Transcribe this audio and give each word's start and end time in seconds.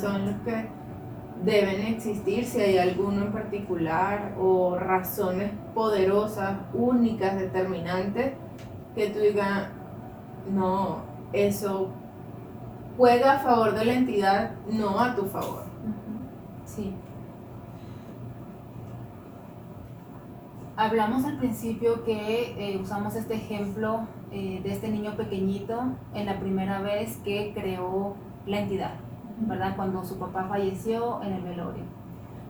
son 0.00 0.26
los 0.26 0.34
que 0.42 0.68
deben 1.44 1.80
existir, 1.82 2.44
si 2.44 2.60
hay 2.60 2.78
alguno 2.78 3.26
en 3.26 3.32
particular 3.32 4.34
o 4.38 4.76
razones 4.76 5.52
poderosas, 5.74 6.58
únicas, 6.72 7.38
determinantes, 7.38 8.32
que 8.94 9.10
tú 9.10 9.18
digas, 9.18 9.68
no, 10.50 11.02
eso 11.32 11.90
juega 12.96 13.34
a 13.34 13.38
favor 13.40 13.74
de 13.74 13.84
la 13.84 13.92
entidad, 13.92 14.52
no 14.70 14.98
a 14.98 15.14
tu 15.14 15.26
favor. 15.26 15.64
Sí. 16.64 16.94
Hablamos 20.76 21.24
al 21.24 21.38
principio 21.38 22.04
que 22.04 22.54
eh, 22.58 22.78
usamos 22.78 23.16
este 23.16 23.34
ejemplo 23.34 24.06
eh, 24.30 24.60
de 24.62 24.72
este 24.72 24.88
niño 24.88 25.16
pequeñito 25.16 25.84
en 26.12 26.26
la 26.26 26.38
primera 26.38 26.80
vez 26.80 27.16
que 27.24 27.52
creó 27.54 28.14
la 28.44 28.60
entidad, 28.60 28.94
¿verdad? 29.40 29.76
Cuando 29.76 30.04
su 30.04 30.18
papá 30.18 30.46
falleció 30.48 31.22
en 31.22 31.32
el 31.32 31.42
velorio. 31.42 31.84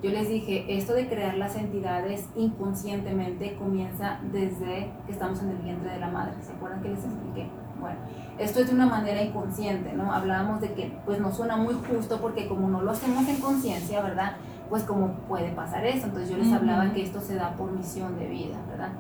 Yo 0.03 0.11
les 0.11 0.29
dije, 0.29 0.77
esto 0.77 0.92
de 0.92 1.09
crear 1.09 1.37
las 1.37 1.56
entidades 1.56 2.29
inconscientemente 2.37 3.56
comienza 3.56 4.20
desde 4.31 4.92
que 5.07 5.12
estamos 5.12 5.42
en 5.42 5.51
el 5.51 5.57
vientre 5.57 5.91
de 5.91 5.98
la 5.98 6.09
madre. 6.09 6.34
¿Se 6.42 6.53
acuerdan 6.53 6.83
que 6.83 6.91
les 6.91 7.03
expliqué? 7.03 7.48
Bueno, 7.81 7.98
esto 8.39 8.61
es 8.61 8.69
de 8.69 8.75
una 8.75 8.87
manera 8.87 9.23
inconsciente, 9.23 9.92
¿no? 9.95 10.12
Hablábamos 10.12 10.61
de 10.61 10.75
que 10.75 10.97
pues 11.05 11.20
nos 11.20 11.37
suena 11.37 11.57
muy 11.57 11.75
justo 11.75 12.20
porque 12.20 12.47
como 12.47 12.69
no 12.69 12.83
lo 12.83 12.91
hacemos 12.91 13.27
en 13.29 13.41
conciencia, 13.41 14.03
¿verdad? 14.03 14.37
Pues 14.69 14.83
como 14.83 15.12
puede 15.29 15.51
pasar 15.53 15.84
eso. 15.87 16.07
Entonces 16.07 16.31
yo 16.31 16.37
les 16.37 16.53
hablaba 16.53 16.92
que 16.92 17.03
esto 17.03 17.20
se 17.20 17.34
da 17.34 17.55
por 17.55 17.73
misión 17.73 18.19
de 18.19 18.29
vida, 18.29 18.57
¿verdad? 18.69 18.92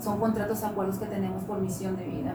Son 0.00 0.18
contratos, 0.20 0.62
acuerdos 0.62 0.98
que 0.98 1.06
tenemos 1.06 1.42
por 1.44 1.60
misión 1.60 1.96
de 1.96 2.04
vida. 2.04 2.34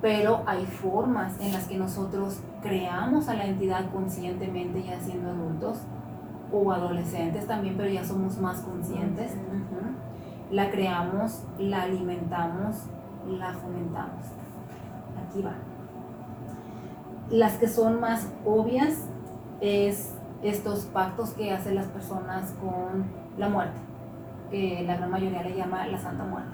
Pero 0.00 0.42
hay 0.46 0.64
formas 0.64 1.38
en 1.40 1.52
las 1.52 1.66
que 1.66 1.76
nosotros 1.76 2.40
creamos 2.62 3.28
a 3.28 3.34
la 3.34 3.46
entidad 3.46 3.90
conscientemente 3.92 4.82
ya 4.82 4.98
siendo 5.00 5.30
adultos 5.30 5.78
o 6.52 6.72
adolescentes 6.72 7.46
también, 7.46 7.76
pero 7.76 7.90
ya 7.90 8.04
somos 8.04 8.38
más 8.38 8.60
conscientes. 8.60 9.32
La 10.50 10.70
creamos, 10.70 11.44
la 11.58 11.82
alimentamos, 11.82 12.76
la 13.26 13.52
fomentamos 13.52 14.40
aquí 15.30 15.42
va. 15.42 15.54
Las 17.30 17.54
que 17.54 17.68
son 17.68 18.00
más 18.00 18.28
obvias 18.44 19.04
es 19.60 20.14
estos 20.42 20.86
pactos 20.86 21.30
que 21.30 21.52
hacen 21.52 21.74
las 21.74 21.86
personas 21.86 22.54
con 22.60 23.04
la 23.38 23.48
muerte, 23.48 23.78
que 24.50 24.82
la 24.86 24.96
gran 24.96 25.10
mayoría 25.10 25.42
le 25.42 25.54
llama 25.54 25.86
la 25.86 25.98
Santa 25.98 26.24
Muerte, 26.24 26.50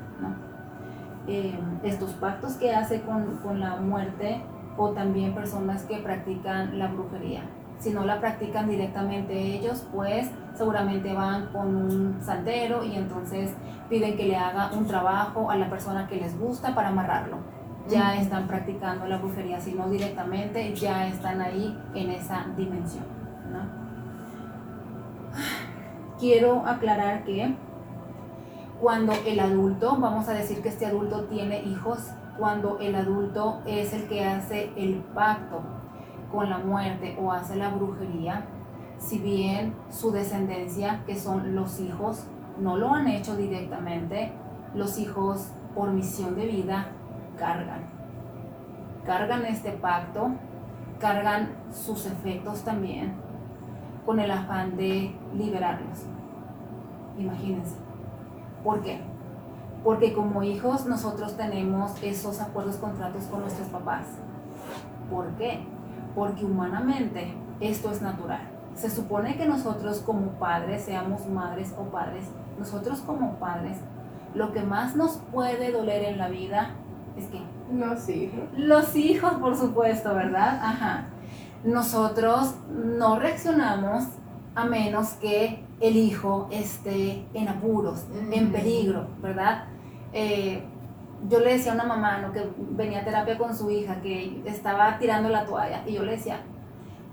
eh, 1.27 1.59
estos 1.83 2.11
pactos 2.13 2.55
que 2.55 2.75
hace 2.75 3.03
con, 3.03 3.39
con 3.39 3.61
la 3.61 3.77
muerte 3.77 4.43
o 4.77 4.91
también 4.91 5.35
personas 5.35 5.85
que 5.85 5.99
practican 5.99 6.79
la 6.79 6.89
brujería. 6.89 7.43
Si 7.79 7.91
no 7.91 8.05
la 8.05 8.21
practican 8.21 8.69
directamente 8.69 9.35
ellos, 9.39 9.87
pues 9.93 10.31
seguramente 10.55 11.13
van 11.13 11.47
con 11.49 11.77
un 11.77 12.23
santero 12.23 12.85
y 12.85 12.97
entonces 12.97 13.51
piden 13.91 14.17
que 14.17 14.25
le 14.25 14.37
haga 14.37 14.71
un 14.73 14.87
trabajo 14.87 15.51
a 15.51 15.57
la 15.57 15.69
persona 15.69 16.07
que 16.07 16.17
les 16.17 16.39
gusta 16.39 16.75
para 16.75 16.89
amarrarlo 16.89 17.57
ya 17.89 18.17
están 18.17 18.47
practicando 18.47 19.07
la 19.07 19.19
brujería, 19.19 19.61
si 19.61 19.73
no 19.73 19.89
directamente, 19.89 20.75
ya 20.75 21.07
están 21.07 21.41
ahí 21.41 21.77
en 21.95 22.11
esa 22.11 22.47
dimensión. 22.57 23.05
Quiero 26.19 26.67
aclarar 26.67 27.25
que 27.25 27.55
cuando 28.81 29.13
el 29.27 29.41
adulto, 29.41 29.97
vamos 29.99 30.29
a 30.29 30.35
decir 30.35 30.63
que 30.63 30.69
este 30.69 30.87
adulto 30.87 31.25
tiene 31.25 31.63
hijos, 31.63 32.11
cuando 32.39 32.79
el 32.79 32.95
adulto 32.95 33.63
es 33.67 33.95
el 33.95 34.07
que 34.09 34.25
hace 34.25 34.71
el 34.77 34.97
pacto 35.15 35.63
con 36.31 36.51
la 36.51 36.59
muerte 36.59 37.17
o 37.21 37.33
hace 37.33 37.57
la 37.57 37.71
brujería, 37.71 38.45
si 38.99 39.19
bien 39.19 39.75
su 39.91 40.11
descendencia, 40.11 41.03
que 41.07 41.17
son 41.17 41.55
los 41.55 41.81
hijos, 41.81 42.27
no 42.59 42.77
lo 42.77 42.93
han 42.93 43.09
hecho 43.09 43.37
directamente, 43.37 44.33
los 44.75 44.99
hijos 44.99 45.53
por 45.75 45.91
misión 45.91 46.35
de 46.37 46.47
vida 46.47 46.89
cargan. 47.39 47.81
Cargan 49.07 49.47
este 49.47 49.73
pacto, 49.73 50.33
cargan 51.01 51.51
sus 51.73 52.07
efectos 52.07 52.63
también, 52.63 53.15
con 54.05 54.21
el 54.21 54.31
afán 54.31 54.77
de 54.77 55.15
liberarlos. 55.35 56.05
Imagínense. 57.19 57.86
¿Por 58.67 58.83
qué? 58.83 58.99
Porque 59.85 60.13
como 60.13 60.43
hijos 60.43 60.87
nosotros 60.87 61.37
tenemos 61.37 62.03
esos 62.03 62.41
acuerdos, 62.41 62.79
contratos 62.79 63.23
con 63.27 63.43
nuestros 63.43 63.69
papás. 63.69 64.07
¿Por 65.09 65.29
qué? 65.37 65.65
Porque 66.17 66.45
humanamente 66.45 67.33
esto 67.61 67.93
es 67.93 68.03
natural. 68.03 68.41
Se 68.75 68.91
supone 68.91 69.37
que 69.37 69.47
nosotros 69.47 70.01
como 70.01 70.33
padres, 70.33 70.83
seamos 70.83 71.29
madres 71.29 71.73
o 71.79 71.85
padres, 71.85 72.25
nosotros 72.59 73.03
como 73.03 73.35
padres, 73.35 73.79
lo 74.35 74.53
que 74.53 74.63
más 74.63 74.97
nos 74.97 75.19
puede 75.33 75.71
doler 75.71 76.03
en 76.03 76.19
la 76.19 76.27
vida 76.27 76.71
es 77.17 77.29
que... 77.29 77.41
Los 77.73 78.09
hijos. 78.09 78.49
Los 78.57 78.97
hijos, 78.97 79.35
por 79.35 79.55
supuesto, 79.55 80.13
¿verdad? 80.13 80.59
Ajá. 80.61 81.05
Nosotros 81.63 82.57
no 82.69 83.17
reaccionamos 83.21 84.07
a 84.57 84.65
menos 84.65 85.11
que 85.21 85.66
el 85.81 85.97
hijo 85.97 86.49
esté 86.51 87.25
en 87.35 87.49
apuros, 87.49 88.07
en 88.31 88.53
peligro, 88.53 89.07
¿verdad? 89.21 89.65
Eh, 90.13 90.63
yo 91.29 91.41
le 91.41 91.55
decía 91.55 91.73
a 91.73 91.75
una 91.75 91.85
mamá 91.85 92.19
¿no? 92.19 92.33
que 92.33 92.43
venía 92.71 93.01
a 93.01 93.05
terapia 93.05 93.39
con 93.39 93.57
su 93.57 93.71
hija 93.71 94.01
que 94.01 94.43
estaba 94.45 94.99
tirando 94.99 95.29
la 95.29 95.45
toalla 95.45 95.83
y 95.87 95.95
yo 95.95 96.03
le 96.03 96.13
decía, 96.13 96.41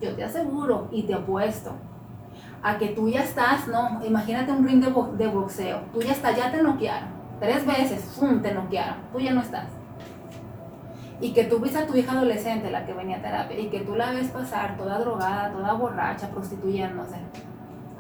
yo 0.02 0.16
te 0.16 0.24
aseguro 0.24 0.88
y 0.92 1.04
te 1.04 1.14
apuesto 1.14 1.72
a 2.62 2.78
que 2.78 2.90
tú 2.90 3.10
ya 3.10 3.24
estás, 3.24 3.68
¿no? 3.68 4.04
Imagínate 4.06 4.52
un 4.52 4.66
ring 4.66 4.82
de, 4.82 5.28
boxeo, 5.28 5.82
tú 5.94 6.02
ya 6.02 6.14
estás, 6.14 6.36
ya 6.38 6.52
te 6.52 6.62
noquearon, 6.62 7.10
tres 7.40 7.66
veces, 7.66 8.04
¡fum! 8.18 8.42
te 8.42 8.54
noquearon, 8.54 8.96
tú 9.12 9.20
ya 9.20 9.34
no 9.34 9.42
estás 9.42 9.68
y 11.24 11.32
que 11.32 11.46
tú 11.46 11.60
ves 11.60 11.74
a 11.76 11.86
tu 11.86 11.96
hija 11.96 12.12
adolescente, 12.12 12.70
la 12.70 12.86
que 12.86 12.94
venía 12.94 13.18
a 13.18 13.22
terapia, 13.22 13.58
y 13.58 13.68
que 13.68 13.80
tú 13.80 13.96
la 13.96 14.12
ves 14.12 14.28
pasar 14.28 14.76
toda 14.76 15.00
drogada, 15.00 15.54
toda 15.54 15.72
borracha, 15.74 16.30
prostituyéndose, 16.30 17.16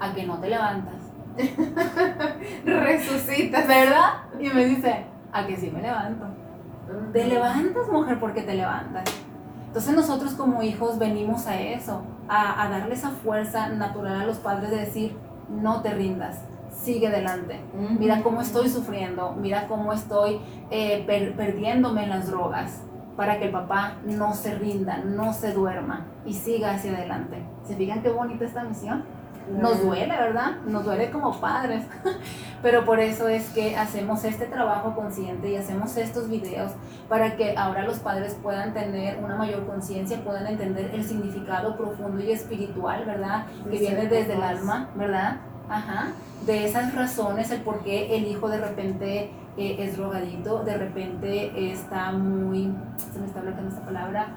a 0.04 0.14
que 0.14 0.26
no 0.26 0.40
te 0.40 0.50
levantas. 0.50 0.96
Resucitas. 2.66 3.68
¿Verdad? 3.68 4.10
Y 4.40 4.50
me 4.50 4.66
dice, 4.66 5.06
a 5.32 5.48
que 5.48 5.56
sí 5.56 5.72
me 5.72 5.82
levanto. 5.82 6.26
Te 7.14 7.26
levantas, 7.26 7.88
mujer, 7.92 8.20
porque 8.20 8.42
te 8.42 8.56
levantas. 8.56 9.04
Entonces 9.68 9.96
nosotros 9.96 10.34
como 10.34 10.62
hijos 10.62 11.00
venimos 11.00 11.48
a 11.48 11.60
eso, 11.60 12.04
a, 12.28 12.70
darle 12.70 12.94
esa 12.94 13.10
fuerza 13.10 13.70
natural 13.70 14.22
a 14.22 14.26
los 14.26 14.38
padres 14.38 14.70
de 14.70 14.78
decir, 14.78 15.18
no 15.50 15.82
te 15.82 15.94
rindas, 15.94 16.42
sigue 16.72 17.08
adelante. 17.08 17.60
Mira 17.98 18.22
cómo 18.22 18.42
estoy 18.42 18.70
sufriendo, 18.70 19.32
mira 19.32 19.68
cómo 19.68 19.92
estoy 19.92 20.40
eh, 20.70 21.04
perdiéndome 21.36 22.04
en 22.04 22.10
las 22.10 22.28
drogas 22.28 22.84
para 23.18 23.40
que 23.40 23.46
el 23.46 23.52
papá 23.52 23.96
no 24.06 24.34
se 24.34 24.56
rinda, 24.56 24.98
no 24.98 25.34
se 25.34 25.54
duerma 25.54 26.06
y 26.26 26.34
siga 26.34 26.76
hacia 26.76 26.92
adelante. 26.96 27.44
¿Se 27.64 27.76
fijan 27.76 28.02
qué 28.02 28.10
bonita 28.10 28.46
esta 28.46 28.64
misión? 28.64 29.04
Nos 29.50 29.82
duele, 29.84 30.16
¿verdad? 30.16 30.58
Nos 30.66 30.86
duele 30.86 31.10
como 31.12 31.40
padres, 31.40 31.86
pero 32.62 32.86
por 32.86 33.00
eso 33.00 33.28
es 33.28 33.50
que 33.50 33.76
hacemos 33.76 34.24
este 34.24 34.46
trabajo 34.46 34.96
consciente 34.96 35.50
y 35.50 35.56
hacemos 35.56 35.96
estos 35.98 36.30
videos 36.30 36.72
para 37.10 37.36
que 37.36 37.56
ahora 37.58 37.84
los 37.84 38.00
padres 38.00 38.36
puedan 38.42 38.74
tener 38.74 39.18
una 39.24 39.36
mayor 39.36 39.66
conciencia, 39.66 40.24
puedan 40.24 40.48
entender 40.48 40.92
el 40.94 41.04
significado 41.04 41.78
profundo 41.78 42.24
y 42.24 42.32
espiritual, 42.32 43.04
¿verdad? 43.06 43.46
Que 43.70 43.78
viene 43.78 44.08
desde 44.08 44.34
el 44.34 44.44
alma, 44.44 44.90
¿verdad? 44.96 45.38
Ajá. 45.70 46.12
De 46.46 46.66
esas 46.66 46.94
razones, 46.94 47.52
el 47.52 47.62
por 47.62 47.84
qué 47.84 48.16
el 48.16 48.28
hijo 48.28 48.50
de 48.50 48.60
repente 48.60 49.32
es 49.58 49.98
drogadito, 49.98 50.64
de 50.64 50.78
repente 50.78 51.72
está 51.72 52.12
muy, 52.12 52.74
se 52.98 53.20
me 53.20 53.28
está 53.28 53.42
bloqueando 53.42 53.70
esta 53.70 53.86
palabra. 53.86 54.28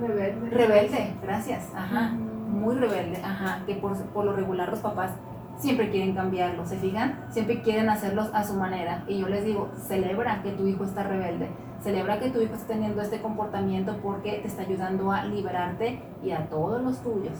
Rebelde. 0.00 0.50
Rebelde, 0.50 1.14
gracias, 1.22 1.68
ajá. 1.74 2.12
Muy 2.52 2.76
rebelde, 2.76 3.20
ajá. 3.22 3.64
Que 3.66 3.74
por, 3.74 3.96
por 3.96 4.24
lo 4.24 4.34
regular 4.34 4.68
los 4.68 4.78
papás 4.80 5.10
siempre 5.56 5.90
quieren 5.90 6.14
cambiarlo, 6.14 6.66
¿se 6.66 6.76
fijan? 6.76 7.24
Siempre 7.30 7.62
quieren 7.62 7.88
hacerlos 7.88 8.30
a 8.32 8.44
su 8.44 8.54
manera. 8.54 9.04
Y 9.08 9.18
yo 9.18 9.28
les 9.28 9.44
digo, 9.44 9.70
celebra 9.76 10.42
que 10.42 10.52
tu 10.52 10.66
hijo 10.66 10.84
está 10.84 11.02
rebelde, 11.02 11.50
celebra 11.80 12.18
que 12.18 12.30
tu 12.30 12.40
hijo 12.40 12.54
está 12.54 12.74
teniendo 12.74 13.00
este 13.00 13.20
comportamiento 13.20 13.96
porque 14.02 14.38
te 14.38 14.48
está 14.48 14.62
ayudando 14.62 15.12
a 15.12 15.24
liberarte 15.24 16.02
y 16.22 16.30
a 16.32 16.48
todos 16.48 16.82
los 16.82 17.02
tuyos. 17.02 17.38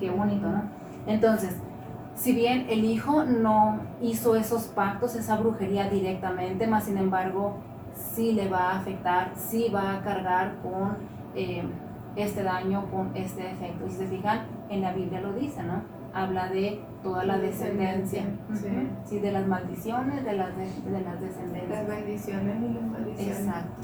Qué 0.00 0.10
bonito, 0.10 0.48
¿no? 0.48 0.62
Entonces, 1.06 1.56
si 2.14 2.32
bien 2.32 2.66
el 2.68 2.84
hijo 2.84 3.24
no 3.24 3.80
hizo 4.00 4.34
esos 4.34 4.64
pactos, 4.64 5.14
esa 5.14 5.36
brujería 5.36 5.88
directamente, 5.88 6.66
más 6.66 6.84
sin 6.84 6.98
embargo, 6.98 7.58
sí 7.94 8.32
le 8.32 8.48
va 8.48 8.70
a 8.70 8.78
afectar, 8.78 9.32
sí 9.36 9.68
va 9.72 9.94
a 9.94 10.02
cargar 10.02 10.56
con 10.62 10.96
eh, 11.34 11.62
este 12.18 12.42
daño, 12.42 12.84
con 12.90 13.14
este 13.16 13.50
efecto. 13.50 13.86
Y 13.86 13.90
si 13.90 13.96
se 13.98 14.06
fijan, 14.06 14.46
en 14.68 14.80
la 14.82 14.92
Biblia 14.92 15.20
lo 15.20 15.32
dice, 15.32 15.62
¿no? 15.62 15.82
habla 16.14 16.48
de 16.48 16.80
toda 17.02 17.24
la 17.24 17.38
descendencia. 17.38 18.24
Sí. 18.54 18.66
Sí, 19.04 19.18
de 19.20 19.30
las 19.30 19.46
maldiciones, 19.46 20.24
de 20.24 20.32
las, 20.32 20.56
de, 20.56 20.64
de 20.90 21.00
las 21.02 21.20
descendencias. 21.20 21.68
Las 21.68 21.86
bendiciones 21.86 22.56
y 22.62 22.74
las 22.74 22.82
maldiciones. 22.82 23.38
Exacto. 23.40 23.82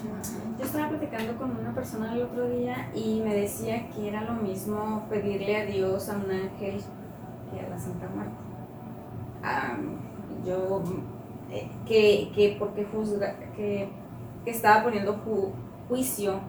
Yo 0.59 0.65
estaba 0.65 0.89
platicando 0.89 1.37
con 1.37 1.57
una 1.57 1.73
persona 1.75 2.15
el 2.15 2.23
otro 2.23 2.49
día 2.49 2.91
y 2.95 3.21
me 3.23 3.35
decía 3.35 3.89
que 3.91 4.09
era 4.09 4.23
lo 4.23 4.33
mismo 4.43 5.05
pedirle 5.11 5.57
a 5.59 5.67
Dios 5.67 6.09
a 6.09 6.17
un 6.17 6.31
ángel 6.31 6.81
que 7.53 7.61
a 7.61 7.69
la 7.69 7.79
Santa 7.79 8.09
Muerte. 8.09 8.33
Ah, 9.43 9.77
yo, 10.45 10.83
eh, 11.51 11.69
que, 11.87 12.33
que 12.35 12.57
porque 12.59 12.85
juzga, 12.87 13.37
que, 13.55 13.91
que 14.45 14.51
estaba 14.51 14.83
poniendo 14.83 15.15
ju- 15.25 15.53
juicio 15.89 16.41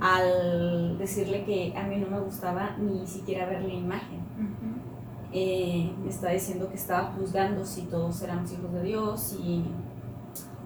al 0.00 0.98
decirle 0.98 1.44
que 1.44 1.74
a 1.76 1.84
mí 1.84 1.96
no 1.96 2.08
me 2.08 2.20
gustaba 2.20 2.76
ni 2.78 3.06
siquiera 3.06 3.46
ver 3.46 3.62
la 3.62 3.72
imagen. 3.74 4.20
Eh, 5.32 5.92
me 6.02 6.08
está 6.08 6.30
diciendo 6.30 6.68
que 6.68 6.76
estaba 6.76 7.12
juzgando 7.18 7.64
si 7.64 7.82
todos 7.82 8.22
éramos 8.22 8.50
hijos 8.52 8.72
de 8.72 8.82
Dios 8.82 9.36
y 9.42 9.64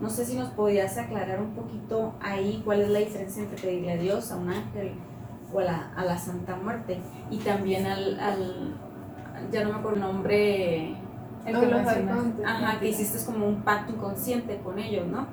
no 0.01 0.09
sé 0.09 0.25
si 0.25 0.37
nos 0.37 0.51
podías 0.51 0.97
aclarar 0.97 1.41
un 1.41 1.51
poquito 1.55 2.15
ahí 2.21 2.63
cuál 2.65 2.81
es 2.83 2.91
la 2.91 3.01
diferencia 3.01 3.43
entre 3.43 3.61
pedirle 3.61 3.93
a 3.93 3.97
Dios, 3.97 4.31
a 4.33 4.37
un 4.37 4.49
ángel 4.51 4.93
o 5.53 5.59
a 5.59 5.65
la, 5.65 5.93
a 5.97 6.05
la 6.05 6.17
Santa 6.19 6.57
Muerte. 6.57 6.99
Y 7.31 7.39
también 7.39 7.87
al, 7.87 8.19
al- 8.21 8.75
ya 9.51 9.65
no 9.65 9.71
me 9.71 9.75
acuerdo 9.77 9.97
el 9.97 10.03
nombre, 10.03 10.95
El 11.47 11.57
O 11.57 11.61
que 11.61 11.67
los 11.67 11.81
ajá, 12.45 12.79
que 12.81 12.89
hiciste 12.91 13.25
como 13.33 13.47
un 13.49 13.63
pacto 13.63 13.93
inconsciente 13.93 14.59
con 14.63 14.79
ellos, 14.79 15.07
¿no? 15.07 15.27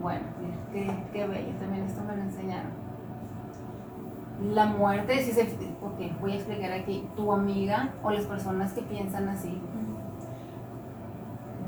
Bueno, 0.00 0.20
mira, 0.40 0.45
qué, 0.72 0.90
qué 1.12 1.26
bello, 1.26 1.52
también 1.58 1.84
esto 1.84 2.02
me 2.02 2.16
lo 2.16 2.22
enseñaron. 2.22 2.70
La 4.52 4.66
muerte, 4.66 5.22
sí 5.22 5.32
se, 5.32 5.44
porque 5.80 6.12
voy 6.20 6.32
a 6.32 6.34
explicar 6.34 6.72
aquí, 6.72 7.08
tu 7.16 7.32
amiga 7.32 7.94
o 8.02 8.10
las 8.10 8.24
personas 8.24 8.72
que 8.72 8.82
piensan 8.82 9.28
así, 9.28 9.58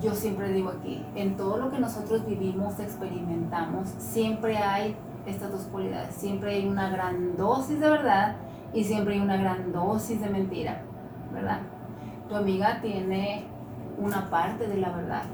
yo 0.01 0.15
siempre 0.15 0.53
digo 0.53 0.71
aquí, 0.71 1.05
en 1.15 1.37
todo 1.37 1.57
lo 1.57 1.71
que 1.71 1.79
nosotros 1.79 2.25
vivimos, 2.27 2.79
experimentamos, 2.79 3.89
siempre 3.99 4.57
hay 4.59 4.97
estas 5.27 5.51
dos 5.51 5.63
cualidades, 5.63 6.15
siempre 6.15 6.55
hay 6.55 6.69
una 6.69 6.89
gran 6.91 7.37
dosis 7.37 7.81
de 7.81 7.91
verdad 7.91 8.37
y 8.73 8.85
siempre 8.85 9.15
hay 9.15 9.21
una 9.21 9.37
gran 9.37 9.73
dosis 9.73 10.21
de 10.21 10.29
mentira, 10.29 10.83
¿verdad? 11.33 11.61
Tu 12.29 12.37
amiga 12.37 12.81
tiene 12.81 13.45
una 13.99 14.31
parte 14.31 14.69
de 14.69 14.77
la 14.77 14.91
verdad, 14.91 15.25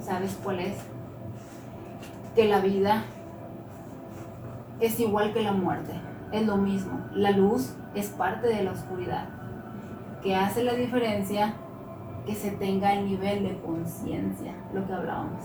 ¿sabes 0.00 0.38
cuál 0.42 0.60
es? 0.60 0.76
Que 2.34 2.48
la 2.48 2.60
vida 2.60 3.04
es 4.80 4.98
igual 5.00 5.32
que 5.32 5.42
la 5.42 5.52
muerte, 5.52 5.92
es 6.32 6.46
lo 6.46 6.56
mismo. 6.56 7.00
La 7.14 7.30
luz 7.30 7.74
es 7.94 8.08
parte 8.08 8.48
de 8.48 8.64
la 8.64 8.72
oscuridad. 8.72 9.28
que 10.22 10.36
hace 10.36 10.62
la 10.62 10.74
diferencia? 10.74 11.54
Que 12.24 12.36
se 12.36 12.52
tenga 12.52 12.92
el 12.94 13.06
nivel 13.06 13.42
de 13.42 13.60
conciencia, 13.60 14.54
lo 14.72 14.86
que 14.86 14.92
hablábamos. 14.92 15.42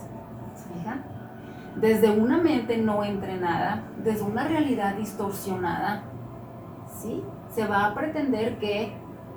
¿Se? 0.55 1.79
Desde 1.79 2.11
una 2.11 2.37
mente 2.37 2.77
no 2.77 3.03
entrenada, 3.03 3.83
desde 4.03 4.21
una 4.23 4.47
realidad 4.47 4.95
distorsionada, 4.95 6.03
¿sí? 7.01 7.23
Se 7.49 7.65
va 7.65 7.87
a 7.87 7.95
pretender 7.95 8.59
que 8.59 8.93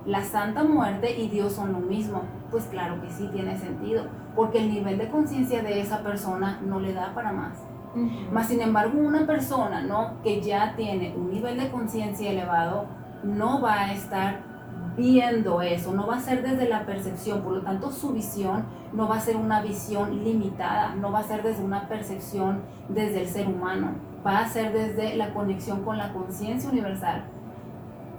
la 0.07 0.23
Santa 0.23 0.65
Muerte 0.65 1.19
y 1.19 1.29
Dios 1.29 1.53
son 1.53 1.73
lo 1.73 1.79
mismo. 1.79 2.23
Pues 2.51 2.65
claro 2.65 3.01
que 3.01 3.11
sí 3.11 3.29
tiene 3.33 3.59
sentido, 3.59 4.07
porque 4.35 4.59
el 4.59 4.71
nivel 4.71 4.99
de 4.99 5.09
conciencia 5.09 5.63
de 5.63 5.81
esa 5.81 6.03
persona 6.03 6.61
no 6.65 6.81
le 6.81 6.93
da 6.93 7.15
para 7.15 7.33
más. 7.33 7.59
Ujú. 7.95 8.33
Más 8.33 8.49
sin 8.49 8.61
embargo, 8.61 8.99
una 8.99 9.27
persona 9.27 9.83
¿no? 9.83 10.23
que 10.23 10.41
ya 10.41 10.75
tiene 10.77 11.15
un 11.17 11.31
nivel 11.31 11.59
de 11.59 11.71
conciencia 11.71 12.31
elevado 12.31 12.87
no 13.23 13.61
va 13.61 13.81
a 13.81 13.93
estar 13.93 14.51
viendo 14.97 15.63
eso, 15.63 15.93
no 15.93 16.07
va 16.07 16.17
a 16.17 16.21
ser 16.21 16.43
desde 16.43 16.69
la 16.69 16.85
percepción, 16.85 17.43
por 17.43 17.55
lo 17.55 17.63
tanto 17.63 17.91
su 17.91 18.13
visión 18.13 18.65
no 18.93 19.09
va 19.09 19.17
a 19.17 19.21
ser 19.21 19.37
una 19.37 19.63
visión 19.63 20.25
limitada, 20.25 20.95
no 20.95 21.13
va 21.13 21.21
a 21.21 21.25
ser 21.25 21.43
desde 21.43 21.63
una 21.63 21.89
percepción 21.89 22.63
desde 22.89 23.23
el 23.23 23.29
ser 23.29 23.49
humano, 23.49 23.95
va 24.27 24.41
a 24.41 24.49
ser 24.49 24.73
desde 24.73 25.17
la 25.17 25.33
conexión 25.33 25.85
con 25.85 25.97
la 25.97 26.13
conciencia 26.13 26.71
universal. 26.71 27.25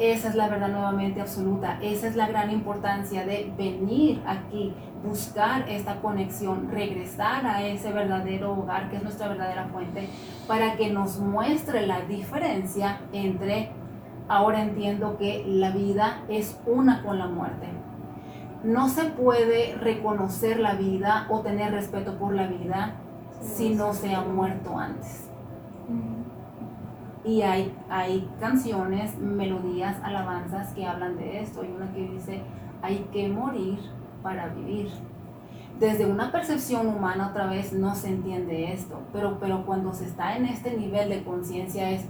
Esa 0.02 0.30
es 0.30 0.36
la 0.36 0.50
verdad 0.50 0.70
nuevamente 0.70 1.22
absoluta, 1.22 1.78
esa 1.80 2.08
es 2.08 2.16
la 2.16 2.28
gran 2.28 2.50
importancia 2.50 3.24
de 3.24 3.54
venir 3.56 4.20
aquí, 4.26 4.74
buscar 5.04 5.70
esta 5.70 6.02
conexión, 6.02 6.72
regresar 6.72 7.46
a 7.46 7.62
ese 7.68 7.94
verdadero 7.94 8.54
hogar 8.54 8.90
que 8.90 8.96
es 8.96 9.04
nuestra 9.04 9.28
verdadera 9.28 9.68
fuente, 9.68 10.10
para 10.48 10.76
que 10.76 10.90
nos 10.90 11.20
muestre 11.20 11.86
la 11.86 12.02
diferencia 12.02 13.00
entre, 13.14 13.70
ahora 14.28 14.64
entiendo 14.64 15.20
que 15.20 15.46
la 15.48 15.70
vida 15.70 16.24
es 16.30 16.60
una 16.66 17.04
con 17.04 17.20
la 17.20 17.28
muerte. 17.28 17.68
No 18.64 18.90
se 18.90 19.04
puede 19.04 19.76
reconocer 19.76 20.60
la 20.60 20.74
vida 20.74 21.28
o 21.30 21.42
tener 21.42 21.74
respeto 21.74 22.18
por 22.18 22.34
la 22.34 22.48
vida 22.48 22.96
si 23.40 23.70
no 23.76 23.94
se 23.94 24.16
ha 24.16 24.22
muerto 24.22 24.80
antes. 24.80 25.31
Y 27.24 27.44
hay, 27.44 27.76
hay 27.90 28.28
canciones, 28.40 29.18
melodías, 29.18 29.98
alabanzas 30.04 30.74
que 30.74 30.86
hablan 30.86 31.18
de 31.18 31.42
esto. 31.42 31.62
Hay 31.62 31.72
una 31.72 31.92
que 31.94 32.08
dice, 32.08 32.42
hay 32.82 33.08
que 33.12 33.30
morir 33.30 33.80
para 34.24 34.48
vivir. 34.50 34.90
Desde 35.80 36.06
una 36.06 36.32
percepción 36.32 36.88
humana 36.88 37.30
otra 37.30 37.48
vez 37.48 37.74
no 37.74 37.96
se 37.96 38.10
entiende 38.10 38.72
esto, 38.74 39.02
pero, 39.12 39.40
pero 39.40 39.66
cuando 39.66 39.94
se 39.94 40.06
está 40.06 40.36
en 40.36 40.46
este 40.46 40.78
nivel 40.78 41.10
de 41.10 41.24
conciencia 41.24 41.90
es, 41.90 42.06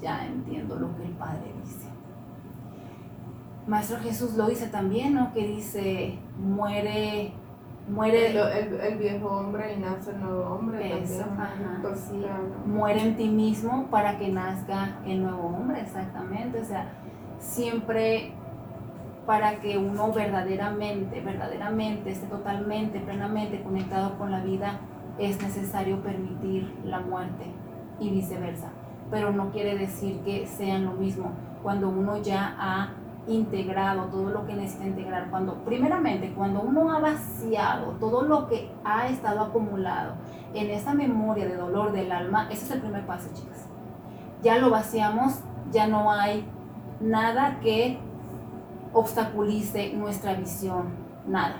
ya 0.00 0.26
entiendo 0.26 0.76
lo 0.76 0.96
que 0.96 1.04
el 1.04 1.12
Padre 1.12 1.52
dice. 1.64 1.88
Maestro 3.66 3.98
Jesús 3.98 4.34
lo 4.34 4.48
dice 4.48 4.68
también, 4.68 5.14
¿no? 5.14 5.32
Que 5.32 5.46
dice, 5.46 6.18
muere, 6.38 7.32
muere, 7.90 8.30
El, 8.30 8.36
el- 8.36 8.80
el 8.80 8.98
viejo 8.98 9.28
hombre 9.28 9.74
y 9.74 9.80
nace 9.80 10.10
el 10.10 10.20
nuevo 10.20 10.42
hombre. 10.54 11.02
Eso, 11.02 11.24
también. 11.24 11.78
Pues, 11.82 12.00
sí. 12.00 12.18
claro. 12.20 12.44
muere 12.66 13.00
en 13.02 13.16
ti 13.16 13.28
mismo 13.28 13.86
para 13.90 14.18
que 14.18 14.28
nazca 14.28 14.98
el 15.06 15.22
nuevo 15.22 15.48
hombre, 15.48 15.80
exactamente. 15.80 16.60
O 16.60 16.64
sea, 16.64 16.86
siempre 17.38 18.32
para 19.26 19.60
que 19.60 19.76
uno 19.76 20.10
verdaderamente, 20.12 21.20
verdaderamente 21.20 22.10
esté 22.10 22.26
totalmente, 22.28 22.98
plenamente 23.00 23.62
conectado 23.62 24.16
con 24.16 24.30
la 24.32 24.40
vida, 24.42 24.80
es 25.18 25.40
necesario 25.42 26.00
permitir 26.02 26.72
la 26.84 27.00
muerte 27.00 27.44
y 28.00 28.10
viceversa. 28.10 28.70
Pero 29.10 29.32
no 29.32 29.50
quiere 29.50 29.76
decir 29.76 30.20
que 30.24 30.46
sean 30.46 30.84
lo 30.86 30.92
mismo. 30.92 31.32
Cuando 31.62 31.88
uno 31.90 32.18
ya 32.22 32.54
ha 32.58 32.90
integrado 33.28 34.04
todo 34.04 34.30
lo 34.30 34.46
que 34.46 34.54
necesita 34.54 34.86
integrar, 34.86 35.30
cuando 35.30 35.64
primeramente 35.64 36.32
cuando 36.34 36.62
uno 36.62 36.90
ha 36.92 36.98
vaciado 36.98 37.92
todo 38.00 38.22
lo 38.22 38.48
que 38.48 38.70
ha 38.84 39.06
estado 39.08 39.40
acumulado 39.40 40.14
en 40.54 40.70
esa 40.70 40.94
memoria 40.94 41.46
de 41.46 41.56
dolor 41.56 41.92
del 41.92 42.10
alma, 42.10 42.48
ese 42.50 42.64
es 42.64 42.70
el 42.70 42.80
primer 42.80 43.06
paso, 43.06 43.28
chicas. 43.34 43.66
Ya 44.42 44.58
lo 44.58 44.70
vaciamos, 44.70 45.40
ya 45.70 45.86
no 45.86 46.10
hay 46.10 46.48
nada 47.00 47.60
que 47.60 47.98
obstaculice 48.92 49.92
nuestra 49.92 50.34
visión, 50.34 50.88
nada. 51.26 51.56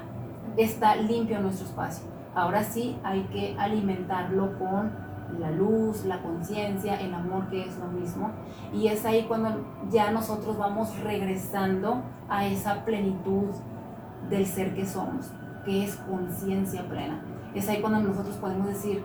Está 0.57 0.97
limpio 0.97 1.41
nuestro 1.41 1.67
espacio. 1.67 2.07
Ahora 2.35 2.63
sí 2.63 2.99
hay 3.05 3.23
que 3.25 3.57
alimentarlo 3.59 4.59
con 4.59 5.08
la 5.39 5.51
luz, 5.51 6.05
la 6.05 6.23
conciencia, 6.23 7.01
el 7.01 7.13
amor 7.15 7.49
que 7.49 7.65
es 7.65 7.77
lo 7.79 7.89
mismo. 7.89 8.31
Y 8.73 8.89
es 8.89 9.05
ahí 9.05 9.25
cuando 9.25 9.65
ya 9.91 10.11
nosotros 10.11 10.57
vamos 10.57 10.99
regresando 11.01 12.03
a 12.29 12.47
esa 12.47 12.85
plenitud 12.85 13.49
del 14.31 14.47
ser 14.47 14.75
que 14.75 14.87
somos, 14.87 15.31
que 15.65 15.85
es 15.85 15.97
conciencia 15.97 16.89
plena. 16.89 17.21
Es 17.55 17.69
ahí 17.69 17.81
cuando 17.81 18.01
nosotros 18.01 18.37
podemos 18.37 18.69
decir, 18.69 19.03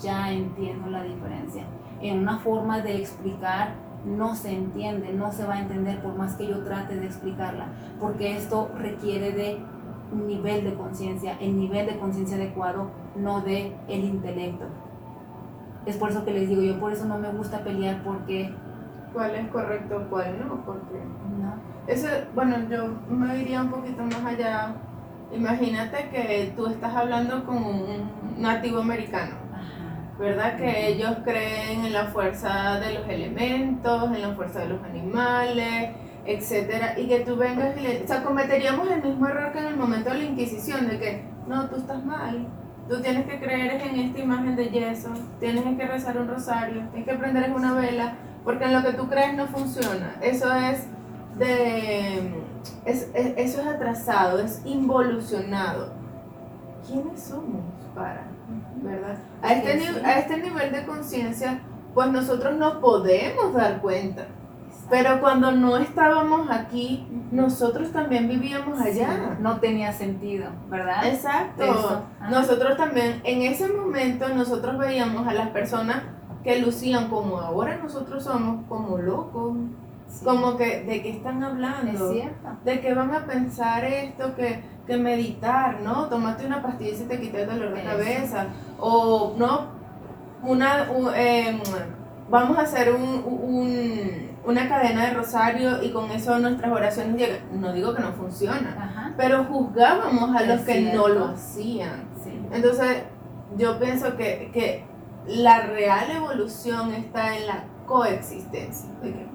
ya 0.00 0.32
entiendo 0.32 0.90
la 0.90 1.02
diferencia. 1.02 1.64
En 2.00 2.20
una 2.20 2.38
forma 2.38 2.80
de 2.80 2.96
explicar 2.96 3.74
no 4.04 4.36
se 4.36 4.52
entiende, 4.52 5.12
no 5.12 5.32
se 5.32 5.46
va 5.46 5.54
a 5.54 5.60
entender 5.60 6.00
por 6.00 6.14
más 6.16 6.36
que 6.36 6.46
yo 6.46 6.62
trate 6.62 6.96
de 6.96 7.06
explicarla, 7.06 7.66
porque 7.98 8.36
esto 8.36 8.70
requiere 8.78 9.32
de 9.32 9.58
un 10.12 10.28
nivel 10.28 10.64
de 10.64 10.74
conciencia, 10.74 11.36
el 11.40 11.58
nivel 11.58 11.86
de 11.86 11.98
conciencia 11.98 12.36
adecuado, 12.36 12.90
no 13.16 13.40
de 13.40 13.74
el 13.88 14.04
intelecto. 14.04 14.66
Es 15.86 15.96
por 15.96 16.10
eso 16.10 16.24
que 16.24 16.32
les 16.32 16.48
digo, 16.48 16.62
yo 16.62 16.78
por 16.78 16.92
eso 16.92 17.04
no 17.04 17.18
me 17.18 17.30
gusta 17.30 17.60
pelear 17.60 18.02
porque 18.02 18.52
¿Cuál 19.16 19.34
es 19.34 19.48
correcto, 19.48 20.06
cuál 20.10 20.38
no? 20.38 20.62
Porque 20.66 20.98
no. 21.40 21.54
Eso, 21.86 22.06
bueno, 22.34 22.56
yo 22.68 22.86
me 23.08 23.38
iría 23.38 23.62
un 23.62 23.70
poquito 23.70 24.02
más 24.02 24.22
allá. 24.26 24.74
Imagínate 25.32 26.10
que 26.10 26.52
tú 26.54 26.66
estás 26.66 26.94
hablando 26.94 27.42
con 27.46 27.56
un 27.56 28.10
nativo 28.36 28.80
americano. 28.80 29.36
¿verdad? 30.18 30.58
Que 30.58 30.88
ellos 30.88 31.16
creen 31.24 31.86
en 31.86 31.94
la 31.94 32.08
fuerza 32.08 32.78
de 32.78 32.92
los 32.92 33.08
elementos, 33.08 34.04
en 34.14 34.20
la 34.20 34.34
fuerza 34.34 34.60
de 34.60 34.68
los 34.68 34.82
animales, 34.82 35.94
etcétera, 36.26 36.98
y 36.98 37.06
que 37.06 37.20
tú 37.20 37.36
vengas 37.36 37.74
y 37.78 37.80
le, 37.80 38.02
o 38.02 38.06
sea, 38.06 38.22
cometeríamos 38.22 38.90
el 38.90 39.02
mismo 39.02 39.28
error 39.28 39.52
que 39.52 39.60
en 39.60 39.66
el 39.66 39.76
momento 39.76 40.10
de 40.10 40.18
la 40.18 40.24
Inquisición, 40.24 40.88
de 40.88 40.98
que, 40.98 41.24
no, 41.46 41.68
tú 41.68 41.76
estás 41.76 42.04
mal, 42.04 42.46
tú 42.88 43.00
tienes 43.02 43.26
que 43.26 43.38
creer 43.40 43.80
en 43.80 43.98
esta 44.00 44.18
imagen 44.20 44.56
de 44.56 44.68
yeso, 44.70 45.08
tienes 45.40 45.64
que 45.76 45.86
rezar 45.86 46.18
un 46.18 46.28
rosario, 46.28 46.82
tienes 46.92 47.08
que 47.08 47.14
prender 47.16 47.52
una 47.52 47.72
vela, 47.74 48.14
porque 48.44 48.64
en 48.64 48.72
lo 48.74 48.82
que 48.82 48.92
tú 48.92 49.08
crees 49.08 49.34
no 49.34 49.46
funciona. 49.48 50.16
Eso 50.20 50.52
es 50.54 50.86
de 51.38 52.18
es, 52.84 53.10
es- 53.14 53.34
eso 53.36 53.60
es 53.60 53.66
atrasado, 53.66 54.40
es 54.40 54.62
involucionado. 54.64 55.92
¿Quiénes 56.86 57.20
somos 57.20 57.62
para? 57.94 58.22
¿Verdad? 58.82 59.16
A 59.42 59.52
este, 59.52 59.72
a 60.06 60.18
este 60.20 60.38
nivel 60.38 60.72
de 60.72 60.86
conciencia, 60.86 61.60
pues 61.94 62.08
nosotros 62.12 62.56
no 62.56 62.80
podemos 62.80 63.52
dar 63.54 63.80
cuenta. 63.80 64.26
Pero 64.88 65.20
cuando 65.20 65.50
no 65.50 65.76
estábamos 65.78 66.48
aquí, 66.50 67.06
nosotros 67.32 67.90
también 67.90 68.28
vivíamos 68.28 68.80
allá. 68.80 69.36
No 69.40 69.58
tenía 69.58 69.92
sentido, 69.92 70.46
¿verdad? 70.70 71.06
Exacto. 71.06 72.02
Nosotros 72.30 72.76
también, 72.76 73.20
en 73.24 73.42
ese 73.42 73.68
momento, 73.68 74.28
nosotros 74.28 74.78
veíamos 74.78 75.26
a 75.26 75.32
las 75.34 75.48
personas 75.48 76.02
que 76.44 76.60
lucían 76.60 77.08
como 77.08 77.40
ahora 77.40 77.78
nosotros 77.82 78.22
somos, 78.22 78.64
como 78.68 78.98
locos. 78.98 79.56
Sí. 80.08 80.24
Como 80.24 80.56
que, 80.56 80.84
¿de 80.84 81.02
qué 81.02 81.10
están 81.10 81.38
Es 81.42 81.48
hablando? 81.48 82.12
cierto. 82.12 82.48
De 82.64 82.80
que 82.80 82.94
van 82.94 83.12
a 83.12 83.26
pensar 83.26 83.84
esto, 83.84 84.36
que, 84.36 84.62
que 84.86 84.96
meditar, 84.96 85.80
¿no? 85.80 86.06
Tomate 86.06 86.46
una 86.46 86.62
pastilla 86.62 86.92
y 86.92 86.96
se 86.96 87.06
te 87.06 87.20
quita 87.20 87.40
el 87.40 87.48
dolor 87.48 87.74
de 87.74 87.80
Eso. 87.80 87.90
cabeza. 87.90 88.46
O, 88.78 89.34
no, 89.36 89.62
una, 90.44 90.86
u- 90.96 91.10
em, 91.12 91.58
vamos 92.30 92.56
a 92.56 92.60
hacer 92.62 92.92
un, 92.94 93.24
un- 93.26 94.25
una 94.46 94.68
cadena 94.68 95.06
de 95.06 95.14
rosario 95.14 95.82
y 95.82 95.90
con 95.90 96.10
eso 96.10 96.38
nuestras 96.38 96.72
oraciones 96.72 97.16
llegan. 97.16 97.60
No 97.60 97.72
digo 97.72 97.94
que 97.94 98.02
no 98.02 98.12
funciona, 98.12 98.76
Ajá. 98.78 99.14
pero 99.16 99.44
juzgábamos 99.44 100.34
a 100.34 100.42
Es 100.42 100.48
los 100.48 100.60
que 100.60 100.92
no 100.94 101.08
lo 101.08 101.26
hacían. 101.26 102.04
Sí. 102.22 102.40
Entonces, 102.52 103.02
yo 103.56 103.78
pienso 103.78 104.16
que, 104.16 104.50
que 104.52 104.84
la 105.26 105.60
real 105.66 106.10
evolución 106.10 106.94
está 106.94 107.36
en 107.36 107.46
la 107.46 107.64
coexistencia. 107.86 108.88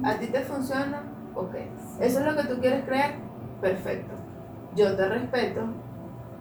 A 0.03 0.15
ti 0.15 0.27
te 0.27 0.41
funciona, 0.41 1.03
ok. 1.35 1.55
Eso 1.99 2.19
es 2.19 2.25
lo 2.25 2.35
que 2.35 2.43
tú 2.47 2.59
quieres 2.59 2.85
creer, 2.85 3.15
perfecto. 3.59 4.13
Yo 4.75 4.95
te 4.95 5.07
respeto, 5.07 5.61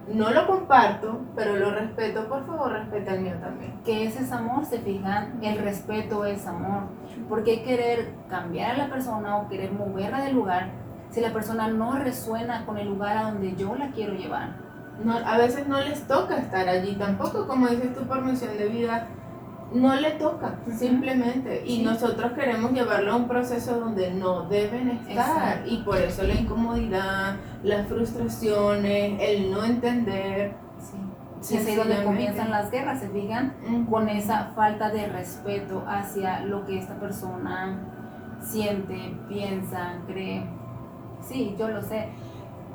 no 0.07 0.31
lo 0.31 0.47
comparto, 0.47 1.21
pero 1.35 1.55
lo 1.55 1.71
respeto, 1.71 2.27
por 2.27 2.45
favor, 2.45 2.71
respeta 2.71 3.13
el 3.13 3.21
mío 3.21 3.35
también. 3.39 3.79
¿Qué 3.85 4.05
es 4.05 4.19
ese 4.19 4.33
amor? 4.33 4.65
Se 4.65 4.79
fijan, 4.79 5.39
el 5.41 5.59
respeto 5.59 6.25
es 6.25 6.45
amor. 6.47 6.83
Porque 7.29 7.63
querer 7.63 8.09
cambiar 8.29 8.71
a 8.71 8.77
la 8.77 8.89
persona 8.89 9.37
o 9.37 9.47
querer 9.47 9.71
moverla 9.71 10.21
del 10.21 10.35
lugar 10.35 10.69
si 11.11 11.21
la 11.21 11.31
persona 11.31 11.67
no 11.67 11.97
resuena 11.97 12.65
con 12.65 12.77
el 12.77 12.87
lugar 12.87 13.17
a 13.17 13.23
donde 13.23 13.55
yo 13.55 13.75
la 13.75 13.91
quiero 13.91 14.13
llevar. 14.13 14.49
No, 15.03 15.17
a 15.17 15.37
veces 15.37 15.67
no 15.67 15.79
les 15.79 16.07
toca 16.07 16.37
estar 16.37 16.67
allí 16.67 16.95
tampoco, 16.95 17.47
como 17.47 17.67
dices 17.67 17.93
tú 17.93 18.05
por 18.05 18.21
misión 18.21 18.57
de 18.57 18.67
vida, 18.67 19.07
no 19.73 19.95
le 19.95 20.11
toca, 20.11 20.55
simplemente. 20.77 21.63
Y 21.65 21.77
Sí. 21.77 21.83
nosotros 21.83 22.33
queremos 22.33 22.71
llevarlo 22.73 23.13
a 23.13 23.15
un 23.15 23.27
proceso 23.27 23.79
donde 23.79 24.11
no 24.11 24.43
deben 24.49 24.89
estar. 24.89 25.11
Exacto. 25.11 25.69
Y 25.69 25.77
por 25.83 25.97
eso 25.97 26.23
la 26.23 26.33
incomodidad, 26.33 27.35
las 27.63 27.87
frustraciones, 27.87 29.19
el 29.21 29.51
no 29.51 29.63
entender. 29.63 30.53
Sí. 31.41 31.55
Es 31.55 31.65
ahí 31.67 31.75
donde 31.75 32.03
comienzan 32.03 32.51
las 32.51 32.69
guerras, 32.69 32.99
se 32.99 33.09
fijan, 33.09 33.55
con 33.89 34.07
esa 34.09 34.51
falta 34.55 34.89
de 34.91 35.07
respeto 35.07 35.83
hacia 35.87 36.41
lo 36.41 36.65
que 36.65 36.77
esta 36.77 36.99
persona 36.99 37.79
siente, 38.41 39.15
piensa, 39.27 39.93
cree. 40.05 40.43
Sí, 41.21 41.55
yo 41.57 41.67
lo 41.69 41.81
sé. 41.81 42.09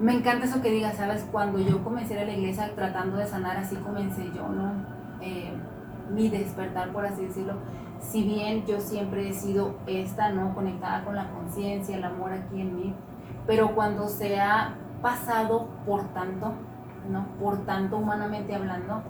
Me 0.01 0.13
encanta 0.15 0.47
eso 0.47 0.61
que 0.61 0.71
digas, 0.71 0.97
¿sabes? 0.97 1.27
Cuando 1.31 1.59
yo 1.59 1.83
comencé 1.85 2.19
a 2.19 2.25
la 2.25 2.33
iglesia 2.33 2.71
tratando 2.75 3.17
de 3.19 3.27
sanar, 3.27 3.57
así 3.57 3.77
comencé 3.77 4.25
yo, 4.35 4.49
¿no? 4.49 4.73
Eh, 5.21 5.53
mi 6.11 6.29
despertar, 6.29 6.93
por 6.93 7.07
así 7.07 7.27
decirlo. 7.27 7.55
Si 8.01 8.23
bien 8.23 8.65
yo 8.67 8.81
siempre 8.81 9.29
he 9.29 9.33
sido 9.33 9.77
esta, 9.87 10.31
¿no? 10.31 10.55
Conectada 10.55 11.05
con 11.05 11.17
la 11.17 11.31
conciencia, 11.31 11.97
el 11.97 12.05
amor 12.05 12.33
aquí 12.33 12.61
en 12.61 12.77
mí, 12.77 12.95
pero 13.47 13.75
cuando 13.75 14.09
se 14.09 14.39
ha 14.41 14.75
pasado 15.03 15.69
por 15.87 16.05
tanto, 16.13 16.53
¿no? 17.11 17.27
Por 17.41 17.65
tanto, 17.65 17.97
humanamente 17.97 18.55
hablando, 18.55 19.03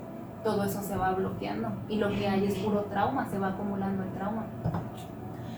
todo 0.44 0.64
eso 0.64 0.80
se 0.82 0.96
va 0.96 1.12
bloqueando 1.12 1.72
y 1.88 1.96
lo 1.96 2.08
que 2.08 2.28
hay 2.28 2.46
es 2.46 2.54
puro 2.58 2.82
trauma, 2.82 3.26
se 3.26 3.38
va 3.38 3.48
acumulando 3.48 4.02
el 4.04 4.12
trauma. 4.12 4.46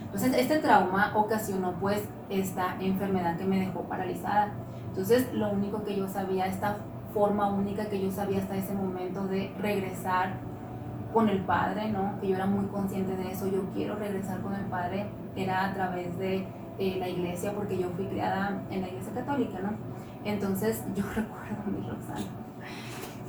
Entonces, 0.05 0.33
este 0.37 0.59
trauma 0.59 1.13
ocasionó 1.15 1.73
pues 1.73 2.03
esta 2.31 2.77
enfermedad 2.81 3.37
que 3.37 3.45
me 3.45 3.61
dejó 3.61 3.83
paralizada. 3.83 4.53
Entonces, 4.89 5.33
lo 5.35 5.51
único 5.51 5.85
que 5.85 5.95
yo 5.95 6.09
sabía, 6.09 6.47
esta 6.47 6.79
forma 7.13 7.49
única 7.49 7.87
que 7.87 8.01
yo 8.01 8.11
sabía 8.11 8.39
hasta 8.39 8.57
ese 8.57 8.73
momento 8.75 9.27
de 9.27 9.53
regresar 9.59 10.33
con 11.13 11.29
el 11.29 11.41
Padre, 11.41 11.91
¿no? 11.91 12.21
Que 12.21 12.29
yo 12.29 12.37
era 12.37 12.47
muy 12.47 12.67
consciente 12.67 13.17
de 13.17 13.33
eso, 13.33 13.47
yo 13.47 13.65
quiero 13.75 13.97
regresar 13.97 14.41
con 14.41 14.55
el 14.55 14.65
Padre, 14.67 15.07
era 15.37 15.67
a 15.67 15.75
través 15.75 16.19
de 16.19 16.47
eh, 16.79 16.97
la 16.99 17.09
iglesia, 17.09 17.53
porque 17.55 17.79
yo 17.79 17.89
fui 17.91 18.07
criada 18.07 18.63
en 18.71 18.83
la 18.83 18.89
iglesia 18.89 19.13
católica, 19.15 19.59
¿no? 19.61 19.71
Entonces, 20.25 20.85
yo 20.95 21.05
recuerdo 21.15 21.65
mi 21.67 21.89
Roxana 21.89 22.27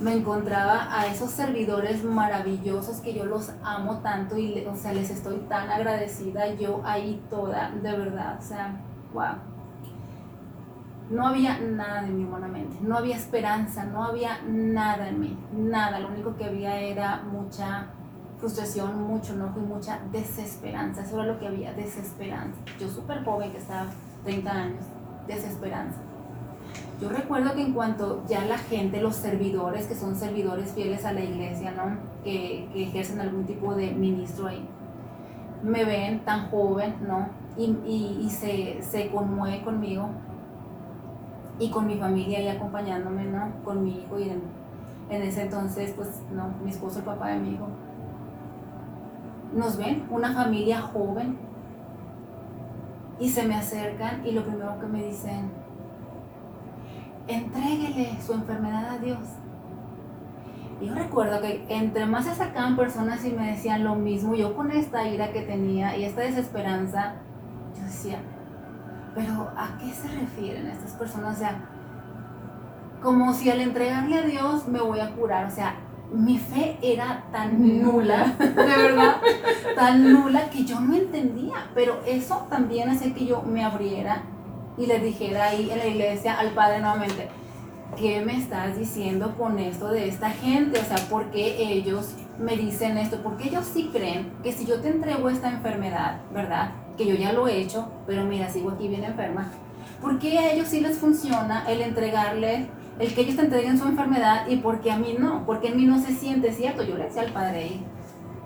me 0.00 0.14
encontraba 0.14 0.88
a 0.98 1.06
esos 1.06 1.30
servidores 1.30 2.02
maravillosos 2.02 3.00
que 3.00 3.12
yo 3.12 3.26
los 3.26 3.52
amo 3.62 3.98
tanto 3.98 4.38
y 4.38 4.64
o 4.64 4.74
sea, 4.74 4.94
les 4.94 5.10
estoy 5.10 5.40
tan 5.40 5.68
agradecida, 5.70 6.54
yo 6.54 6.80
ahí 6.84 7.22
toda, 7.28 7.70
de 7.70 7.92
verdad, 7.92 8.38
o 8.38 8.42
sea, 8.42 8.80
wow. 9.12 9.34
No 11.10 11.26
había 11.26 11.58
nada 11.58 12.02
de 12.02 12.08
mí 12.12 12.24
humanamente, 12.24 12.76
no 12.82 12.96
había 12.96 13.16
esperanza, 13.16 13.84
no 13.84 14.04
había 14.04 14.38
nada 14.48 15.08
en 15.08 15.18
mí, 15.20 15.36
nada, 15.52 15.98
lo 15.98 16.08
único 16.08 16.36
que 16.36 16.44
había 16.44 16.80
era 16.80 17.22
mucha 17.22 17.86
frustración, 18.38 19.02
mucho 19.02 19.34
enojo 19.34 19.58
y 19.58 19.62
mucha 19.66 19.98
desesperanza, 20.12 21.02
eso 21.02 21.16
era 21.20 21.32
lo 21.32 21.38
que 21.40 21.48
había, 21.48 21.72
desesperanza. 21.72 22.58
Yo 22.78 22.88
súper 22.88 23.24
joven 23.24 23.50
que 23.50 23.58
estaba 23.58 23.86
30 24.24 24.50
años, 24.52 24.84
desesperanza. 25.26 25.98
Yo 27.02 27.08
recuerdo 27.08 27.54
que 27.54 27.62
en 27.62 27.72
cuanto 27.72 28.22
ya 28.28 28.44
la 28.44 28.58
gente, 28.58 29.00
los 29.02 29.16
servidores, 29.16 29.86
que 29.88 29.96
son 29.96 30.14
servidores 30.14 30.72
fieles 30.72 31.04
a 31.04 31.12
la 31.12 31.22
iglesia, 31.22 31.72
¿no? 31.72 31.96
Que, 32.22 32.68
que 32.72 32.84
ejercen 32.84 33.20
algún 33.20 33.46
tipo 33.46 33.74
de 33.74 33.90
ministro 33.90 34.46
ahí, 34.46 34.64
me 35.64 35.84
ven 35.84 36.20
tan 36.24 36.50
joven, 36.50 36.94
¿no? 37.06 37.28
Y, 37.58 37.64
y- 37.84 38.20
y 38.26 38.30
se, 38.30 38.80
se 38.82 39.10
conmueve 39.10 39.62
conmigo 39.62 40.08
y 41.60 41.70
con 41.70 41.86
mi 41.86 41.96
familia 41.96 42.38
ahí 42.38 42.48
acompañándome, 42.48 43.24
¿no? 43.24 43.52
Con 43.64 43.84
mi 43.84 43.98
hijo 43.98 44.18
y 44.18 44.30
en, 44.30 44.42
en 45.10 45.22
ese 45.22 45.42
entonces, 45.42 45.92
pues, 45.94 46.22
no, 46.34 46.48
mi 46.64 46.70
esposo, 46.70 47.00
el 47.00 47.04
papá 47.04 47.28
de 47.28 47.38
mi 47.38 47.50
hijo. 47.50 47.68
Nos 49.54 49.76
ven, 49.76 50.06
una 50.10 50.32
familia 50.32 50.80
joven, 50.80 51.38
y 53.20 53.28
se 53.28 53.46
me 53.46 53.54
acercan 53.54 54.26
y 54.26 54.32
lo 54.32 54.42
primero 54.42 54.80
que 54.80 54.86
me 54.86 55.04
dicen, 55.04 55.50
entréguele 57.28 58.18
su 58.24 58.32
enfermedad 58.32 58.94
a 58.94 58.98
Dios. 58.98 59.18
Y 60.80 60.86
yo 60.86 60.94
recuerdo 60.94 61.42
que 61.42 61.66
entre 61.68 62.06
más 62.06 62.24
se 62.24 62.30
acercaban 62.30 62.74
personas 62.74 63.22
y 63.26 63.32
me 63.32 63.50
decían 63.50 63.84
lo 63.84 63.94
mismo, 63.94 64.34
yo 64.34 64.56
con 64.56 64.70
esta 64.70 65.06
ira 65.06 65.30
que 65.30 65.42
tenía 65.42 65.94
y 65.98 66.04
esta 66.04 66.22
desesperanza, 66.22 67.16
yo 67.76 67.84
decía, 67.84 68.18
pero 69.14 69.50
¿a 69.56 69.78
qué 69.78 69.92
se 69.92 70.08
refieren 70.08 70.66
estas 70.66 70.92
personas? 70.92 71.36
O 71.36 71.38
sea, 71.38 71.58
como 73.02 73.32
si 73.32 73.50
al 73.50 73.60
entregarle 73.60 74.18
a 74.18 74.22
Dios 74.22 74.68
me 74.68 74.80
voy 74.80 75.00
a 75.00 75.10
curar, 75.10 75.46
o 75.46 75.50
sea, 75.50 75.76
mi 76.12 76.38
fe 76.38 76.76
era 76.82 77.24
tan 77.30 77.82
nula, 77.82 78.34
de 78.38 78.52
verdad, 78.54 79.16
tan 79.74 80.12
nula 80.12 80.50
que 80.50 80.64
yo 80.64 80.80
no 80.80 80.94
entendía, 80.94 81.70
pero 81.74 82.00
eso 82.06 82.46
también 82.50 82.88
hacía 82.88 83.14
que 83.14 83.26
yo 83.26 83.42
me 83.42 83.64
abriera 83.64 84.22
y 84.76 84.86
le 84.86 84.98
dijera 84.98 85.46
ahí 85.46 85.70
en 85.70 85.78
la 85.78 85.86
iglesia 85.86 86.38
al 86.38 86.50
Padre 86.50 86.80
nuevamente, 86.80 87.28
¿qué 87.96 88.20
me 88.24 88.36
estás 88.36 88.78
diciendo 88.78 89.34
con 89.36 89.58
esto 89.58 89.88
de 89.88 90.08
esta 90.08 90.30
gente? 90.30 90.80
O 90.80 90.84
sea, 90.84 90.96
¿por 91.08 91.30
qué 91.30 91.72
ellos 91.72 92.14
me 92.38 92.56
dicen 92.56 92.98
esto? 92.98 93.22
Porque 93.22 93.48
ellos 93.48 93.66
sí 93.72 93.90
creen 93.92 94.32
que 94.42 94.52
si 94.52 94.66
yo 94.66 94.80
te 94.80 94.88
entrego 94.88 95.28
esta 95.28 95.50
enfermedad, 95.50 96.20
¿verdad? 96.32 96.72
Que 97.00 97.06
yo 97.06 97.14
ya 97.14 97.32
lo 97.32 97.48
he 97.48 97.56
hecho, 97.56 97.88
pero 98.06 98.24
mira, 98.24 98.50
sigo 98.50 98.72
aquí 98.72 98.86
bien 98.86 99.04
enferma. 99.04 99.50
¿Por 100.02 100.18
qué 100.18 100.38
a 100.38 100.52
ellos 100.52 100.68
sí 100.68 100.80
les 100.80 100.98
funciona 100.98 101.64
el 101.66 101.80
entregarle, 101.80 102.66
el 102.98 103.14
que 103.14 103.22
ellos 103.22 103.36
te 103.36 103.40
entreguen 103.40 103.78
su 103.78 103.88
enfermedad 103.88 104.46
y 104.48 104.56
por 104.56 104.82
qué 104.82 104.92
a 104.92 104.98
mí 104.98 105.16
no? 105.18 105.46
Porque 105.46 105.68
en 105.68 105.78
mí 105.78 105.86
no 105.86 105.98
se 105.98 106.12
siente 106.12 106.52
cierto. 106.52 106.82
Yo 106.82 106.98
le 106.98 107.04
decía 107.04 107.22
al 107.22 107.32
Padre 107.32 107.60
ahí, 107.60 107.86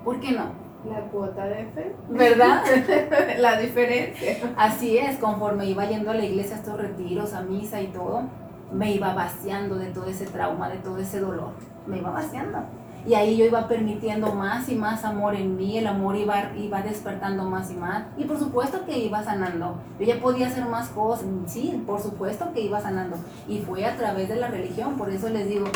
¿por 0.05 0.21
qué 0.21 0.31
no? 0.31 0.53
La 0.89 1.01
cuota 1.01 1.43
de 1.47 1.65
fe. 1.65 1.93
¿Verdad? 2.07 2.63
la 3.39 3.59
diferencia. 3.59 4.37
Así 4.55 4.99
es, 4.99 5.17
conforme 5.17 5.65
iba 5.65 5.83
yendo 5.89 6.11
a 6.11 6.13
la 6.13 6.23
iglesia 6.23 6.55
a 6.55 6.59
estos 6.59 6.77
retiros, 6.77 7.33
a 7.33 7.41
misa 7.41 7.81
y 7.81 7.87
todo, 7.87 8.23
me 8.71 8.93
iba 8.93 9.13
vaciando 9.13 9.75
de 9.75 9.87
todo 9.87 10.05
ese 10.05 10.27
trauma, 10.27 10.69
de 10.69 10.77
todo 10.77 10.99
ese 10.99 11.19
dolor. 11.19 11.51
Me 11.87 11.97
iba 11.97 12.09
vaciando. 12.09 12.59
Y 13.07 13.13
ahí 13.13 13.37
yo 13.37 13.45
iba 13.45 13.67
permitiendo 13.67 14.33
más 14.33 14.67
y 14.67 14.75
más 14.75 15.05
amor 15.05 15.35
en 15.35 15.55
mí, 15.55 15.77
el 15.77 15.85
amor 15.85 16.15
iba, 16.15 16.51
iba 16.57 16.81
despertando 16.81 17.43
más 17.43 17.69
y 17.69 17.75
más. 17.75 18.05
Y 18.17 18.23
por 18.23 18.39
supuesto 18.39 18.83
que 18.85 18.97
iba 18.97 19.23
sanando. 19.23 19.75
Yo 19.99 20.05
ya 20.05 20.19
podía 20.19 20.47
hacer 20.47 20.65
más 20.65 20.89
cosas, 20.89 21.27
sí, 21.45 21.83
por 21.85 22.01
supuesto 22.01 22.51
que 22.53 22.61
iba 22.61 22.81
sanando. 22.81 23.17
Y 23.47 23.59
fue 23.59 23.85
a 23.85 23.95
través 23.95 24.29
de 24.29 24.37
la 24.37 24.47
religión, 24.47 24.97
por 24.97 25.11
eso 25.11 25.29
les 25.29 25.47
digo, 25.47 25.67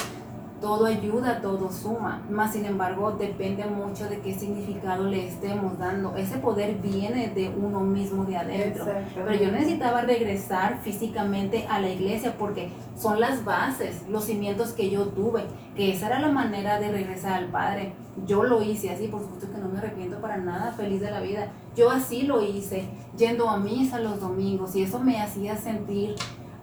todo 0.61 0.85
ayuda, 0.85 1.41
todo 1.41 1.71
suma. 1.71 2.21
Más 2.29 2.53
sin 2.53 2.65
embargo, 2.65 3.11
depende 3.11 3.65
mucho 3.65 4.09
de 4.09 4.19
qué 4.19 4.33
significado 4.33 5.05
le 5.05 5.27
estemos 5.27 5.77
dando. 5.77 6.15
Ese 6.15 6.37
poder 6.37 6.75
viene 6.81 7.29
de 7.29 7.49
uno 7.49 7.79
mismo 7.81 8.25
de 8.25 8.37
adentro. 8.37 8.85
Pero 9.15 9.33
yo 9.33 9.51
necesitaba 9.51 10.01
regresar 10.01 10.79
físicamente 10.81 11.65
a 11.69 11.79
la 11.79 11.89
iglesia 11.89 12.35
porque 12.37 12.69
son 12.97 13.19
las 13.19 13.45
bases, 13.45 14.07
los 14.09 14.25
cimientos 14.25 14.71
que 14.71 14.89
yo 14.89 15.05
tuve, 15.07 15.43
que 15.75 15.93
esa 15.93 16.07
era 16.07 16.19
la 16.19 16.29
manera 16.29 16.79
de 16.79 16.91
regresar 16.91 17.33
al 17.33 17.45
Padre. 17.45 17.93
Yo 18.25 18.43
lo 18.43 18.61
hice 18.61 18.89
así, 18.89 19.07
por 19.07 19.21
supuesto 19.21 19.49
que 19.49 19.57
no 19.57 19.69
me 19.69 19.79
arrepiento 19.79 20.19
para 20.19 20.37
nada, 20.37 20.73
feliz 20.73 20.99
de 20.99 21.11
la 21.11 21.21
vida. 21.21 21.47
Yo 21.75 21.89
así 21.89 22.23
lo 22.23 22.41
hice, 22.41 22.89
yendo 23.17 23.49
a 23.49 23.57
misa 23.57 23.99
los 23.99 24.19
domingos 24.19 24.75
y 24.75 24.83
eso 24.83 24.99
me 24.99 25.21
hacía 25.21 25.55
sentir 25.55 26.15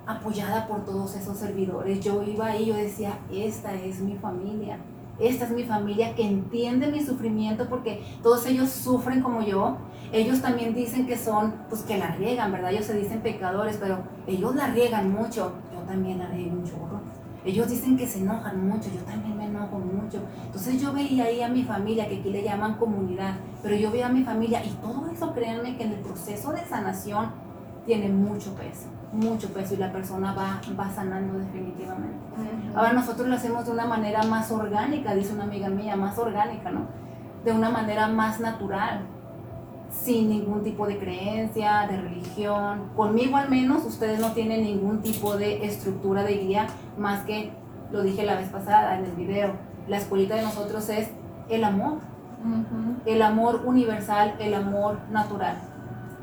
apoyada 0.06 0.66
por 0.66 0.84
todos 0.84 1.14
esos 1.14 1.36
servidores. 1.36 2.00
Yo 2.00 2.22
iba 2.22 2.46
ahí, 2.46 2.66
yo 2.66 2.74
decía, 2.74 3.18
esta 3.32 3.74
es 3.74 4.00
mi 4.00 4.14
familia, 4.14 4.78
esta 5.18 5.46
es 5.46 5.50
mi 5.50 5.64
familia 5.64 6.14
que 6.14 6.26
entiende 6.26 6.88
mi 6.88 7.02
sufrimiento 7.02 7.68
porque 7.68 8.02
todos 8.22 8.46
ellos 8.46 8.70
sufren 8.70 9.22
como 9.22 9.42
yo. 9.42 9.76
Ellos 10.12 10.40
también 10.40 10.74
dicen 10.74 11.06
que 11.06 11.16
son, 11.16 11.54
pues 11.68 11.82
que 11.82 11.98
la 11.98 12.08
riegan, 12.12 12.52
¿verdad? 12.52 12.72
Ellos 12.72 12.86
se 12.86 12.96
dicen 12.96 13.20
pecadores, 13.20 13.78
pero 13.80 13.98
ellos 14.26 14.54
la 14.54 14.68
riegan 14.68 15.10
mucho. 15.10 15.52
Yo 15.72 15.80
también 15.80 16.18
la 16.18 16.26
riego 16.28 16.52
un 16.52 16.64
chorro. 16.64 17.00
Ellos 17.44 17.68
dicen 17.68 17.96
que 17.96 18.06
se 18.06 18.18
enojan 18.18 18.68
mucho, 18.68 18.90
yo 18.92 19.00
también 19.02 19.36
me 19.36 19.46
enojo 19.46 19.78
mucho. 19.78 20.18
Entonces 20.44 20.82
yo 20.82 20.92
veía 20.92 21.24
ahí 21.24 21.40
a 21.42 21.48
mi 21.48 21.62
familia, 21.62 22.08
que 22.08 22.16
aquí 22.16 22.30
le 22.30 22.42
llaman 22.42 22.74
comunidad, 22.74 23.34
pero 23.62 23.76
yo 23.76 23.92
veía 23.92 24.06
a 24.06 24.12
mi 24.12 24.24
familia 24.24 24.64
y 24.64 24.70
todo 24.70 25.08
eso, 25.08 25.32
créanme 25.32 25.76
que 25.76 25.84
en 25.84 25.92
el 25.92 26.00
proceso 26.00 26.52
de 26.52 26.64
sanación 26.64 27.30
tiene 27.86 28.08
mucho 28.08 28.54
peso 28.54 28.88
mucho 29.12 29.48
peso 29.48 29.74
y 29.74 29.76
la 29.78 29.92
persona 29.92 30.32
va, 30.32 30.60
va 30.78 30.90
sanando 30.90 31.38
definitivamente. 31.38 32.16
Ahora 32.74 32.92
nosotros 32.92 33.28
lo 33.28 33.34
hacemos 33.34 33.66
de 33.66 33.72
una 33.72 33.86
manera 33.86 34.22
más 34.24 34.50
orgánica, 34.50 35.14
dice 35.14 35.32
una 35.32 35.44
amiga 35.44 35.68
mía, 35.68 35.96
más 35.96 36.18
orgánica, 36.18 36.70
¿no? 36.70 36.82
De 37.44 37.52
una 37.52 37.70
manera 37.70 38.08
más 38.08 38.40
natural, 38.40 39.00
sin 39.90 40.28
ningún 40.28 40.62
tipo 40.62 40.86
de 40.86 40.98
creencia, 40.98 41.86
de 41.88 41.96
religión. 41.96 42.90
Conmigo 42.96 43.36
al 43.36 43.48
menos 43.48 43.84
ustedes 43.84 44.20
no 44.20 44.32
tienen 44.32 44.62
ningún 44.62 45.00
tipo 45.00 45.36
de 45.36 45.64
estructura 45.64 46.22
de 46.22 46.34
guía, 46.38 46.66
más 46.98 47.24
que, 47.24 47.52
lo 47.92 48.02
dije 48.02 48.24
la 48.24 48.36
vez 48.36 48.48
pasada 48.48 48.98
en 48.98 49.04
el 49.04 49.12
video, 49.12 49.52
la 49.88 49.98
escuelita 49.98 50.34
de 50.34 50.42
nosotros 50.42 50.88
es 50.88 51.10
el 51.48 51.64
amor. 51.64 51.98
El 53.06 53.22
amor 53.22 53.62
universal, 53.64 54.34
el 54.38 54.54
amor 54.54 54.98
natural. 55.10 55.56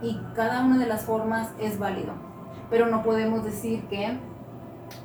Y 0.03 0.19
cada 0.35 0.63
una 0.63 0.77
de 0.77 0.85
las 0.85 1.03
formas 1.03 1.49
es 1.59 1.79
válido 1.79 2.13
pero 2.73 2.87
no 2.87 3.03
podemos 3.03 3.43
decir 3.43 3.83
que 3.83 4.17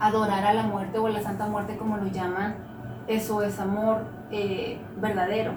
adorar 0.01 0.43
a 0.47 0.55
la 0.55 0.63
muerte 0.63 0.99
o 0.99 1.07
a 1.07 1.11
la 1.11 1.21
Santa 1.21 1.49
Muerte 1.49 1.77
como 1.77 1.99
lo 1.99 2.07
llaman, 2.07 2.57
eso 3.07 3.43
es 3.43 3.61
amor 3.61 4.07
eh, 4.31 4.81
verdadero. 4.97 5.53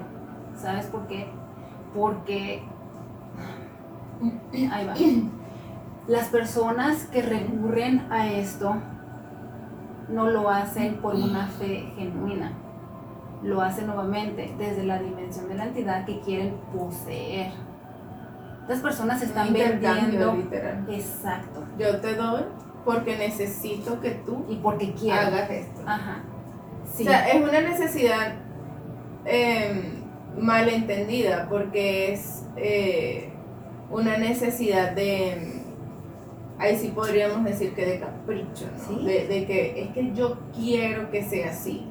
¿Sabes 0.54 0.88
por 0.88 1.06
qué? 1.06 1.30
Porque, 1.94 2.62
ahí 4.52 4.86
va, 4.86 4.94
las 6.06 6.28
personas 6.28 7.06
que 7.06 7.22
recurren 7.22 8.06
a 8.12 8.30
esto 8.30 8.76
no 10.10 10.28
lo 10.28 10.50
hacen 10.50 10.96
por 10.96 11.14
una 11.14 11.46
fe 11.46 11.94
genuina, 11.96 12.52
lo 13.42 13.62
hacen 13.62 13.86
nuevamente 13.86 14.54
desde 14.58 14.84
la 14.84 14.98
dimensión 14.98 15.48
de 15.48 15.54
la 15.54 15.64
entidad 15.64 16.04
que 16.04 16.20
quieren 16.20 16.56
poseer 16.76 17.52
las 18.68 18.80
personas 18.80 19.22
están 19.22 19.52
vendiendo. 19.52 20.34
Literal. 20.34 20.86
Exacto. 20.88 21.64
Yo 21.78 22.00
te 22.00 22.14
doy 22.14 22.42
porque 22.84 23.16
necesito 23.16 24.00
que 24.00 24.10
tú 24.10 24.44
y 24.48 24.56
porque 24.56 24.92
quiero. 24.92 25.20
hagas 25.20 25.50
esto. 25.50 25.80
Ajá. 25.86 26.22
Sí. 26.92 27.04
O 27.04 27.06
sea, 27.06 27.28
es 27.28 27.42
una 27.42 27.60
necesidad 27.60 28.34
eh, 29.24 29.92
malentendida 30.38 31.48
porque 31.48 32.12
es 32.12 32.44
eh, 32.56 33.32
una 33.90 34.16
necesidad 34.16 34.92
de, 34.92 35.62
ahí 36.58 36.76
sí 36.76 36.88
podríamos 36.94 37.44
decir 37.44 37.74
que 37.74 37.86
de 37.86 38.00
capricho, 38.00 38.66
¿no? 38.90 38.98
de, 38.98 39.26
de, 39.26 39.46
que 39.46 39.82
es 39.82 39.88
que 39.90 40.12
yo 40.14 40.38
quiero 40.54 41.10
que 41.10 41.22
sea 41.22 41.50
así. 41.50 41.86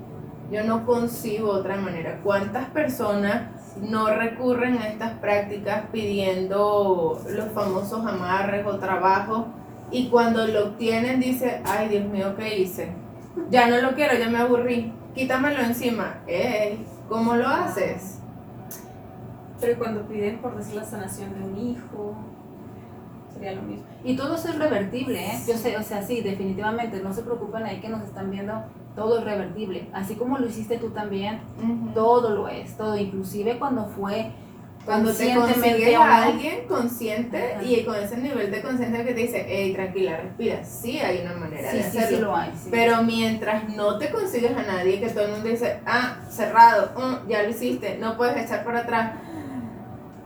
Yo 0.52 0.66
no 0.66 0.86
concibo 0.86 1.50
otra 1.50 1.78
manera. 1.78 2.20
¿Cuántas 2.24 2.70
personas 2.72 3.44
no 3.80 4.08
recurren 4.14 4.78
a 4.78 4.88
estas 4.88 5.14
prácticas 5.20 5.86
pidiendo 5.92 7.22
los 7.30 7.52
famosos 7.54 8.06
amarres 8.06 8.66
o 8.66 8.78
trabajos 8.78 9.46
y 9.92 10.10
cuando 10.10 10.46
lo 10.48 10.68
obtienen 10.68 11.20
dice, 11.20 11.62
ay 11.66 11.90
Dios 11.90 12.06
mío, 12.06 12.36
¿qué 12.38 12.60
hice? 12.60 12.94
Ya 13.50 13.68
no 13.68 13.82
lo 13.82 13.96
quiero, 13.96 14.18
ya 14.18 14.30
me 14.30 14.40
aburrí, 14.40 14.94
quítamelo 15.14 15.62
encima. 15.62 16.22
Ey, 16.28 16.86
¿cómo 17.08 17.36
lo 17.36 17.48
haces? 17.48 18.20
Pero 19.60 19.78
cuando 19.78 20.08
piden 20.08 20.40
por 20.40 20.58
decir 20.58 20.76
la 20.76 20.86
sanación 20.86 21.34
de 21.34 21.46
un 21.46 21.58
hijo, 21.58 22.16
sería 23.34 23.54
lo 23.54 23.62
mismo. 23.62 23.86
Y 24.04 24.16
todo 24.16 24.36
eso 24.36 24.50
es 24.50 24.58
revertible, 24.58 25.20
¿eh? 25.20 25.40
Yo 25.48 25.56
sé, 25.56 25.78
o 25.78 25.84
sea, 25.84 26.02
sí, 26.02 26.22
definitivamente, 26.22 27.02
no 27.02 27.14
se 27.14 27.22
preocupen 27.22 27.64
ahí 27.64 27.80
que 27.80 27.90
nos 27.90 28.04
están 28.04 28.32
viendo 28.32 28.64
todo 28.96 29.20
es 29.20 29.26
revertible. 29.26 29.88
Así 29.94 30.16
como 30.16 30.38
lo 30.38 30.48
hiciste 30.48 30.78
tú 30.78 30.90
también, 30.90 31.40
todo 31.94 32.30
lo 32.32 32.48
es, 32.48 32.76
todo, 32.78 32.98
inclusive 32.98 33.58
cuando 33.58 33.86
fue 33.86 34.32
cuando 34.86 35.14
te 35.14 35.34
consigues 35.36 35.96
a 35.96 36.24
alguien 36.24 36.68
consciente 36.68 37.58
y 37.64 37.84
con 37.84 37.96
ese 37.96 38.18
nivel 38.18 38.50
de 38.50 38.62
conciencia 38.62 39.04
que 39.06 39.14
te 39.14 39.22
dice, 39.22 39.46
hey, 39.48 39.74
tranquila, 39.74 40.18
respira, 40.18 40.64
sí 40.64 40.98
hay 40.98 41.22
una 41.22 41.36
manera 41.36 41.72
de 41.72 41.82
hacerlo. 41.82 42.08
Sí, 42.08 42.22
lo 42.24 42.36
hay, 42.36 42.52
Pero 42.72 43.04
mientras 43.04 43.70
no 43.76 43.98
te 44.00 44.10
consigues 44.10 44.58
a 44.58 44.64
nadie, 44.64 45.00
que 45.00 45.10
todo 45.10 45.26
el 45.26 45.32
mundo 45.34 45.50
dice, 45.50 45.80
ah, 45.86 46.18
cerrado, 46.30 46.92
mm, 46.98 47.30
ya 47.30 47.44
lo 47.44 47.50
hiciste, 47.50 47.98
no 48.00 48.18
puedes 48.18 48.44
echar 48.44 48.64
por 48.64 48.76
atrás, 48.76 49.14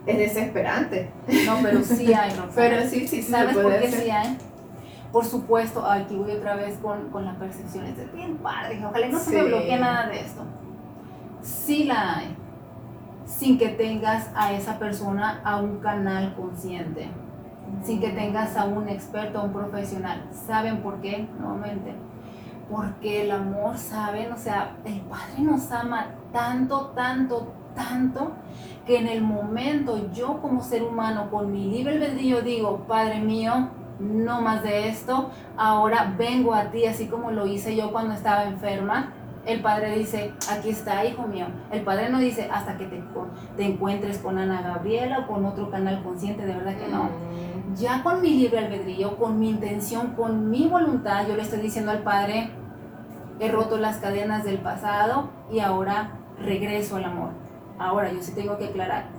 es 0.06 0.18
desesperante. 0.18 1.10
No, 1.46 1.60
pero 1.62 1.84
sí 1.84 2.14
hay, 2.14 2.32
Pero 2.56 2.82
sí, 2.88 3.08
sí, 3.08 3.22
sí. 3.22 3.24
¿Sabes 3.24 3.58
por 3.58 3.78
qué 3.78 3.92
sí 3.92 4.10
hay? 4.10 4.38
Por 5.16 5.24
supuesto, 5.24 5.90
aquí 5.90 6.18
voy 6.18 6.32
otra 6.32 6.58
vez 6.58 6.78
con, 6.80 7.10
con 7.10 7.24
la 7.24 7.36
percepción. 7.36 7.86
Es 7.86 8.14
bien 8.14 8.36
padre, 8.36 8.86
ojalá 8.86 9.08
no 9.08 9.18
se 9.18 9.32
me 9.32 9.44
bloquee 9.44 9.80
nada 9.80 10.08
de 10.10 10.20
esto. 10.20 10.42
Sí 11.42 11.86
la 11.86 12.18
hay, 12.18 12.36
sin 13.26 13.58
que 13.58 13.70
tengas 13.70 14.30
a 14.36 14.52
esa 14.52 14.78
persona 14.78 15.40
a 15.46 15.62
un 15.62 15.80
canal 15.80 16.36
consciente, 16.36 17.08
sin 17.82 18.02
que 18.02 18.10
tengas 18.10 18.58
a 18.58 18.66
un 18.66 18.90
experto, 18.90 19.40
a 19.40 19.44
un 19.44 19.54
profesional. 19.54 20.28
¿Saben 20.34 20.82
por 20.82 21.00
qué? 21.00 21.30
Nuevamente. 21.40 21.96
Porque 22.70 23.22
el 23.22 23.32
amor, 23.32 23.78
¿saben? 23.78 24.34
O 24.34 24.38
sea, 24.38 24.76
el 24.84 25.00
Padre 25.00 25.44
nos 25.44 25.72
ama 25.72 26.08
tanto, 26.34 26.88
tanto, 26.88 27.54
tanto, 27.74 28.34
que 28.86 29.00
en 29.00 29.08
el 29.08 29.22
momento 29.22 30.12
yo 30.12 30.42
como 30.42 30.62
ser 30.62 30.84
humano, 30.84 31.32
con 31.32 31.54
mi 31.54 31.72
libre 31.72 31.94
albedrío, 31.94 32.42
digo, 32.42 32.80
Padre 32.86 33.22
mío, 33.22 33.70
no 34.00 34.42
más 34.42 34.64
de 34.64 34.90
esto, 34.90 35.30
ahora 35.58 36.14
vengo 36.18 36.54
a 36.54 36.72
ti, 36.72 36.86
así 36.86 37.08
como 37.08 37.32
lo 37.32 37.46
hice 37.48 37.76
yo 37.76 37.92
cuando 37.92 38.14
estaba 38.14 38.44
enferma. 38.44 39.14
El 39.46 39.62
padre 39.62 39.96
dice, 39.98 40.34
aquí 40.52 40.70
está, 40.70 41.06
hijo 41.06 41.28
mío. 41.28 41.46
El 41.72 41.82
padre 41.82 42.10
no 42.10 42.20
dice, 42.20 42.50
hasta 42.52 42.78
que 42.78 42.86
te, 42.86 43.04
te 43.56 43.64
encuentres 43.64 44.18
con 44.18 44.40
Ana 44.40 44.62
Gabriela 44.64 45.20
o 45.20 45.28
con 45.28 45.46
otro 45.46 45.70
canal 45.70 46.02
consciente, 46.04 46.46
de 46.46 46.56
verdad 46.56 46.76
que 46.76 46.88
no. 46.88 47.04
Mm. 47.04 47.76
Ya 47.76 48.02
con 48.02 48.22
mi 48.22 48.32
libre 48.32 48.60
albedrío, 48.60 49.18
con 49.18 49.40
mi 49.40 49.50
intención, 49.50 50.16
con 50.16 50.50
mi 50.50 50.68
voluntad, 50.68 51.28
yo 51.28 51.36
le 51.36 51.44
estoy 51.44 51.60
diciendo 51.60 51.92
al 51.92 52.00
padre, 52.00 52.50
he 53.40 53.52
roto 53.52 53.78
las 53.78 53.98
cadenas 53.98 54.44
del 54.44 54.58
pasado 54.58 55.30
y 55.52 55.60
ahora 55.60 56.12
regreso 56.40 56.96
al 56.96 57.06
amor. 57.06 57.32
Ahora, 57.78 58.12
yo 58.12 58.22
sí 58.22 58.32
tengo 58.34 58.58
que 58.58 58.68
aclarar, 58.68 59.10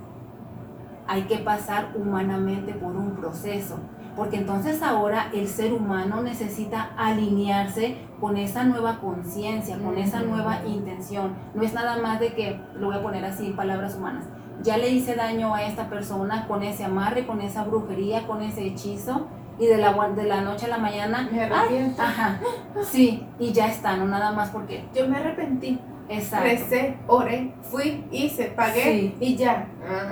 hay 1.07 1.23
que 1.23 1.37
pasar 1.37 1.93
humanamente 1.95 2.73
por 2.73 2.95
un 2.95 3.15
proceso 3.15 3.79
porque 4.17 4.37
entonces 4.37 4.81
ahora 4.81 5.29
el 5.31 5.47
ser 5.47 5.71
humano 5.71 6.23
necesita 6.23 6.89
alinearse 6.97 7.97
con 8.19 8.35
esa 8.35 8.63
nueva 8.63 8.99
conciencia, 8.99 9.77
con 9.77 9.95
esa 9.99 10.21
nueva 10.21 10.63
intención. 10.65 11.35
No 11.53 11.61
es 11.61 11.73
nada 11.75 12.01
más 12.01 12.19
de 12.19 12.33
que, 12.33 12.59
lo 12.73 12.87
voy 12.87 12.95
a 12.97 13.03
poner 13.03 13.23
así 13.23 13.45
en 13.45 13.55
palabras 13.55 13.95
humanas, 13.95 14.25
ya 14.63 14.77
le 14.77 14.89
hice 14.89 15.13
daño 15.13 15.53
a 15.53 15.63
esta 15.63 15.87
persona 15.87 16.47
con 16.47 16.63
ese 16.63 16.83
amarre, 16.83 17.27
con 17.27 17.41
esa 17.41 17.63
brujería, 17.63 18.25
con 18.25 18.41
ese 18.41 18.65
hechizo, 18.65 19.27
y 19.59 19.67
de 19.67 19.77
la, 19.77 19.93
de 20.09 20.23
la 20.23 20.41
noche 20.41 20.65
a 20.65 20.69
la 20.69 20.77
mañana, 20.79 21.29
me 21.31 21.43
arrepiento. 21.43 22.01
ajá, 22.01 22.39
sí, 22.83 23.23
y 23.37 23.53
ya 23.53 23.67
está, 23.67 23.97
no 23.97 24.05
nada 24.05 24.31
más 24.31 24.49
porque 24.49 24.83
yo 24.95 25.07
me 25.07 25.17
arrepentí. 25.17 25.79
Exacto. 26.09 26.45
Recé, 26.45 26.97
oré, 27.07 27.53
fui, 27.63 28.05
hice, 28.11 28.45
pagué 28.45 29.15
y 29.19 29.35
ya. 29.35 29.67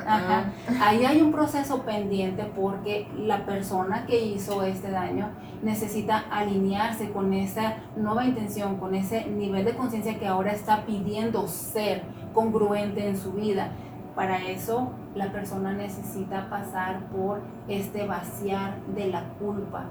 Ajá. 0.06 0.52
Ahí 0.82 1.06
hay 1.06 1.22
un 1.22 1.32
proceso 1.32 1.84
pendiente 1.84 2.44
porque 2.56 3.08
la 3.18 3.46
persona 3.46 4.06
que 4.06 4.20
hizo 4.20 4.64
este 4.64 4.92
daño 4.92 5.30
necesita 5.64 6.26
alinearse 6.30 7.12
con 7.12 7.34
esa 7.34 7.78
nueva 7.96 8.26
intención, 8.26 8.78
con 8.78 8.94
ese 8.94 9.26
nivel 9.28 9.64
de 9.66 9.76
conciencia 9.76 10.20
que 10.20 10.28
ahora 10.28 10.52
está 10.52 10.86
pidiendo 10.86 11.48
ser 11.48 12.04
congruente 12.34 13.08
en 13.08 13.18
su 13.18 13.32
vida. 13.34 13.72
Para 14.16 14.46
eso 14.50 14.92
la 15.14 15.32
persona 15.32 15.74
necesita 15.74 16.50
pasar 16.50 17.08
por 17.08 17.42
este 17.68 18.06
vaciar 18.06 18.78
de 18.96 19.08
la 19.08 19.24
culpa, 19.40 19.86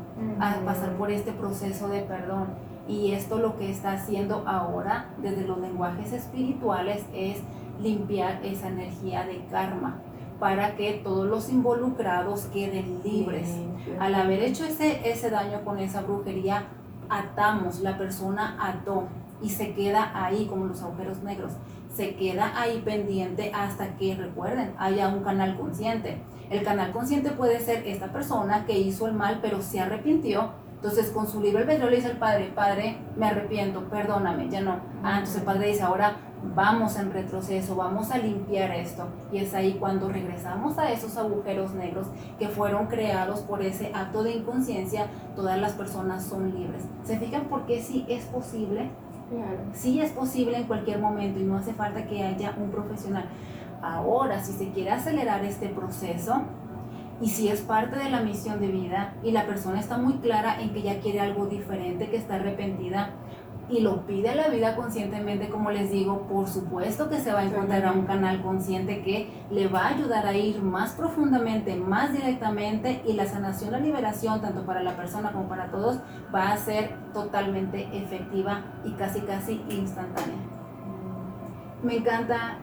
pasar 0.64 0.93
por 0.97 1.11
este 1.11 1.33
proceso 1.33 1.88
de 1.88 2.01
perdón 2.01 2.73
Y 2.87 3.12
esto 3.12 3.38
lo 3.38 3.57
que 3.57 3.70
está 3.70 3.92
haciendo 3.92 4.44
ahora 4.47 5.14
desde 5.18 5.47
los 5.47 5.59
lenguajes 5.59 6.12
espirituales 6.12 7.05
es 7.14 7.38
limpiar 7.81 8.44
esa 8.44 8.68
energía 8.68 9.25
de 9.25 9.44
karma 9.51 10.01
para 10.38 10.77
que 10.77 11.01
todos 11.05 11.27
los 11.27 11.49
involucrados 11.49 12.47
queden 12.47 13.01
libres. 13.03 13.49
Al 13.99 14.14
haber 14.14 14.42
hecho 14.42 14.64
ese, 14.64 15.09
ese 15.09 15.31
daño 15.31 15.64
con 15.64 15.79
esa 15.79 16.03
brujería, 16.03 16.66
atamos, 17.09 17.81
la 17.81 17.97
persona 17.97 18.57
ató 18.61 19.05
y 19.40 19.51
se 19.51 19.75
queda 19.75 20.11
ahí 20.14 20.47
como 20.47 20.66
los 20.66 20.83
agujeros 20.83 21.23
negros. 21.23 21.53
Se 21.94 22.16
queda 22.16 22.61
ahí 22.61 22.83
pendiente 22.85 23.53
hasta 23.55 23.97
que, 23.97 24.16
recuerden, 24.16 24.75
haya 24.79 25.09
un 25.09 25.23
canal 25.23 25.57
consciente. 25.57 26.20
El 26.51 26.62
canal 26.62 26.92
consciente 26.92 27.31
puede 27.31 27.61
ser 27.61 27.87
esta 27.87 28.12
persona 28.12 28.66
que 28.66 28.79
hizo 28.79 29.07
el 29.07 29.14
mal 29.14 29.38
pero 29.40 29.62
se 29.62 29.81
arrepintió 29.81 30.51
entonces, 30.85 31.12
con 31.12 31.27
su 31.27 31.40
libre 31.40 31.62
albedrío 31.62 31.88
le 31.88 31.97
dice 31.97 32.09
al 32.09 32.18
padre, 32.18 32.53
padre, 32.55 32.99
me 33.16 33.25
arrepiento, 33.25 33.88
perdóname, 33.88 34.51
ya 34.51 34.61
no. 34.61 34.81
Ah, 35.03 35.14
entonces 35.14 35.37
el 35.37 35.44
padre 35.44 35.68
dice, 35.68 35.83
ahora 35.83 36.16
vamos 36.55 36.99
en 36.99 37.11
retroceso, 37.11 37.75
vamos 37.75 38.11
a 38.11 38.18
limpiar 38.18 38.70
esto. 38.70 39.07
Y 39.33 39.38
es 39.38 39.55
ahí 39.55 39.79
cuando 39.81 40.11
regresamos 40.11 40.77
a 40.77 40.92
esos 40.92 41.16
agujeros 41.16 41.73
negros 41.73 42.09
que 42.38 42.51
fueron 42.51 42.88
creados 42.88 43.40
por 43.40 43.62
ese 43.62 43.92
acto 43.94 44.23
de 44.23 44.33
inconsciencia, 44.33 45.07
todas 45.35 45.59
las 45.59 45.73
personas 45.73 46.23
son 46.23 46.55
libres. 46.55 46.83
¿Se 47.03 47.18
fijan 47.18 47.44
por 47.44 47.64
qué 47.64 47.81
sí 47.81 48.05
es 48.07 48.27
posible? 48.27 48.90
Claro. 49.31 49.61
Sí 49.73 50.03
es 50.03 50.11
posible 50.11 50.59
en 50.59 50.64
cualquier 50.64 50.99
momento 50.99 51.40
y 51.40 51.44
no 51.44 51.57
hace 51.57 51.73
falta 51.73 52.05
que 52.05 52.23
haya 52.23 52.55
un 52.59 52.70
profesional. 52.70 53.25
Ahora, 53.81 54.44
si 54.44 54.53
se 54.53 54.70
quiere 54.70 54.90
acelerar 54.90 55.42
este 55.47 55.70
proceso, 55.70 56.42
y 57.20 57.29
si 57.29 57.48
es 57.48 57.61
parte 57.61 57.96
de 57.96 58.11
la 58.11 58.20
misión 58.20 58.61
de 58.61 58.68
vida 58.68 59.14
y 59.22 59.31
la 59.31 59.46
persona 59.46 59.81
está 59.81 59.98
muy 59.98 60.14
clara 60.14 60.61
en 60.61 60.72
que 60.72 60.83
ya 60.83 61.00
quiere 61.00 61.20
algo 61.20 61.46
diferente, 61.46 62.09
que 62.09 62.16
está 62.16 62.37
arrepentida 62.37 63.11
y 63.68 63.81
lo 63.81 64.07
pide 64.07 64.31
a 64.31 64.35
la 64.35 64.48
vida 64.48 64.77
conscientemente, 64.77 65.48
como 65.48 65.70
les 65.70 65.90
digo, 65.90 66.27
por 66.27 66.46
supuesto 66.48 67.09
que 67.09 67.18
se 67.18 67.33
va 67.33 67.40
a 67.40 67.44
encontrar 67.44 67.85
a 67.87 67.92
un 67.92 68.05
canal 68.05 68.42
consciente 68.42 69.03
que 69.03 69.31
le 69.50 69.68
va 69.68 69.87
a 69.87 69.88
ayudar 69.88 70.27
a 70.27 70.35
ir 70.35 70.61
más 70.61 70.92
profundamente, 70.92 71.74
más 71.77 72.12
directamente 72.12 73.03
y 73.07 73.14
la 73.14 73.27
sanación, 73.27 73.72
la 73.72 73.81
liberación, 73.81 74.40
tanto 74.42 74.66
para 74.66 74.83
la 74.83 74.96
persona 74.96 75.33
como 75.33 75.48
para 75.48 75.70
todos, 75.70 75.98
va 76.35 76.53
a 76.53 76.57
ser 76.57 76.94
totalmente 77.14 77.88
efectiva 77.96 78.64
y 78.85 78.92
casi 78.92 79.20
casi 79.20 79.62
instantánea. 79.70 80.37
Me 81.83 81.96
encanta 81.96 82.59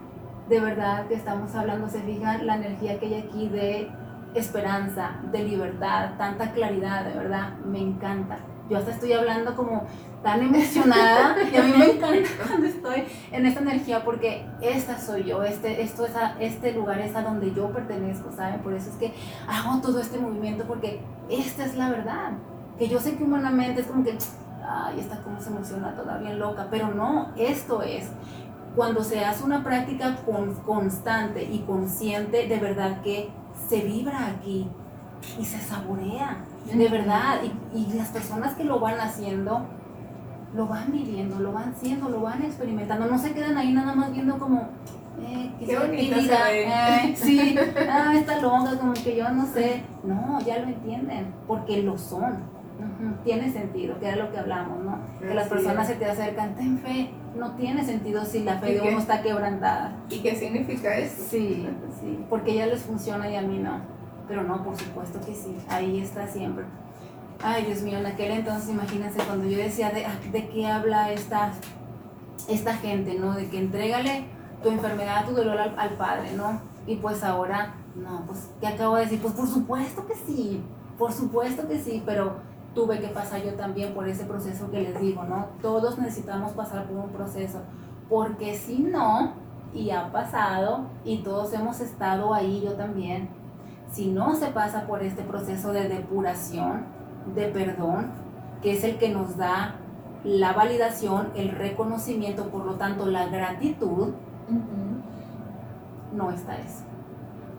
de 0.49 0.59
verdad 0.59 1.07
que 1.07 1.15
estamos 1.15 1.55
hablando, 1.55 1.87
se 1.87 2.01
fijan 2.01 2.45
la 2.45 2.55
energía 2.55 2.99
que 2.99 3.05
hay 3.07 3.13
aquí 3.15 3.47
de 3.47 3.89
esperanza, 4.33 5.11
de 5.31 5.43
libertad, 5.43 6.11
tanta 6.17 6.51
claridad, 6.51 7.05
de 7.05 7.13
verdad, 7.17 7.57
me 7.65 7.79
encanta. 7.79 8.37
Yo 8.69 8.77
hasta 8.77 8.91
estoy 8.91 9.11
hablando 9.11 9.55
como 9.55 9.83
tan 10.23 10.41
emocionada 10.41 11.35
y 11.43 11.55
a 11.57 11.63
mí 11.63 11.73
me 11.77 11.91
encanta 11.91 12.29
cuando 12.47 12.67
estoy 12.67 13.03
en 13.31 13.45
esta 13.45 13.59
energía 13.59 14.03
porque 14.03 14.45
esta 14.61 14.99
soy 14.99 15.23
yo, 15.23 15.43
este, 15.43 15.81
esto 15.81 16.05
es 16.05 16.13
este 16.39 16.71
lugar 16.71 16.99
es 16.99 17.15
a 17.15 17.21
donde 17.21 17.53
yo 17.53 17.69
pertenezco, 17.71 18.31
¿saben? 18.31 18.61
Por 18.61 18.73
eso 18.73 18.89
es 18.89 18.95
que 18.95 19.13
hago 19.47 19.81
todo 19.81 19.99
este 19.99 20.19
movimiento 20.19 20.63
porque 20.65 21.01
esta 21.29 21.65
es 21.65 21.75
la 21.75 21.89
verdad. 21.89 22.31
Que 22.77 22.87
yo 22.87 22.99
sé 22.99 23.15
que 23.15 23.23
humanamente 23.23 23.81
es 23.81 23.87
como 23.87 24.03
que, 24.03 24.17
ay, 24.65 24.99
esta 24.99 25.17
como 25.21 25.39
se 25.39 25.49
emociona 25.49 25.93
todavía 25.95 26.33
loca, 26.33 26.67
pero 26.71 26.87
no, 26.87 27.31
esto 27.35 27.83
es 27.83 28.09
cuando 28.75 29.03
se 29.03 29.25
hace 29.25 29.43
una 29.43 29.63
práctica 29.63 30.15
con, 30.25 30.55
constante 30.55 31.43
y 31.43 31.59
consciente, 31.59 32.47
de 32.47 32.57
verdad 32.57 33.01
que 33.01 33.29
se 33.71 33.85
vibra 33.85 34.27
aquí 34.27 34.67
y 35.39 35.45
se 35.45 35.57
saborea, 35.59 36.43
de 36.65 36.89
verdad. 36.89 37.39
Y, 37.73 37.93
las 37.93 38.09
personas 38.09 38.53
que 38.55 38.65
lo 38.65 38.81
van 38.81 38.99
haciendo, 38.99 39.65
lo 40.53 40.67
van 40.67 40.91
viviendo, 40.91 41.39
lo 41.39 41.53
van 41.53 41.73
siendo, 41.75 42.09
lo 42.09 42.19
van 42.19 42.43
experimentando. 42.43 43.05
No 43.05 43.17
se 43.17 43.31
quedan 43.31 43.57
ahí 43.57 43.71
nada 43.71 43.95
más 43.95 44.11
viendo 44.11 44.37
como, 44.37 44.67
eh, 45.21 45.51
qué, 45.57 45.77
bonita 45.79 46.51
eh, 46.51 47.13
sí, 47.15 47.55
ah, 47.89 48.13
está 48.13 48.41
longa, 48.41 48.77
como 48.77 48.93
que 48.93 49.15
yo 49.15 49.29
no 49.29 49.45
sé. 49.45 49.83
No, 50.03 50.41
ya 50.41 50.59
lo 50.59 50.67
entienden, 50.67 51.33
porque 51.47 51.81
lo 51.81 51.97
son. 51.97 52.61
Tiene 53.23 53.53
sentido, 53.53 53.97
que 53.99 54.07
era 54.07 54.17
lo 54.17 54.31
que 54.31 54.39
hablamos, 54.39 54.83
¿no? 54.83 54.99
que 55.19 55.33
las 55.33 55.47
personas 55.47 55.87
se 55.87 55.95
te 55.95 56.05
acercan, 56.05 56.55
ten 56.55 56.79
fe, 56.79 57.11
no 57.35 57.51
tiene 57.51 57.85
sentido 57.85 58.25
si 58.25 58.43
la 58.43 58.59
fe 58.59 58.73
de 58.73 58.81
uno 58.81 58.99
está 58.99 59.21
quebrantada. 59.21 59.93
¿Y 60.09 60.19
qué 60.19 60.35
significa 60.35 60.97
eso? 60.97 61.23
Sí, 61.29 61.67
sí, 61.99 62.25
porque 62.29 62.55
ya 62.55 62.65
les 62.65 62.81
funciona 62.81 63.29
y 63.29 63.35
a 63.35 63.41
mí 63.41 63.57
no. 63.57 63.79
Pero 64.27 64.43
no, 64.43 64.63
por 64.63 64.77
supuesto 64.77 65.19
que 65.21 65.33
sí, 65.33 65.55
ahí 65.69 65.99
está 65.99 66.27
siempre. 66.27 66.65
Ay, 67.43 67.65
Dios 67.65 67.81
mío, 67.81 67.97
en 67.97 68.05
aquel 68.05 68.31
entonces, 68.31 68.69
imagínense, 68.69 69.19
cuando 69.23 69.45
yo 69.47 69.57
decía 69.57 69.89
de, 69.89 70.05
ah, 70.05 70.19
de 70.31 70.47
qué 70.49 70.67
habla 70.67 71.11
esta, 71.11 71.53
esta 72.47 72.73
gente, 72.75 73.15
¿no? 73.15 73.33
De 73.33 73.49
que 73.49 73.57
entrégale 73.57 74.25
tu 74.61 74.69
enfermedad, 74.69 75.25
tu 75.25 75.33
dolor 75.33 75.57
al, 75.57 75.77
al 75.77 75.91
Padre, 75.91 76.33
¿no? 76.33 76.61
Y 76.85 76.97
pues 76.97 77.23
ahora, 77.23 77.73
no, 77.95 78.25
pues, 78.27 78.49
¿qué 78.59 78.67
acabo 78.67 78.95
de 78.95 79.03
decir? 79.03 79.21
Pues 79.21 79.33
por 79.33 79.47
supuesto 79.47 80.05
que 80.05 80.15
sí, 80.15 80.61
por 80.97 81.11
supuesto 81.11 81.67
que 81.67 81.79
sí, 81.79 82.03
pero 82.05 82.35
tuve 82.73 82.99
que 82.99 83.07
pasar 83.09 83.43
yo 83.43 83.53
también 83.53 83.93
por 83.93 84.07
ese 84.07 84.25
proceso 84.25 84.69
que 84.71 84.81
les 84.81 84.99
digo, 84.99 85.23
¿no? 85.23 85.47
Todos 85.61 85.97
necesitamos 85.99 86.53
pasar 86.53 86.85
por 86.85 86.97
un 86.97 87.09
proceso, 87.09 87.59
porque 88.09 88.55
si 88.55 88.79
no, 88.79 89.33
y 89.73 89.91
ha 89.91 90.11
pasado, 90.11 90.85
y 91.03 91.19
todos 91.19 91.53
hemos 91.53 91.79
estado 91.79 92.33
ahí, 92.33 92.61
yo 92.63 92.73
también, 92.73 93.29
si 93.91 94.11
no 94.11 94.35
se 94.35 94.47
pasa 94.47 94.87
por 94.87 95.03
este 95.03 95.23
proceso 95.23 95.73
de 95.73 95.89
depuración, 95.89 96.85
de 97.35 97.47
perdón, 97.47 98.11
que 98.61 98.73
es 98.73 98.83
el 98.83 98.97
que 98.97 99.09
nos 99.09 99.37
da 99.37 99.75
la 100.23 100.53
validación, 100.53 101.29
el 101.35 101.49
reconocimiento, 101.49 102.49
por 102.49 102.65
lo 102.65 102.75
tanto 102.75 103.05
la 103.05 103.27
gratitud, 103.27 104.13
no 106.13 106.31
está 106.31 106.57
eso. 106.57 106.83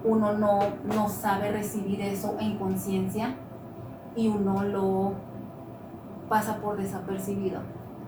Uno 0.05 0.33
no, 0.33 0.61
no 0.85 1.09
sabe 1.09 1.53
recibir 1.53 2.01
eso 2.01 2.37
en 2.40 2.59
conciencia 2.59 3.37
y 4.16 4.29
uno 4.29 4.62
lo 4.62 5.12
pasa 6.29 6.57
por 6.59 6.77
desapercibido. 6.77 7.61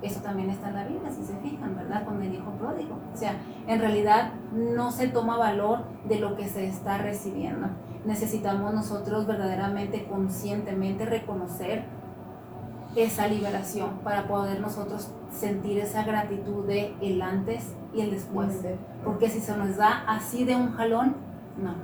Eso 0.02 0.20
también 0.20 0.50
está 0.50 0.68
en 0.68 0.74
la 0.74 0.84
Biblia, 0.84 1.10
si 1.10 1.24
se 1.24 1.36
fijan, 1.38 1.76
¿verdad? 1.76 2.04
Con 2.04 2.22
el 2.22 2.34
hijo 2.34 2.50
pródigo. 2.52 2.98
O 3.12 3.16
sea, 3.16 3.36
en 3.66 3.80
realidad 3.80 4.32
no 4.52 4.90
se 4.90 5.08
toma 5.08 5.38
valor 5.38 5.84
de 6.06 6.18
lo 6.18 6.36
que 6.36 6.46
se 6.46 6.66
está 6.66 6.98
recibiendo. 6.98 7.68
Necesitamos 8.04 8.74
nosotros 8.74 9.26
verdaderamente, 9.26 10.04
conscientemente 10.04 11.06
reconocer 11.06 11.84
esa 12.96 13.26
liberación 13.28 13.98
para 14.04 14.28
poder 14.28 14.60
nosotros 14.60 15.10
sentir 15.30 15.78
esa 15.78 16.04
gratitud 16.04 16.66
de 16.66 16.94
el 17.00 17.22
antes 17.22 17.74
y 17.94 18.02
el 18.02 18.10
después. 18.10 18.60
Porque 19.04 19.30
si 19.30 19.40
se 19.40 19.56
nos 19.56 19.76
da 19.76 20.04
así 20.06 20.44
de 20.44 20.54
un 20.54 20.72
jalón, 20.72 21.16
no. 21.56 21.74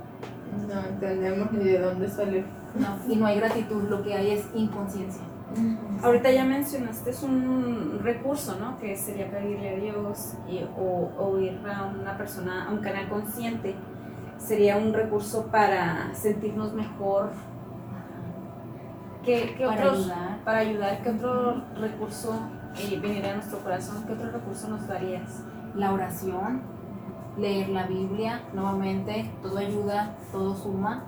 No 0.67 0.81
entendemos 0.87 1.51
ni 1.53 1.63
de 1.63 1.79
dónde 1.79 2.09
sale 2.09 2.45
no, 2.75 3.13
y 3.13 3.15
no 3.15 3.25
hay 3.25 3.37
gratitud, 3.37 3.83
lo 3.83 4.03
que 4.03 4.13
hay 4.13 4.31
es 4.31 4.45
inconsciencia. 4.53 5.23
Ahorita 6.01 6.31
ya 6.31 6.45
mencionaste 6.45 7.09
es 7.09 7.23
un 7.23 7.99
recurso, 8.01 8.57
¿no? 8.57 8.79
Que 8.79 8.95
sería 8.95 9.29
pedirle 9.29 9.69
a 9.69 9.79
Dios 9.79 10.33
y, 10.47 10.63
o, 10.77 11.37
ir 11.39 11.59
a 11.67 11.85
una 11.87 12.17
persona, 12.17 12.67
a 12.67 12.71
un 12.71 12.79
canal 12.79 13.09
consciente. 13.09 13.75
Sería 14.37 14.77
un 14.77 14.93
recurso 14.93 15.47
para 15.51 16.15
sentirnos 16.15 16.73
mejor. 16.73 17.31
¿Qué, 19.23 19.53
qué 19.57 19.65
para 19.65 19.91
ayudar. 19.91 20.43
Para 20.43 20.57
ayudar, 20.59 21.03
¿qué 21.03 21.09
otro 21.09 21.63
recurso 21.75 22.33
eh, 22.77 22.97
veniría 22.99 23.33
a 23.33 23.35
nuestro 23.35 23.59
corazón? 23.59 24.03
¿Qué 24.07 24.13
otro 24.13 24.31
recurso 24.31 24.69
nos 24.69 24.87
darías? 24.87 25.43
La 25.75 25.93
oración, 25.93 26.61
leer 27.37 27.69
la 27.69 27.85
Biblia, 27.85 28.41
nuevamente, 28.53 29.29
todo 29.43 29.57
ayuda, 29.57 30.15
todo 30.31 30.55
suma 30.55 31.03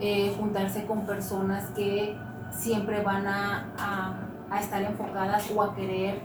eh, 0.00 0.34
juntarse 0.38 0.86
con 0.86 1.06
personas 1.06 1.70
que 1.70 2.16
siempre 2.50 3.02
van 3.02 3.26
a, 3.26 3.66
a, 4.50 4.60
estar 4.60 4.82
enfocadas 4.82 5.50
o 5.54 5.62
a 5.62 5.74
querer 5.74 6.20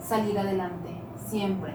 salir 0.00 0.38
adelante, 0.38 0.90
siempre. 1.26 1.74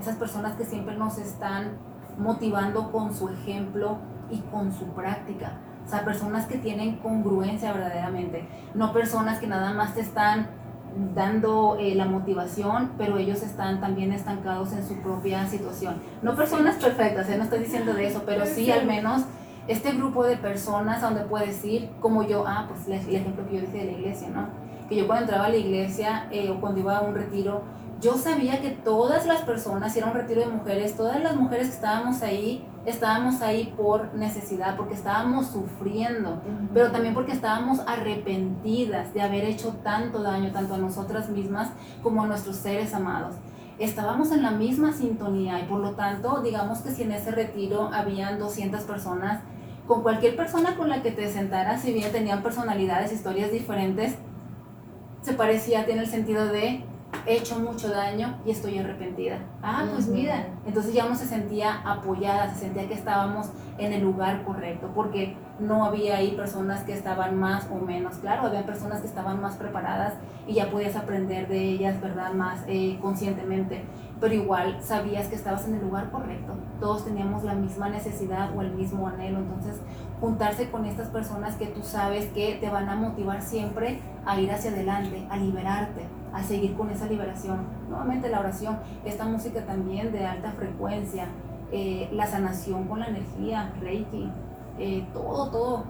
Esas 0.00 0.16
personas 0.16 0.54
que 0.56 0.64
siempre 0.64 0.96
nos 0.96 1.18
están 1.18 1.78
motivando 2.18 2.92
con 2.92 3.14
su 3.14 3.28
ejemplo 3.28 3.98
y 4.30 4.38
con 4.40 4.72
su 4.72 4.86
práctica. 4.88 5.58
O 5.86 5.88
sea, 5.88 6.04
personas 6.04 6.46
que 6.46 6.58
tienen 6.58 6.96
congruencia 6.98 7.72
verdaderamente, 7.72 8.48
no 8.74 8.92
personas 8.92 9.38
que 9.38 9.46
nada 9.46 9.72
más 9.72 9.94
te 9.94 10.00
están 10.00 10.48
dando 11.14 11.76
eh, 11.78 11.94
la 11.94 12.04
motivación, 12.06 12.92
pero 12.96 13.18
ellos 13.18 13.42
están 13.42 13.80
también 13.80 14.12
estancados 14.12 14.72
en 14.72 14.86
su 14.86 14.96
propia 15.00 15.46
situación. 15.46 15.96
No 16.22 16.36
personas 16.36 16.76
perfectas, 16.76 17.28
¿eh? 17.28 17.36
no 17.36 17.44
estoy 17.44 17.60
diciendo 17.60 17.94
de 17.94 18.06
eso, 18.06 18.22
pero 18.24 18.46
sí 18.46 18.70
al 18.70 18.86
menos 18.86 19.24
Este 19.66 19.92
grupo 19.92 20.24
de 20.24 20.36
personas 20.36 21.02
a 21.02 21.06
donde 21.06 21.22
puedes 21.22 21.64
ir, 21.64 21.88
como 22.00 22.22
yo, 22.22 22.44
ah, 22.46 22.66
pues 22.68 22.86
el 22.86 23.16
ejemplo 23.16 23.46
que 23.48 23.56
yo 23.56 23.60
dije 23.62 23.78
de 23.78 23.84
la 23.86 23.92
iglesia, 23.92 24.28
¿no? 24.28 24.48
Que 24.88 24.96
yo 24.96 25.06
cuando 25.06 25.24
entraba 25.24 25.46
a 25.46 25.48
la 25.48 25.56
iglesia 25.56 26.28
eh, 26.30 26.50
o 26.50 26.60
cuando 26.60 26.80
iba 26.80 26.98
a 26.98 27.00
un 27.00 27.14
retiro, 27.14 27.62
yo 28.02 28.18
sabía 28.18 28.60
que 28.60 28.70
todas 28.70 29.24
las 29.24 29.40
personas, 29.40 29.94
si 29.94 30.00
era 30.00 30.08
un 30.08 30.14
retiro 30.14 30.42
de 30.42 30.48
mujeres, 30.48 30.94
todas 30.94 31.22
las 31.22 31.36
mujeres 31.36 31.68
que 31.68 31.74
estábamos 31.76 32.20
ahí, 32.20 32.62
estábamos 32.84 33.40
ahí 33.40 33.72
por 33.74 34.14
necesidad, 34.14 34.76
porque 34.76 34.92
estábamos 34.92 35.46
sufriendo, 35.46 36.42
pero 36.74 36.90
también 36.90 37.14
porque 37.14 37.32
estábamos 37.32 37.80
arrepentidas 37.86 39.14
de 39.14 39.22
haber 39.22 39.44
hecho 39.44 39.76
tanto 39.82 40.22
daño, 40.22 40.52
tanto 40.52 40.74
a 40.74 40.78
nosotras 40.78 41.30
mismas 41.30 41.70
como 42.02 42.22
a 42.22 42.26
nuestros 42.26 42.56
seres 42.56 42.92
amados. 42.92 43.36
Estábamos 43.78 44.30
en 44.30 44.42
la 44.42 44.50
misma 44.50 44.92
sintonía 44.92 45.58
y 45.60 45.64
por 45.64 45.80
lo 45.80 45.92
tanto, 45.92 46.42
digamos 46.42 46.80
que 46.80 46.90
si 46.90 47.04
en 47.04 47.12
ese 47.12 47.30
retiro 47.30 47.90
habían 47.92 48.38
200 48.38 48.82
personas, 48.82 49.40
con 49.86 50.02
cualquier 50.02 50.36
persona 50.36 50.76
con 50.76 50.88
la 50.88 51.02
que 51.02 51.10
te 51.10 51.28
sentaras, 51.28 51.82
si 51.82 51.92
bien 51.92 52.10
tenían 52.12 52.42
personalidades, 52.42 53.12
historias 53.12 53.52
diferentes, 53.52 54.14
se 55.22 55.32
parecía, 55.34 55.84
tiene 55.86 56.02
el 56.02 56.08
sentido 56.08 56.46
de 56.46 56.84
he 57.26 57.36
hecho 57.36 57.58
mucho 57.58 57.88
daño 57.88 58.38
y 58.44 58.50
estoy 58.50 58.78
arrepentida. 58.78 59.38
Ah, 59.62 59.86
pues 59.92 60.08
mira, 60.08 60.46
entonces 60.66 60.92
ya 60.92 61.06
uno 61.06 61.14
se 61.14 61.26
sentía 61.26 61.80
apoyada, 61.84 62.52
se 62.52 62.60
sentía 62.60 62.88
que 62.88 62.94
estábamos 62.94 63.50
en 63.78 63.92
el 63.92 64.02
lugar 64.02 64.44
correcto, 64.44 64.90
porque 64.94 65.36
no 65.58 65.84
había 65.84 66.16
ahí 66.16 66.32
personas 66.32 66.82
que 66.82 66.92
estaban 66.92 67.38
más 67.38 67.68
o 67.70 67.76
menos, 67.76 68.16
claro, 68.16 68.42
había 68.42 68.66
personas 68.66 69.00
que 69.00 69.06
estaban 69.06 69.40
más 69.40 69.56
preparadas 69.56 70.14
y 70.46 70.54
ya 70.54 70.70
podías 70.70 70.96
aprender 70.96 71.48
de 71.48 71.60
ellas, 71.60 72.00
¿verdad? 72.00 72.32
Más 72.32 72.62
eh, 72.66 72.98
conscientemente, 73.00 73.84
pero 74.20 74.34
igual 74.34 74.78
sabías 74.80 75.28
que 75.28 75.34
estabas 75.34 75.66
en 75.66 75.74
el 75.74 75.82
lugar 75.82 76.10
correcto, 76.10 76.54
todos 76.80 77.04
teníamos 77.04 77.44
la 77.44 77.54
misma 77.54 77.88
necesidad 77.88 78.56
o 78.56 78.62
el 78.62 78.72
mismo 78.72 79.08
anhelo, 79.08 79.38
entonces 79.38 79.80
juntarse 80.20 80.70
con 80.70 80.84
estas 80.84 81.08
personas 81.08 81.56
que 81.56 81.66
tú 81.66 81.82
sabes 81.82 82.26
que 82.26 82.56
te 82.60 82.70
van 82.70 82.88
a 82.88 82.96
motivar 82.96 83.42
siempre 83.42 84.00
a 84.24 84.40
ir 84.40 84.50
hacia 84.50 84.70
adelante, 84.70 85.26
a 85.30 85.36
liberarte 85.36 86.06
a 86.34 86.42
seguir 86.42 86.74
con 86.74 86.90
esa 86.90 87.06
liberación. 87.06 87.60
Nuevamente 87.88 88.28
la 88.28 88.40
oración, 88.40 88.78
esta 89.04 89.24
música 89.24 89.64
también 89.64 90.10
de 90.10 90.26
alta 90.26 90.50
frecuencia, 90.52 91.28
eh, 91.70 92.10
la 92.12 92.26
sanación 92.26 92.88
con 92.88 92.98
la 92.98 93.06
energía, 93.06 93.72
Reiki, 93.80 94.30
eh, 94.78 95.06
todo, 95.14 95.50
todo. 95.50 95.84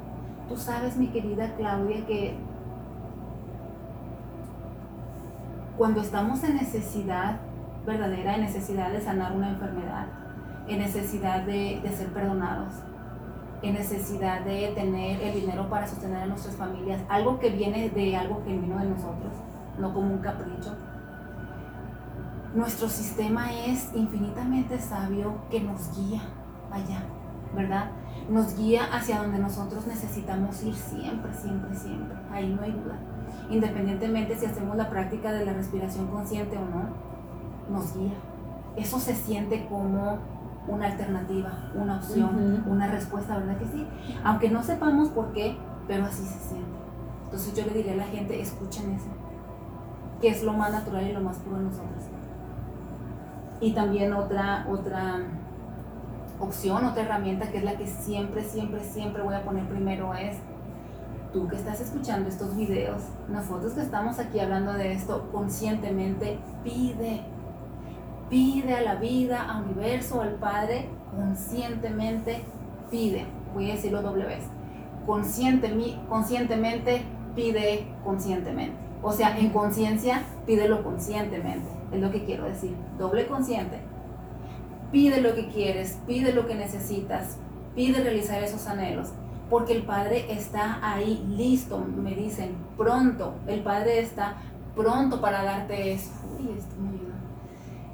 Tú 0.49 0.57
sabes, 0.59 0.99
mi 0.99 1.07
querida 1.09 1.55
Claudia, 1.57 2.07
que 2.07 2.37
cuando 5.79 6.03
estamos 6.03 6.45
en 6.45 6.57
necesidad 6.57 7.41
verdadera, 7.87 8.35
en 8.35 8.43
necesidad 8.43 8.91
de 8.91 9.01
sanar 9.01 9.33
una 9.33 9.51
enfermedad, 9.51 10.07
en 10.69 10.79
necesidad 10.79 11.43
de, 11.43 11.81
de 11.83 11.89
ser 11.91 12.09
perdonados, 12.09 12.75
en 13.63 13.75
necesidad 13.75 14.43
de 14.43 14.73
tener 14.75 15.21
el 15.23 15.41
dinero 15.41 15.69
para 15.69 15.87
sostener 15.87 16.23
a 16.23 16.27
nuestras 16.27 16.57
familias, 16.57 17.03
algo 17.09 17.39
que 17.39 17.51
viene 17.51 17.89
de 17.91 18.17
algo 18.17 18.43
genuino 18.45 18.79
de 18.79 18.91
nosotros, 18.91 19.33
no 19.79 19.93
como 19.93 20.13
un 20.15 20.19
capricho. 20.19 20.77
Nuestro 22.55 22.89
sistema 22.89 23.53
es 23.53 23.91
infinitamente 23.95 24.79
sabio 24.79 25.35
que 25.51 25.61
nos 25.61 25.97
guía 25.97 26.21
allá, 26.71 27.03
¿verdad? 27.55 27.91
Nos 28.29 28.57
guía 28.57 28.85
hacia 28.93 29.23
donde 29.23 29.39
nosotros 29.39 29.87
necesitamos 29.87 30.63
ir 30.63 30.75
siempre, 30.75 31.33
siempre, 31.35 31.75
siempre. 31.75 32.17
Ahí 32.31 32.55
no 32.55 32.63
hay 32.63 32.73
duda. 32.73 32.99
Independientemente 33.51 34.37
si 34.37 34.47
hacemos 34.47 34.77
la 34.77 34.89
práctica 34.89 35.33
de 35.33 35.45
la 35.45 35.53
respiración 35.53 36.07
consciente 36.07 36.57
o 36.57 36.65
no, 36.65 37.14
nos 37.71 37.97
guía. 37.97 38.15
Eso 38.77 38.99
se 38.99 39.15
siente 39.15 39.67
como 39.69 40.19
una 40.67 40.87
alternativa, 40.87 41.71
una 41.75 41.97
opción, 41.97 42.65
una 42.67 42.87
respuesta, 42.89 43.39
¿verdad 43.39 43.59
que 43.59 43.67
sí? 43.67 43.87
Aunque 44.25 44.51
no 44.51 44.63
sepamos 44.63 45.11
por 45.11 45.33
qué, 45.33 45.57
pero 45.87 46.05
así 46.07 46.25
se 46.25 46.39
siente. 46.39 46.79
Entonces 47.25 47.55
yo 47.55 47.65
le 47.67 47.75
diría 47.75 47.93
a 47.93 47.97
la 47.97 48.07
gente, 48.07 48.41
escuchen 48.41 48.93
eso 48.93 49.11
que 50.25 50.31
es 50.31 50.43
lo 50.43 50.55
más 50.55 50.73
natural 50.73 51.07
y 51.07 51.13
lo 51.13 51.21
más 51.21 51.37
puro 51.39 51.59
en 51.59 51.65
nosotros. 51.65 52.05
Y 53.61 53.73
también 53.73 54.13
otra, 54.15 54.67
otra 54.71 55.21
opción, 56.41 56.85
otra 56.85 57.03
herramienta 57.03 57.51
que 57.51 57.59
es 57.59 57.65
la 57.65 57.77
que 57.77 57.87
siempre, 57.87 58.43
siempre, 58.43 58.83
siempre 58.83 59.23
voy 59.23 59.35
a 59.35 59.45
poner 59.45 59.69
primero 59.69 60.15
es 60.15 60.37
tú 61.33 61.47
que 61.49 61.57
estás 61.57 61.81
escuchando 61.81 62.29
estos 62.29 62.57
videos, 62.57 63.03
nosotros 63.29 63.73
que 63.73 63.83
estamos 63.83 64.19
aquí 64.19 64.41
hablando 64.41 64.73
de 64.73 64.93
esto 64.93 65.29
conscientemente, 65.33 66.39
pide, 66.63 67.23
pide 68.35 68.75
a 68.75 68.81
la 68.81 68.97
vida, 68.97 69.49
al 69.49 69.63
universo, 69.63 70.21
al 70.21 70.35
Padre, 70.35 70.89
conscientemente 71.15 72.43
pide. 72.91 73.27
Voy 73.55 73.71
a 73.71 73.75
decirlo 73.75 74.03
doble 74.03 74.25
vez. 74.25 74.43
conscientemente 75.07 77.03
pide 77.37 77.87
conscientemente. 78.03 78.75
O 79.03 79.13
sea, 79.13 79.39
en 79.39 79.51
conciencia, 79.51 80.25
pídelo 80.47 80.83
conscientemente, 80.83 81.69
es 81.93 82.01
lo 82.01 82.11
que 82.11 82.25
quiero 82.25 82.47
decir, 82.47 82.75
doble 82.99 83.29
consciente. 83.29 83.79
Pide 84.91 85.21
lo 85.21 85.37
que 85.37 85.47
quieres, 85.47 86.01
pide 86.05 86.33
lo 86.33 86.49
que 86.49 86.57
necesitas, 86.57 87.39
pide 87.77 88.03
realizar 88.03 88.43
esos 88.43 88.67
anhelos, 88.67 89.13
porque 89.49 89.75
el 89.75 89.85
Padre 89.85 90.33
está 90.33 90.81
ahí 90.83 91.25
listo, 91.37 91.79
me 91.79 92.17
dicen, 92.17 92.57
pronto, 92.77 93.35
el 93.47 93.63
Padre 93.63 94.01
está 94.01 94.39
pronto 94.75 95.21
para 95.21 95.45
darte 95.45 95.93
eso. 95.93 96.11
Uy, 96.37 96.51
esto 96.59 96.75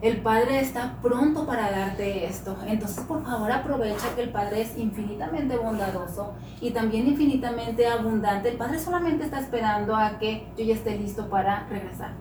el 0.03 0.23
Padre 0.23 0.61
está 0.61 0.97
pronto 1.03 1.45
para 1.45 1.71
darte 1.71 2.25
esto. 2.25 2.57
Entonces, 2.67 3.05
por 3.05 3.23
favor, 3.23 3.53
aprovecha 3.53 4.15
que 4.15 4.23
el 4.23 4.31
Padre 4.31 4.63
es 4.63 4.79
infinitamente 4.79 5.59
bondadoso 5.59 6.33
y 6.61 6.71
también 6.71 7.07
infinitamente 7.07 7.87
abundante. 7.87 8.49
El 8.49 8.57
Padre 8.57 8.79
solamente 8.79 9.25
está 9.25 9.41
esperando 9.41 9.95
a 9.95 10.19
que 10.19 10.49
yo 10.57 10.65
ya 10.65 10.75
esté 10.75 10.97
listo 10.97 11.29
para 11.29 11.67
regresar. 11.69 12.13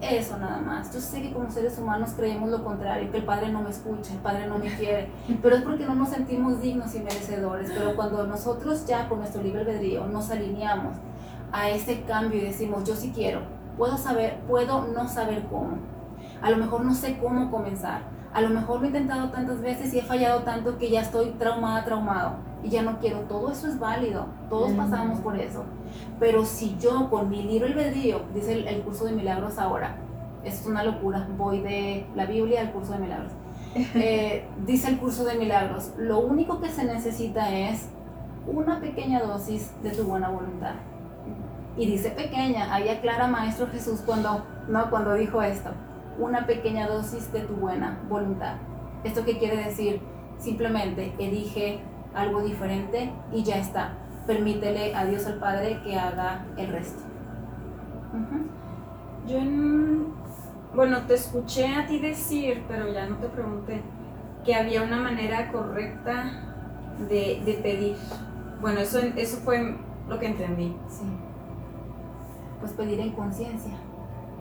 Eso 0.00 0.36
nada 0.38 0.58
más. 0.58 0.92
Yo 0.94 1.00
sé 1.00 1.20
que 1.20 1.32
como 1.32 1.50
seres 1.50 1.78
humanos 1.78 2.12
creemos 2.16 2.50
lo 2.50 2.62
contrario, 2.62 3.10
que 3.10 3.18
el 3.18 3.24
Padre 3.24 3.50
no 3.50 3.62
me 3.62 3.70
escucha, 3.70 4.12
el 4.12 4.20
Padre 4.20 4.46
no 4.46 4.58
me 4.58 4.72
quiere, 4.76 5.08
pero 5.42 5.56
es 5.56 5.62
porque 5.62 5.86
no 5.86 5.96
nos 5.96 6.10
sentimos 6.10 6.60
dignos 6.60 6.94
y 6.94 7.00
merecedores. 7.00 7.72
Pero 7.76 7.96
cuando 7.96 8.24
nosotros 8.24 8.86
ya 8.86 9.08
con 9.08 9.18
nuestro 9.18 9.42
libre 9.42 9.62
albedrío 9.62 10.06
nos 10.06 10.30
alineamos 10.30 10.96
a 11.50 11.70
ese 11.70 12.02
cambio 12.02 12.40
y 12.40 12.44
decimos, 12.44 12.84
yo 12.84 12.94
sí 12.94 13.10
quiero, 13.12 13.40
puedo 13.76 13.96
saber, 13.96 14.40
puedo 14.46 14.86
no 14.88 15.08
saber 15.08 15.44
cómo 15.50 15.78
a 16.44 16.50
lo 16.50 16.58
mejor 16.58 16.84
no 16.84 16.94
sé 16.94 17.18
cómo 17.18 17.50
comenzar. 17.50 18.02
A 18.34 18.42
lo 18.42 18.50
mejor 18.50 18.80
lo 18.80 18.84
he 18.84 18.88
intentado 18.88 19.30
tantas 19.30 19.62
veces 19.62 19.94
y 19.94 19.98
he 20.00 20.02
fallado 20.02 20.40
tanto 20.42 20.76
que 20.76 20.90
ya 20.90 21.00
estoy 21.00 21.30
traumada, 21.38 21.84
traumado. 21.84 22.32
Y 22.62 22.68
ya 22.68 22.82
no 22.82 22.98
quiero. 22.98 23.20
Todo 23.20 23.50
eso 23.50 23.66
es 23.66 23.78
válido. 23.78 24.26
Todos 24.50 24.72
pasamos 24.72 25.20
por 25.20 25.38
eso. 25.38 25.64
Pero 26.20 26.44
si 26.44 26.76
yo 26.78 27.08
con 27.08 27.30
mi 27.30 27.44
libro 27.44 27.68
albedrío, 27.68 28.22
dice 28.34 28.68
el, 28.68 28.82
curso 28.82 29.06
de 29.06 29.12
milagros 29.12 29.58
ahora, 29.58 29.96
es 30.44 30.66
una 30.66 30.82
locura. 30.82 31.26
Voy 31.38 31.60
de 31.60 32.06
la 32.14 32.26
Biblia 32.26 32.60
al 32.60 32.72
curso 32.72 32.92
de 32.92 32.98
milagros. 32.98 33.32
Eh, 33.94 34.46
dice 34.66 34.88
el 34.88 34.98
curso 34.98 35.24
de 35.24 35.34
milagros, 35.34 35.94
lo 35.98 36.20
único 36.20 36.60
que 36.60 36.68
se 36.68 36.84
necesita 36.84 37.50
es 37.50 37.88
una 38.46 38.78
pequeña 38.78 39.20
dosis 39.20 39.72
de 39.82 39.90
tu 39.90 40.04
buena 40.04 40.28
voluntad. 40.28 40.74
Y 41.76 41.86
dice 41.86 42.10
pequeña, 42.10 42.72
ahí 42.72 42.88
aclara 42.88 43.26
Maestro 43.26 43.66
Jesús 43.66 44.00
cuando, 44.06 44.44
no, 44.68 44.90
cuando 44.90 45.14
dijo 45.14 45.42
esto 45.42 45.70
una 46.18 46.46
pequeña 46.46 46.86
dosis 46.86 47.32
de 47.32 47.40
tu 47.40 47.54
buena 47.54 48.00
voluntad. 48.08 48.56
¿Esto 49.04 49.24
qué 49.24 49.38
quiere 49.38 49.56
decir? 49.56 50.00
Simplemente 50.38 51.14
elige 51.18 51.80
algo 52.14 52.42
diferente 52.42 53.12
y 53.32 53.42
ya 53.42 53.56
está. 53.56 53.98
Permítele 54.26 54.94
a 54.94 55.04
Dios 55.04 55.26
al 55.26 55.38
Padre 55.38 55.80
que 55.82 55.98
haga 55.98 56.46
el 56.56 56.68
resto. 56.68 57.02
Yo 59.26 59.38
bueno, 60.74 61.06
te 61.06 61.14
escuché 61.14 61.68
a 61.68 61.86
ti 61.86 61.98
decir, 61.98 62.64
pero 62.68 62.92
ya 62.92 63.06
no 63.06 63.16
te 63.16 63.28
pregunté, 63.28 63.82
que 64.44 64.54
había 64.54 64.82
una 64.82 64.96
manera 64.96 65.52
correcta 65.52 66.42
de, 67.08 67.42
de 67.44 67.60
pedir. 67.62 67.96
Bueno, 68.60 68.80
eso, 68.80 68.98
eso 68.98 69.38
fue 69.38 69.76
lo 70.08 70.18
que 70.18 70.26
entendí. 70.26 70.76
Sí. 70.88 71.04
Pues 72.60 72.72
pedir 72.72 73.00
en 73.00 73.12
conciencia. 73.12 73.74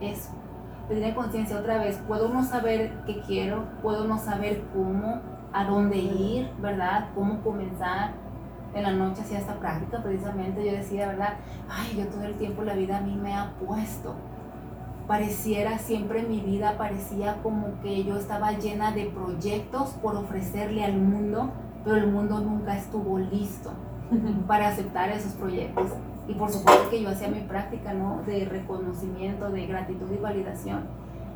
Eso 0.02 0.43
pedir 0.88 1.14
conciencia 1.14 1.58
otra 1.58 1.78
vez, 1.78 1.98
puedo 2.08 2.30
no 2.30 2.44
saber 2.44 2.92
qué 3.06 3.22
quiero, 3.22 3.66
puedo 3.82 4.06
no 4.06 4.18
saber 4.18 4.64
cómo, 4.74 5.22
a 5.54 5.66
dónde 5.66 5.98
ir, 5.98 6.50
¿verdad? 6.60 7.10
Cómo 7.16 7.42
comenzar. 7.42 8.12
En 8.74 8.84
la 8.84 8.92
noche 8.92 9.22
hacía 9.22 9.38
esta 9.38 9.60
práctica 9.60 10.02
precisamente, 10.02 10.66
yo 10.66 10.72
decía, 10.72 11.08
¿verdad? 11.08 11.36
Ay, 11.70 11.96
yo 11.96 12.08
todo 12.08 12.24
el 12.24 12.34
tiempo 12.36 12.64
la 12.64 12.74
vida 12.74 12.98
a 12.98 13.02
mí 13.02 13.16
me 13.16 13.36
ha 13.36 13.54
puesto. 13.64 14.16
Pareciera 15.08 15.78
siempre 15.78 16.24
mi 16.24 16.40
vida 16.40 16.76
parecía 16.78 17.38
como 17.44 17.80
que 17.84 18.04
yo 18.04 18.18
estaba 18.18 18.54
llena 18.54 18.92
de 18.92 19.06
proyectos 19.06 19.90
por 20.02 20.16
ofrecerle 20.16 20.84
al 20.84 20.98
mundo, 20.98 21.52
pero 21.84 21.98
el 21.98 22.08
mundo 22.08 22.40
nunca 22.40 22.76
estuvo 22.76 23.20
listo 23.20 23.74
para 24.48 24.70
aceptar 24.70 25.10
esos 25.12 25.34
proyectos. 25.34 25.92
Y 26.28 26.34
por 26.34 26.50
supuesto 26.50 26.90
que 26.90 27.02
yo 27.02 27.10
hacía 27.10 27.28
mi 27.28 27.42
práctica, 27.42 27.94
¿no? 27.94 28.22
De 28.26 28.46
reconocimiento, 28.46 29.50
de 29.50 29.66
gratitud 29.66 30.10
y 30.12 30.18
validación. 30.18 30.84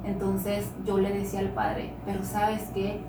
Entonces 0.06 0.69
yo 0.86 0.97
le 0.97 1.12
decía 1.12 1.39
al 1.41 1.50
Padre, 1.50 1.93
pero 2.06 2.23
sabes 2.23 2.69
qué, 2.73 3.02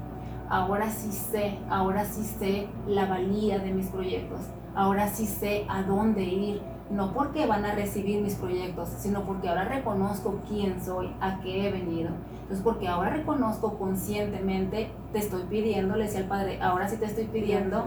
ahora 0.49 0.91
sí 0.91 1.13
sé, 1.13 1.59
ahora 1.71 2.05
sí 2.05 2.25
sé 2.25 2.67
la 2.87 3.07
valía 3.07 3.59
de 3.59 3.73
mis 3.73 3.87
proyectos, 3.89 4.41
ahora 4.75 5.09
sí 5.09 5.27
sé 5.27 5.65
a 5.69 5.83
dónde 5.83 6.25
ir, 6.25 6.61
no 6.91 7.13
porque 7.13 7.47
van 7.47 7.65
a 7.65 7.75
recibir 7.75 8.23
mis 8.23 8.35
proyectos, 8.35 8.89
sino 8.99 9.23
porque 9.23 9.49
ahora 9.49 9.65
reconozco 9.67 10.41
quién 10.49 10.83
soy, 10.83 11.15
a 11.21 11.41
qué 11.41 11.69
he 11.69 11.73
venido. 11.73 12.11
Entonces, 12.43 12.65
porque 12.65 12.89
ahora 12.89 13.11
reconozco 13.11 13.79
conscientemente, 13.79 14.91
te 15.13 15.19
estoy 15.19 15.43
pidiendo, 15.45 15.97
le 15.97 16.05
decía 16.05 16.21
al 16.21 16.29
Padre, 16.29 16.61
ahora 16.63 16.89
sí 16.89 16.97
te 16.97 17.05
estoy 17.05 17.25
pidiendo 17.25 17.85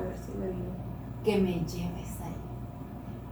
que 1.24 1.38
me 1.38 1.54
lleves. 1.54 2.11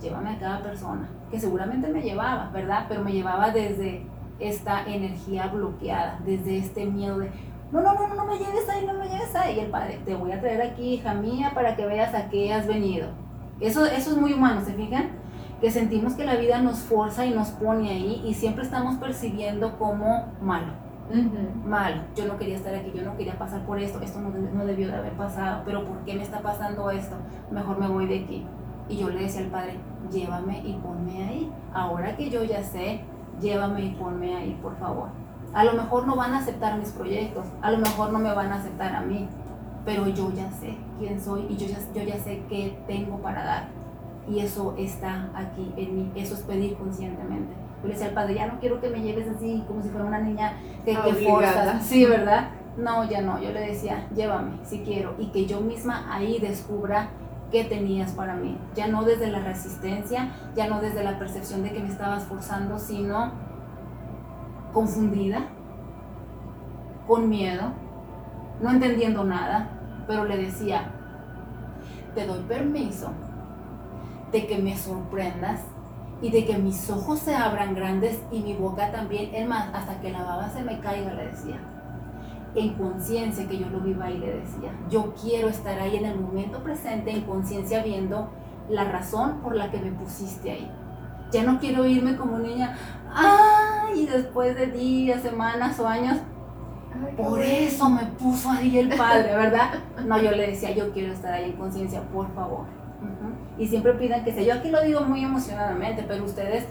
Llévame 0.01 0.31
a 0.31 0.39
cada 0.39 0.63
persona, 0.63 1.09
que 1.29 1.39
seguramente 1.39 1.89
me 1.89 2.01
llevaba, 2.01 2.49
¿verdad? 2.51 2.85
Pero 2.87 3.03
me 3.03 3.11
llevaba 3.11 3.51
desde 3.51 4.05
esta 4.39 4.85
energía 4.85 5.47
bloqueada, 5.47 6.19
desde 6.25 6.57
este 6.57 6.85
miedo 6.85 7.19
de, 7.19 7.29
no, 7.71 7.81
no, 7.81 7.93
no, 7.93 8.15
no 8.15 8.25
me 8.25 8.37
lleves 8.37 8.67
ahí, 8.69 8.85
no 8.85 8.93
me 8.93 9.09
lleves 9.09 9.35
ahí. 9.35 9.57
Y 9.57 9.59
el 9.59 9.69
Padre, 9.69 9.99
te 10.05 10.15
voy 10.15 10.31
a 10.31 10.39
traer 10.39 10.61
aquí, 10.61 10.93
hija 10.93 11.13
mía, 11.13 11.51
para 11.53 11.75
que 11.75 11.85
veas 11.85 12.15
a 12.15 12.29
qué 12.29 12.53
has 12.53 12.65
venido. 12.65 13.09
Eso, 13.59 13.85
eso 13.85 14.11
es 14.11 14.17
muy 14.17 14.33
humano, 14.33 14.61
¿se 14.61 14.73
fijan? 14.73 15.09
Que 15.59 15.69
sentimos 15.69 16.13
que 16.13 16.25
la 16.25 16.35
vida 16.35 16.61
nos 16.61 16.79
forza 16.79 17.25
y 17.25 17.31
nos 17.31 17.49
pone 17.49 17.89
ahí 17.89 18.23
y 18.25 18.33
siempre 18.33 18.63
estamos 18.63 18.95
percibiendo 18.95 19.77
como 19.77 20.27
malo 20.41 20.89
mal, 21.65 22.07
yo 22.15 22.27
no 22.27 22.37
quería 22.37 22.55
estar 22.55 22.73
aquí, 22.75 22.91
yo 22.93 23.03
no 23.03 23.17
quería 23.17 23.37
pasar 23.37 23.65
por 23.65 23.79
esto, 23.79 23.99
esto 24.01 24.19
no, 24.19 24.29
no, 24.29 24.65
debió 24.65 24.87
de 24.87 24.95
haber 24.95 25.13
pasado, 25.13 25.63
pero 25.65 25.85
¿por 25.85 25.97
qué 26.05 26.13
me 26.13 26.21
está 26.21 26.39
pasando 26.41 26.91
esto? 26.91 27.15
Mejor 27.51 27.79
me 27.79 27.87
voy 27.87 28.05
de 28.05 28.19
aquí. 28.19 28.45
Y 28.89 28.97
yo 28.97 29.09
le 29.09 29.21
decía 29.21 29.41
al 29.41 29.47
Padre, 29.47 29.79
llévame 30.11 30.59
y 30.65 30.73
ponme 30.73 31.23
ahí. 31.23 31.51
Ahora 31.73 32.17
que 32.17 32.29
yo 32.29 32.43
ya 32.43 32.63
sé, 32.63 33.01
llévame 33.39 33.85
y 33.85 33.89
ponme 33.91 34.35
ahí, 34.35 34.57
por 34.61 34.75
favor. 34.77 35.09
A 35.53 35.63
lo 35.63 35.73
mejor 35.73 36.05
no 36.05 36.15
van 36.15 36.33
a 36.33 36.39
aceptar 36.39 36.77
mis 36.77 36.89
proyectos, 36.89 37.45
a 37.61 37.71
lo 37.71 37.77
mejor 37.77 38.11
no 38.11 38.19
me 38.19 38.33
van 38.33 38.51
a 38.51 38.55
aceptar 38.55 38.95
a 38.95 39.01
mí, 39.01 39.27
pero 39.85 40.07
yo 40.07 40.31
ya 40.31 40.51
sé 40.51 40.75
quién 40.99 41.19
soy 41.19 41.47
y 41.49 41.57
yo 41.57 41.67
ya, 41.67 41.77
yo 41.93 42.03
ya 42.03 42.19
sé 42.19 42.43
qué 42.49 42.77
tengo 42.87 43.17
para 43.17 43.43
dar. 43.43 43.67
Y 44.27 44.39
eso 44.39 44.75
está 44.77 45.29
aquí 45.33 45.73
en 45.75 45.95
mí, 45.95 46.11
eso 46.15 46.35
es 46.35 46.41
pedir 46.41 46.75
conscientemente. 46.77 47.53
Yo 47.81 47.87
le 47.87 47.93
decía 47.93 48.09
al 48.09 48.13
padre, 48.13 48.35
ya 48.35 48.47
no 48.47 48.59
quiero 48.59 48.79
que 48.79 48.89
me 48.89 49.01
lleves 49.01 49.27
así 49.27 49.63
como 49.67 49.81
si 49.81 49.89
fuera 49.89 50.05
una 50.05 50.19
niña 50.19 50.53
que, 50.85 50.95
que 50.95 51.13
forza. 51.25 51.79
Sí, 51.79 52.05
¿verdad? 52.05 52.49
No, 52.77 53.09
ya 53.09 53.21
no. 53.21 53.41
Yo 53.41 53.51
le 53.51 53.61
decía, 53.61 54.07
llévame 54.15 54.51
si 54.63 54.79
quiero. 54.79 55.15
Y 55.17 55.27
que 55.27 55.45
yo 55.45 55.61
misma 55.61 56.13
ahí 56.13 56.39
descubra 56.39 57.09
qué 57.51 57.63
tenías 57.63 58.11
para 58.11 58.35
mí. 58.35 58.57
Ya 58.75 58.87
no 58.87 59.03
desde 59.03 59.27
la 59.27 59.39
resistencia, 59.39 60.31
ya 60.55 60.67
no 60.67 60.81
desde 60.81 61.03
la 61.03 61.17
percepción 61.17 61.63
de 61.63 61.71
que 61.71 61.79
me 61.79 61.89
estabas 61.89 62.23
forzando, 62.25 62.79
sino 62.79 63.31
confundida, 64.73 65.47
con 67.07 67.27
miedo, 67.27 67.73
no 68.61 68.69
entendiendo 68.69 69.23
nada, 69.23 69.69
pero 70.07 70.25
le 70.25 70.37
decía, 70.37 70.91
te 72.13 72.25
doy 72.25 72.41
permiso 72.43 73.11
de 74.31 74.45
que 74.45 74.59
me 74.59 74.77
sorprendas 74.77 75.61
y 76.21 76.29
de 76.31 76.45
que 76.45 76.57
mis 76.57 76.89
ojos 76.89 77.19
se 77.19 77.35
abran 77.35 77.73
grandes 77.73 78.21
y 78.31 78.41
mi 78.41 78.53
boca 78.53 78.91
también, 78.91 79.33
es 79.33 79.47
más, 79.47 79.73
hasta 79.73 79.99
que 80.01 80.11
la 80.11 80.23
baba 80.23 80.49
se 80.49 80.63
me 80.63 80.79
caiga, 80.79 81.13
le 81.13 81.27
decía. 81.27 81.59
En 82.55 82.73
conciencia 82.73 83.47
que 83.47 83.59
yo 83.59 83.69
lo 83.69 83.79
viva 83.79 84.09
y 84.09 84.17
le 84.17 84.39
decía, 84.39 84.71
yo 84.89 85.13
quiero 85.21 85.49
estar 85.49 85.79
ahí 85.79 85.97
en 85.97 86.05
el 86.05 86.19
momento 86.19 86.63
presente, 86.63 87.11
en 87.11 87.21
conciencia 87.21 87.83
viendo 87.83 88.29
la 88.69 88.85
razón 88.85 89.39
por 89.41 89.55
la 89.55 89.69
que 89.69 89.77
me 89.77 89.91
pusiste 89.91 90.51
ahí. 90.51 90.71
Ya 91.31 91.43
no 91.43 91.59
quiero 91.59 91.85
irme 91.85 92.15
como 92.15 92.39
niña, 92.39 92.75
ay, 93.13 94.01
y 94.01 94.05
después 94.07 94.55
de 94.55 94.67
días, 94.67 95.21
semanas 95.21 95.79
o 95.79 95.87
años, 95.87 96.17
por 97.15 97.39
eso 97.39 97.89
me 97.89 98.05
puso 98.05 98.49
ahí 98.49 98.79
el 98.79 98.89
padre, 98.89 99.35
¿verdad? 99.35 99.75
No, 100.05 100.19
yo 100.19 100.31
le 100.31 100.47
decía, 100.47 100.71
yo 100.71 100.91
quiero 100.91 101.13
estar 101.13 101.33
ahí 101.33 101.51
en 101.51 101.57
conciencia, 101.57 102.01
por 102.09 102.33
favor 102.33 102.79
y 103.59 103.67
siempre 103.67 103.93
pidan 103.93 104.23
que 104.23 104.33
sea. 104.33 104.43
Yo 104.43 104.53
aquí 104.53 104.69
lo 104.69 104.81
digo 104.81 105.01
muy 105.01 105.23
emocionadamente, 105.23 106.05
pero 106.07 106.23
ustedes 106.23 106.65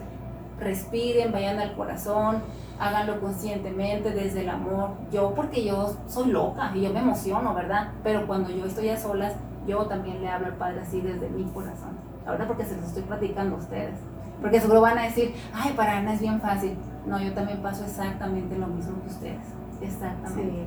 respiren, 0.60 1.32
vayan 1.32 1.58
al 1.58 1.74
corazón, 1.74 2.42
háganlo 2.78 3.20
conscientemente 3.20 4.10
desde 4.10 4.42
el 4.42 4.48
amor. 4.48 4.90
Yo, 5.12 5.34
porque 5.34 5.64
yo 5.64 5.94
soy 6.06 6.30
loca 6.30 6.72
y 6.74 6.82
yo 6.82 6.92
me 6.92 7.00
emociono, 7.00 7.54
¿verdad? 7.54 7.92
Pero 8.02 8.26
cuando 8.26 8.50
yo 8.50 8.64
estoy 8.64 8.88
a 8.90 8.96
solas, 8.96 9.34
yo 9.66 9.86
también 9.86 10.20
le 10.20 10.28
hablo 10.28 10.46
al 10.46 10.56
Padre 10.56 10.80
así 10.80 11.00
desde 11.00 11.28
mi 11.28 11.44
corazón. 11.44 11.98
Ahora 12.26 12.46
porque 12.46 12.64
se 12.64 12.76
los 12.76 12.86
estoy 12.86 13.02
platicando 13.02 13.56
a 13.56 13.58
ustedes. 13.58 13.94
Porque 14.40 14.60
seguro 14.60 14.80
van 14.80 14.98
a 14.98 15.02
decir, 15.02 15.34
ay, 15.52 15.72
para 15.72 15.98
Ana 15.98 16.14
es 16.14 16.20
bien 16.20 16.40
fácil. 16.40 16.76
No, 17.06 17.20
yo 17.20 17.32
también 17.32 17.60
paso 17.60 17.84
exactamente 17.84 18.56
lo 18.56 18.68
mismo 18.68 19.00
que 19.02 19.08
ustedes. 19.08 19.46
Exactamente. 19.80 20.64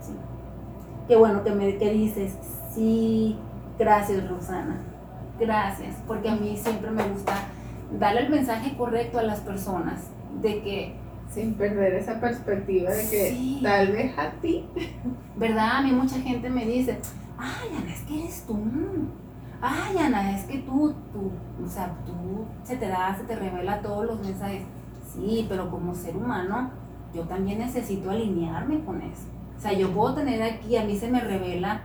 Sí. 0.00 0.12
Qué 1.06 1.16
bueno 1.16 1.44
que 1.44 1.52
me 1.52 1.76
que 1.76 1.90
dices, 1.92 2.34
sí, 2.74 3.38
gracias 3.78 4.28
Rosana 4.28 4.80
gracias, 5.40 5.96
porque 6.06 6.28
a 6.28 6.36
mí 6.36 6.56
siempre 6.56 6.90
me 6.90 7.02
gusta 7.04 7.32
darle 7.98 8.22
el 8.22 8.30
mensaje 8.30 8.76
correcto 8.76 9.18
a 9.18 9.22
las 9.22 9.40
personas 9.40 10.08
de 10.40 10.62
que... 10.62 10.96
Sin 11.30 11.54
perder 11.54 11.94
esa 11.94 12.20
perspectiva 12.20 12.90
de 12.90 13.08
que 13.08 13.60
tal 13.62 13.92
vez 13.92 14.18
a 14.18 14.30
ti. 14.40 14.66
¿Verdad? 15.36 15.76
A 15.76 15.82
mí 15.82 15.92
mucha 15.92 16.16
gente 16.16 16.50
me 16.50 16.66
dice, 16.66 16.98
ay 17.38 17.68
Ana, 17.78 17.92
es 17.92 18.00
que 18.00 18.18
eres 18.18 18.44
tú. 18.48 18.58
Ay 19.60 19.96
Ana, 19.96 20.36
es 20.36 20.44
que 20.46 20.58
tú, 20.58 20.92
tú, 21.12 21.30
o 21.64 21.68
sea, 21.68 21.94
tú 22.04 22.46
se 22.64 22.76
te 22.76 22.88
da, 22.88 23.16
se 23.16 23.22
te 23.22 23.36
revela 23.36 23.80
todos 23.80 24.06
los 24.06 24.20
mensajes. 24.20 24.62
Sí, 25.06 25.46
pero 25.48 25.70
como 25.70 25.94
ser 25.94 26.16
humano, 26.16 26.72
yo 27.14 27.22
también 27.22 27.60
necesito 27.60 28.10
alinearme 28.10 28.84
con 28.84 29.00
eso. 29.00 29.28
O 29.56 29.60
sea, 29.60 29.72
yo 29.72 29.90
puedo 29.92 30.14
tener 30.14 30.42
aquí, 30.42 30.76
a 30.76 30.84
mí 30.84 30.96
se 30.96 31.08
me 31.08 31.20
revela 31.20 31.82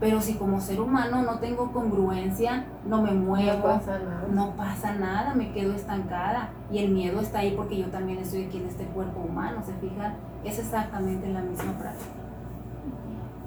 pero 0.00 0.20
si 0.20 0.34
como 0.34 0.60
ser 0.60 0.80
humano 0.80 1.22
no 1.22 1.38
tengo 1.38 1.72
congruencia, 1.72 2.66
no 2.86 3.02
me 3.02 3.12
muevo, 3.12 3.68
no 3.68 3.74
pasa, 3.74 3.98
nada. 3.98 4.28
no 4.32 4.50
pasa 4.56 4.94
nada, 4.94 5.34
me 5.34 5.50
quedo 5.52 5.74
estancada. 5.74 6.50
Y 6.70 6.78
el 6.78 6.90
miedo 6.92 7.20
está 7.20 7.40
ahí 7.40 7.54
porque 7.56 7.78
yo 7.78 7.86
también 7.86 8.18
estoy 8.18 8.44
aquí 8.44 8.58
en 8.58 8.66
este 8.66 8.84
cuerpo 8.84 9.20
humano, 9.20 9.60
¿se 9.64 9.72
fijan? 9.74 10.14
Es 10.44 10.58
exactamente 10.58 11.28
la 11.28 11.40
misma 11.40 11.72
práctica. 11.72 12.10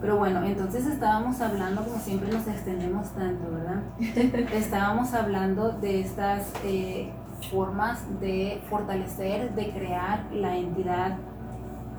Pero 0.01 0.17
bueno, 0.17 0.43
entonces 0.43 0.87
estábamos 0.87 1.39
hablando, 1.41 1.83
como 1.83 1.99
siempre 1.99 2.29
nos 2.31 2.47
extendemos 2.47 3.09
tanto, 3.11 3.49
¿verdad? 3.51 3.83
estábamos 4.53 5.13
hablando 5.13 5.71
de 5.73 6.01
estas 6.01 6.51
eh, 6.65 7.11
formas 7.49 8.03
de 8.19 8.61
fortalecer, 8.69 9.53
de 9.53 9.69
crear 9.71 10.25
la 10.33 10.57
entidad 10.57 11.17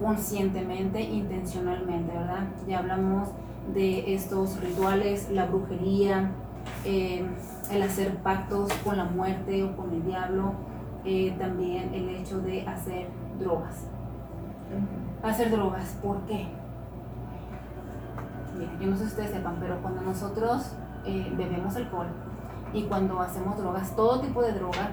conscientemente, 0.01 1.01
intencionalmente, 1.01 2.13
¿verdad? 2.13 2.45
Ya 2.67 2.81
hablamos 2.81 3.29
de 3.75 4.15
estos 4.15 4.61
rituales, 4.61 5.31
la 5.31 5.47
brujería, 5.47 6.33
eh, 6.85 7.25
el 7.71 7.83
hacer 7.83 8.17
pactos 8.19 8.73
con 8.85 8.97
la 8.97 9.05
muerte 9.05 9.63
o 9.65 9.77
con 9.77 9.93
el 9.93 10.05
diablo, 10.05 10.55
eh, 11.05 11.35
también 11.39 11.95
el 11.95 12.09
hecho 12.11 12.41
de 12.41 12.63
hacer 12.67 13.09
drogas. 13.39 13.87
Hacer 15.23 15.51
drogas, 15.51 15.97
¿por 16.03 16.21
qué? 16.23 16.49
Miren, 18.59 18.81
yo 18.81 18.87
no 18.89 18.97
sé 18.97 19.05
si 19.05 19.11
ustedes 19.11 19.31
sepan, 19.31 19.57
pero 19.61 19.81
cuando 19.81 20.03
nosotros 20.03 20.75
eh, 21.05 21.33
bebemos 21.37 21.75
alcohol 21.77 22.09
y 22.73 22.85
cuando 22.85 23.21
hacemos 23.21 23.57
drogas, 23.59 23.95
todo 23.97 24.21
tipo 24.21 24.43
de 24.43 24.53
droga, 24.53 24.93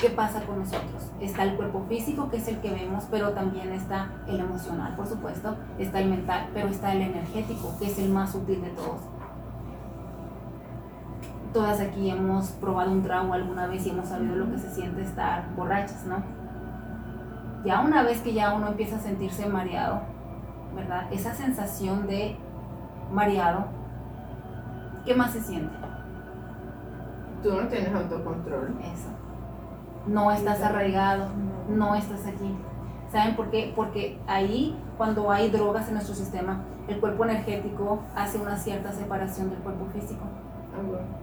¿qué 0.00 0.08
pasa 0.08 0.40
con 0.46 0.60
nosotros? 0.60 1.10
Está 1.20 1.42
el 1.42 1.56
cuerpo 1.56 1.84
físico, 1.88 2.30
que 2.30 2.38
es 2.38 2.48
el 2.48 2.58
que 2.60 2.70
vemos, 2.70 3.04
pero 3.10 3.30
también 3.32 3.70
está 3.72 4.08
el 4.26 4.40
emocional, 4.40 4.96
por 4.96 5.06
supuesto, 5.06 5.56
está 5.78 6.00
el 6.00 6.08
mental, 6.08 6.48
pero 6.54 6.68
está 6.68 6.92
el 6.92 7.02
energético, 7.02 7.74
que 7.78 7.86
es 7.86 7.98
el 7.98 8.10
más 8.10 8.34
útil 8.34 8.62
de 8.62 8.70
todos. 8.70 9.02
Todas 11.52 11.80
aquí 11.80 12.08
hemos 12.08 12.48
probado 12.52 12.92
un 12.92 13.02
trago 13.02 13.34
alguna 13.34 13.66
vez 13.66 13.86
y 13.86 13.90
hemos 13.90 14.08
sabido 14.08 14.36
lo 14.36 14.50
que 14.50 14.58
se 14.58 14.70
siente 14.70 15.02
estar 15.02 15.54
borrachas, 15.54 16.04
¿no? 16.06 16.22
Ya 17.64 17.80
una 17.80 18.02
vez 18.02 18.22
que 18.22 18.32
ya 18.32 18.54
uno 18.54 18.68
empieza 18.68 18.96
a 18.96 19.00
sentirse 19.00 19.46
mareado, 19.46 20.00
¿verdad? 20.74 21.12
Esa 21.12 21.34
sensación 21.34 22.06
de 22.06 22.36
mareado, 23.12 23.66
¿qué 25.04 25.14
más 25.14 25.32
se 25.32 25.42
siente? 25.42 25.74
Tú 27.42 27.52
no 27.52 27.68
tienes 27.68 27.94
autocontrol. 27.94 28.78
Eso 28.82 29.19
no 30.06 30.30
estás 30.30 30.62
arraigado, 30.62 31.28
no 31.68 31.94
estás 31.94 32.26
aquí. 32.26 32.54
¿Saben 33.12 33.34
por 33.36 33.50
qué? 33.50 33.72
Porque 33.74 34.18
ahí, 34.26 34.76
cuando 34.96 35.30
hay 35.30 35.50
drogas 35.50 35.88
en 35.88 35.94
nuestro 35.94 36.14
sistema, 36.14 36.60
el 36.88 37.00
cuerpo 37.00 37.24
energético 37.24 38.00
hace 38.14 38.38
una 38.38 38.56
cierta 38.56 38.92
separación 38.92 39.50
del 39.50 39.58
cuerpo 39.60 39.86
físico. 39.92 40.24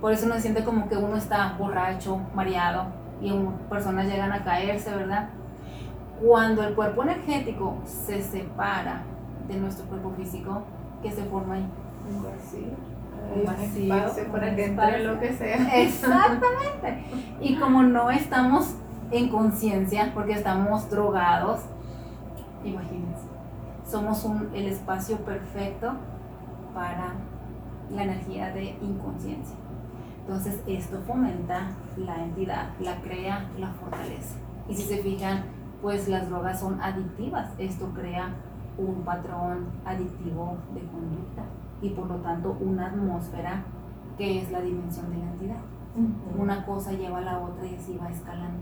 Por 0.01 0.11
eso 0.11 0.25
uno 0.25 0.39
siente 0.39 0.63
como 0.63 0.87
que 0.87 0.97
uno 0.97 1.15
está 1.15 1.55
borracho, 1.57 2.19
mareado, 2.35 2.87
y 3.21 3.31
personas 3.69 4.07
llegan 4.07 4.31
a 4.31 4.43
caerse, 4.43 4.93
¿verdad? 4.93 5.29
Cuando 6.21 6.63
el 6.63 6.75
cuerpo 6.75 7.03
energético 7.03 7.77
se 7.85 8.21
separa 8.21 9.03
de 9.47 9.57
nuestro 9.57 9.85
cuerpo 9.85 10.11
físico, 10.11 10.63
¿qué 11.01 11.11
se 11.11 11.23
forma 11.23 11.55
ahí? 11.55 11.67
Un 13.35 13.45
vacío 13.45 13.95
vacío, 13.95 14.31
para 14.31 14.55
que 14.55 14.65
entre 14.65 15.03
lo 15.03 15.19
que 15.19 15.33
sea. 15.33 15.81
Exactamente. 15.81 17.03
Y 17.41 17.55
como 17.55 17.83
no 17.83 18.09
estamos 18.09 18.75
en 19.11 19.29
conciencia, 19.29 20.11
porque 20.13 20.33
estamos 20.33 20.89
drogados, 20.89 21.61
imagínense, 22.63 23.23
somos 23.85 24.23
un, 24.23 24.49
el 24.53 24.67
espacio 24.67 25.17
perfecto 25.17 25.93
para 26.73 27.13
la 27.89 28.03
energía 28.03 28.51
de 28.51 28.77
inconsciencia. 28.81 29.55
Entonces 30.21 30.61
esto 30.67 31.01
fomenta 31.07 31.69
la 31.95 32.23
entidad, 32.23 32.69
la 32.81 32.95
crea, 32.97 33.49
la 33.57 33.71
fortalece. 33.73 34.35
Y 34.67 34.75
si 34.75 34.83
se 34.83 34.97
fijan, 34.97 35.45
pues 35.81 36.09
las 36.09 36.29
drogas 36.29 36.59
son 36.59 36.81
adictivas. 36.81 37.51
Esto 37.57 37.89
crea 37.95 38.33
un 38.77 39.03
patrón 39.03 39.67
adictivo 39.85 40.57
de 40.73 40.81
conducta 40.81 41.43
y 41.81 41.89
por 41.89 42.07
lo 42.07 42.15
tanto 42.17 42.57
una 42.59 42.87
atmósfera 42.87 43.63
que 44.17 44.41
es 44.41 44.51
la 44.51 44.61
dimensión 44.61 45.09
de 45.11 45.17
la 45.17 45.31
entidad. 45.31 45.61
Una 46.37 46.63
cosa 46.65 46.91
lleva 46.91 47.17
a 47.19 47.21
la 47.21 47.39
otra 47.39 47.65
y 47.65 47.75
así 47.75 47.97
va 47.97 48.09
escalando. 48.09 48.61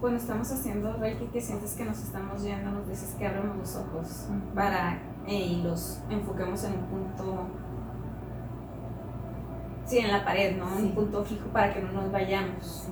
Cuando 0.00 0.18
estamos 0.18 0.50
haciendo 0.50 0.96
Reiki, 0.96 1.26
que 1.26 1.40
sientes 1.40 1.74
que 1.74 1.84
nos 1.84 1.98
estamos 1.98 2.42
yendo, 2.42 2.70
nos 2.70 2.88
dices 2.88 3.14
que 3.18 3.26
abramos 3.26 3.56
los 3.56 3.76
ojos 3.76 4.28
para 4.54 4.98
eh, 5.26 5.34
y 5.34 5.62
los 5.62 6.00
enfoquemos 6.08 6.64
en 6.64 6.72
un 6.72 6.84
punto, 6.86 7.46
sí, 9.84 9.98
en 9.98 10.10
la 10.10 10.24
pared, 10.24 10.58
¿no? 10.58 10.78
En 10.78 10.86
un 10.86 10.92
punto 10.92 11.22
fijo 11.24 11.48
para 11.48 11.72
que 11.72 11.82
no 11.82 11.92
nos 11.92 12.10
vayamos. 12.10 12.88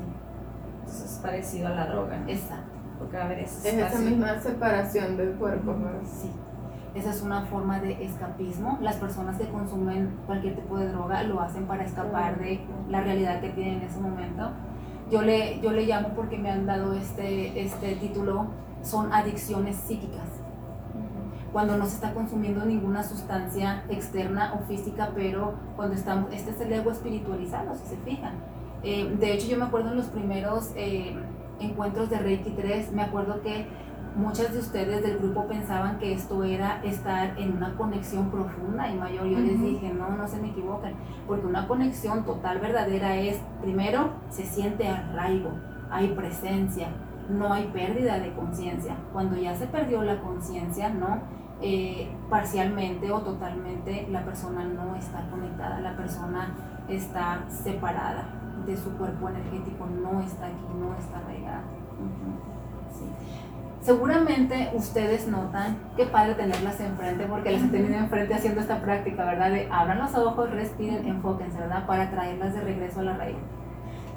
Eso 0.87 1.05
es 1.05 1.21
parecido 1.23 1.69
a 1.69 1.71
la 1.71 1.87
droga. 1.87 2.23
Exacto. 2.27 2.77
Porque 2.99 3.17
a 3.17 3.29
ver, 3.29 3.41
es 3.41 3.65
esa 3.65 3.99
misma 3.99 4.39
separación 4.41 5.17
del 5.17 5.35
cuerpo. 5.35 5.75
Sí. 6.05 6.31
Esa 6.95 7.11
es 7.11 7.23
una 7.23 7.43
forma 7.43 7.81
de 7.81 8.05
escapismo. 8.05 8.79
Las 8.81 8.97
personas 8.97 9.37
que 9.39 9.49
consumen 9.49 10.17
cualquier 10.27 10.57
tipo 10.57 10.79
de 10.79 10.89
droga 10.89 11.23
lo 11.23 11.41
hacen 11.41 11.67
para 11.67 11.85
escapar 11.85 12.39
de 12.39 12.61
la 12.89 13.03
realidad 13.03 13.41
que 13.41 13.51
tienen 13.51 13.81
en 13.81 13.83
ese 13.83 14.01
momento. 14.01 14.51
Yo 15.11 15.23
le, 15.23 15.61
yo 15.61 15.73
le 15.73 15.87
llamo 15.87 16.11
porque 16.15 16.37
me 16.39 16.51
han 16.51 16.67
dado 16.67 16.95
este, 16.95 17.61
este 17.61 17.97
título, 17.97 18.47
son 18.83 19.13
adicciones 19.13 19.77
psíquicas. 19.77 20.27
Cuando 21.53 21.79
no 21.79 21.87
se 21.87 21.95
está 21.95 22.13
consumiendo 22.13 22.65
ninguna 22.65 23.03
sustancia 23.03 23.85
externa 23.89 24.55
o 24.55 24.67
física, 24.67 25.11
pero 25.15 25.55
cuando 25.77 25.95
estamos, 25.95 26.33
este 26.33 26.51
es 26.51 26.61
el 26.61 26.73
ego 26.73 26.91
espiritualizado, 26.91 27.75
si 27.75 27.87
se 27.87 27.97
fijan. 27.99 28.35
Eh, 28.83 29.17
de 29.19 29.33
hecho, 29.33 29.47
yo 29.49 29.57
me 29.57 29.65
acuerdo 29.65 29.91
en 29.91 29.97
los 29.97 30.07
primeros 30.07 30.73
eh, 30.77 31.17
encuentros 31.59 32.11
de 32.11 32.19
Reiki 32.19 32.51
3, 32.51 32.93
me 32.93 33.03
acuerdo 33.03 33.41
que 33.41 33.67
muchas 34.17 34.53
de 34.53 34.59
ustedes 34.59 35.03
del 35.03 35.19
grupo 35.19 35.47
pensaban 35.47 35.99
que 35.99 36.13
esto 36.13 36.43
era 36.45 36.83
estar 36.83 37.39
en 37.39 37.57
una 37.57 37.77
conexión 37.77 38.31
profunda 38.31 38.89
y 38.89 38.97
mayor. 38.97 39.27
Yo 39.27 39.39
les 39.39 39.61
dije, 39.61 39.93
no, 39.93 40.11
no 40.11 40.27
se 40.27 40.41
me 40.41 40.49
equivoquen, 40.49 40.95
porque 41.27 41.47
una 41.47 41.67
conexión 41.67 42.25
total 42.25 42.61
verdadera 42.61 43.17
es, 43.17 43.41
primero, 43.61 44.11
se 44.31 44.45
siente 44.45 44.89
arraigo, 44.89 45.51
hay 45.91 46.09
presencia, 46.09 46.89
no 47.29 47.53
hay 47.53 47.67
pérdida 47.73 48.19
de 48.19 48.33
conciencia. 48.35 48.97
Cuando 49.13 49.37
ya 49.37 49.55
se 49.55 49.67
perdió 49.67 50.03
la 50.03 50.21
conciencia, 50.21 50.89
¿no? 50.91 51.21
Eh, 51.61 52.09
parcialmente 52.31 53.11
o 53.11 53.21
totalmente 53.21 54.07
la 54.11 54.25
persona 54.25 54.65
no 54.65 54.95
está 54.95 55.29
conectada, 55.29 55.81
la 55.81 55.97
persona 55.97 56.55
está 56.89 57.45
separada 57.49 58.29
de 58.65 58.77
su 58.77 58.97
cuerpo 58.97 59.29
energético, 59.29 59.87
no 59.87 60.21
está 60.21 60.47
aquí, 60.47 60.65
no 60.79 60.95
está 60.95 61.19
arraigada. 61.19 61.65
Seguramente 63.81 64.71
ustedes 64.75 65.29
notan 65.29 65.79
qué 65.97 66.05
padre 66.07 66.35
tenerlas 66.35 66.81
enfrente 66.81 67.27
porque 67.27 67.53
las 67.53 67.63
he 67.63 67.69
tenido 67.69 67.95
enfrente 67.95 68.35
haciendo 68.35 68.61
esta 68.61 68.81
práctica, 68.81 69.25
¿verdad? 69.25 69.51
De 69.51 69.69
abran 69.71 69.99
los 69.99 70.15
ojos, 70.15 70.51
respiren, 70.51 71.07
enfóquense, 71.07 71.59
¿verdad? 71.59 71.87
Para 71.87 72.11
traerlas 72.11 72.55
de 72.55 72.61
regreso 72.61 73.01
a 73.01 73.05
la 73.05 73.17
raíz. 73.17 73.37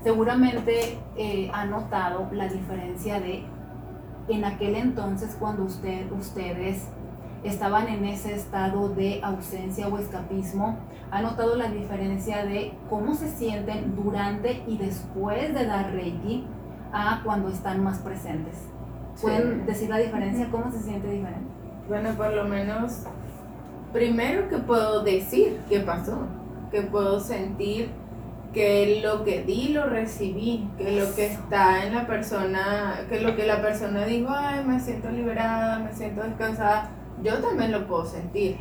Seguramente 0.04 0.98
eh, 1.16 1.52
han 1.54 1.70
notado 1.70 2.28
la 2.32 2.48
diferencia 2.48 3.20
de 3.20 3.46
en 4.28 4.46
aquel 4.46 4.76
entonces 4.76 5.36
cuando 5.40 5.64
usted, 5.64 6.12
ustedes 6.12 6.88
estaban 7.44 7.88
en 7.88 8.06
ese 8.06 8.34
estado 8.34 8.90
de 8.90 9.22
ausencia 9.24 9.88
o 9.88 9.98
escapismo, 9.98 10.78
ha 11.12 11.22
notado 11.22 11.56
la 11.56 11.70
diferencia 11.70 12.46
de 12.46 12.74
cómo 12.90 13.14
se 13.14 13.30
sienten 13.30 13.96
durante 13.96 14.64
y 14.68 14.78
después 14.78 15.54
de 15.54 15.66
dar 15.66 15.92
Reiki 15.92 16.46
a 16.94 17.22
cuando 17.24 17.50
están 17.50 17.84
más 17.84 18.00
presentes. 18.00 18.72
¿Pueden 19.20 19.66
decir 19.66 19.90
la 19.90 19.98
diferencia? 19.98 20.50
¿Cómo 20.52 20.72
se 20.72 20.80
siente 20.80 21.10
diferente? 21.10 21.50
Bueno, 21.88 22.12
por 22.16 22.34
lo 22.34 22.46
menos, 22.46 23.04
primero 23.92 24.48
que 24.50 24.58
puedo 24.58 25.04
decir 25.04 25.60
qué 25.68 25.80
pasó, 25.80 26.20
que 26.72 26.82
puedo 26.84 27.20
sentir 27.20 27.90
que 28.54 29.02
lo 29.04 29.24
que 29.24 29.44
di 29.44 29.70
lo 29.70 29.86
recibí, 29.86 30.70
que 30.78 30.92
lo 30.92 31.14
que 31.16 31.28
está 31.28 31.86
en 31.86 31.96
la 31.96 32.06
persona, 32.06 33.06
que 33.10 33.22
lo 33.22 33.36
que 33.36 33.46
la 33.46 33.62
persona 33.62 34.06
dijo, 34.06 34.30
ay, 34.30 34.64
me 34.66 34.80
siento 34.80 35.10
liberada, 35.10 35.80
me 35.80 35.94
siento 35.94 36.22
descansada, 36.24 36.90
yo 37.24 37.38
también 37.40 37.72
lo 37.72 37.88
puedo 37.88 38.06
sentir. 38.06 38.58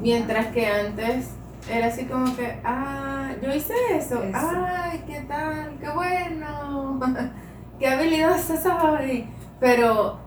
Mientras 0.00 0.48
que 0.48 0.66
antes 0.66 1.30
era 1.70 1.86
así 1.86 2.04
como 2.04 2.34
que, 2.36 2.58
ah, 2.64 3.30
yo 3.42 3.54
hice 3.54 3.74
eso, 3.92 4.22
ay, 4.34 5.02
qué 5.06 5.20
tal, 5.28 5.76
qué 5.80 5.88
bueno, 5.90 7.00
qué 7.78 7.88
habilidad 7.88 8.38
soy 8.38 9.26
pero 9.60 10.18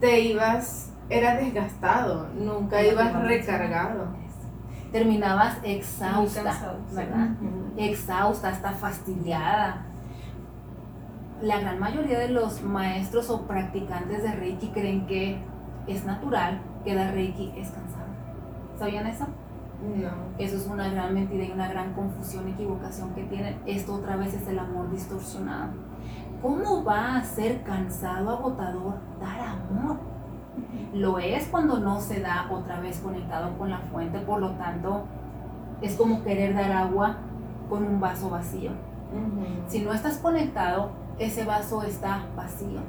te 0.00 0.20
ibas, 0.20 0.92
era 1.08 1.36
desgastado, 1.36 2.28
nunca 2.38 2.82
ibas 2.84 3.12
recargado. 3.24 4.08
Terminabas 4.92 5.58
exhausta, 5.62 6.42
¿verdad? 6.92 7.30
Exhausta, 7.76 8.48
hasta 8.48 8.72
fastidiada. 8.72 9.86
La 11.40 11.60
gran 11.60 11.78
mayoría 11.78 12.18
de 12.18 12.28
los 12.28 12.62
maestros 12.62 13.30
o 13.30 13.46
practicantes 13.46 14.22
de 14.22 14.32
Reiki 14.32 14.68
creen 14.68 15.06
que 15.06 15.42
es 15.86 16.04
natural 16.04 16.60
que 16.84 16.94
dar 16.94 17.14
Reiki 17.14 17.52
es 17.56 17.70
cansado. 17.70 18.10
¿Sabían 18.78 19.06
eso? 19.06 19.26
No. 19.80 20.10
Eso 20.38 20.56
es 20.56 20.66
una 20.66 20.90
gran 20.90 21.14
mentira 21.14 21.44
y 21.44 21.50
una 21.52 21.68
gran 21.68 21.94
confusión, 21.94 22.48
equivocación 22.48 23.14
que 23.14 23.22
tienen. 23.24 23.58
Esto 23.64 23.94
otra 23.94 24.16
vez 24.16 24.34
es 24.34 24.46
el 24.48 24.58
amor 24.58 24.90
distorsionado 24.90 25.89
¿Cómo 26.42 26.82
va 26.82 27.16
a 27.16 27.24
ser 27.24 27.62
cansado, 27.62 28.30
agotador 28.30 28.94
dar 29.20 29.40
amor? 29.40 29.98
Lo 30.94 31.18
es 31.18 31.46
cuando 31.48 31.78
no 31.80 32.00
se 32.00 32.20
da 32.20 32.48
otra 32.50 32.80
vez 32.80 33.00
conectado 33.00 33.58
con 33.58 33.68
la 33.68 33.78
fuente, 33.78 34.18
por 34.20 34.40
lo 34.40 34.52
tanto, 34.52 35.04
es 35.82 35.96
como 35.96 36.24
querer 36.24 36.54
dar 36.54 36.72
agua 36.72 37.18
con 37.68 37.84
un 37.84 38.00
vaso 38.00 38.30
vacío. 38.30 38.70
Si 39.68 39.82
no 39.82 39.92
estás 39.92 40.16
conectado, 40.16 40.90
ese 41.18 41.44
vaso 41.44 41.82
está 41.82 42.24
vacío. 42.34 42.80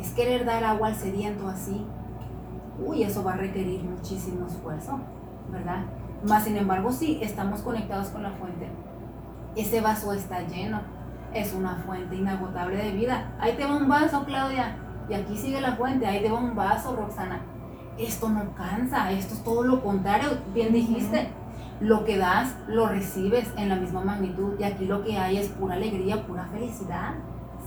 Es 0.00 0.10
querer 0.12 0.44
dar 0.44 0.64
agua 0.64 0.88
al 0.88 0.96
sediento 0.96 1.46
así. 1.46 1.86
Uy, 2.84 3.04
eso 3.04 3.22
va 3.22 3.34
a 3.34 3.36
requerir 3.36 3.84
muchísimo 3.84 4.46
esfuerzo, 4.46 4.98
¿verdad? 5.52 5.84
Más 6.24 6.44
sin 6.44 6.56
embargo, 6.56 6.90
si 6.90 7.22
estamos 7.22 7.60
conectados 7.60 8.08
con 8.08 8.24
la 8.24 8.30
fuente, 8.32 8.68
ese 9.54 9.80
vaso 9.80 10.12
está 10.12 10.40
lleno 10.42 10.80
es 11.34 11.52
una 11.52 11.76
fuente 11.86 12.16
inagotable 12.16 12.76
de 12.76 12.92
vida. 12.92 13.32
Ahí 13.38 13.54
te 13.54 13.64
va 13.64 13.76
un 13.76 13.88
vaso, 13.88 14.24
Claudia. 14.24 14.76
Y 15.08 15.14
aquí 15.14 15.36
sigue 15.36 15.60
la 15.60 15.76
fuente, 15.76 16.06
ahí 16.06 16.22
te 16.22 16.30
va 16.30 16.38
un 16.38 16.54
vaso, 16.54 16.94
Roxana. 16.94 17.40
Esto 17.98 18.28
no 18.28 18.54
cansa, 18.54 19.10
esto 19.12 19.34
es 19.34 19.44
todo 19.44 19.62
lo 19.62 19.82
contrario. 19.82 20.28
Bien 20.54 20.72
dijiste, 20.72 21.28
lo 21.80 22.04
que 22.04 22.18
das, 22.18 22.56
lo 22.68 22.88
recibes 22.88 23.50
en 23.56 23.68
la 23.68 23.76
misma 23.76 24.02
magnitud. 24.02 24.58
Y 24.58 24.64
aquí 24.64 24.86
lo 24.86 25.02
que 25.02 25.18
hay 25.18 25.38
es 25.38 25.48
pura 25.48 25.74
alegría, 25.74 26.26
pura 26.26 26.46
felicidad. 26.46 27.14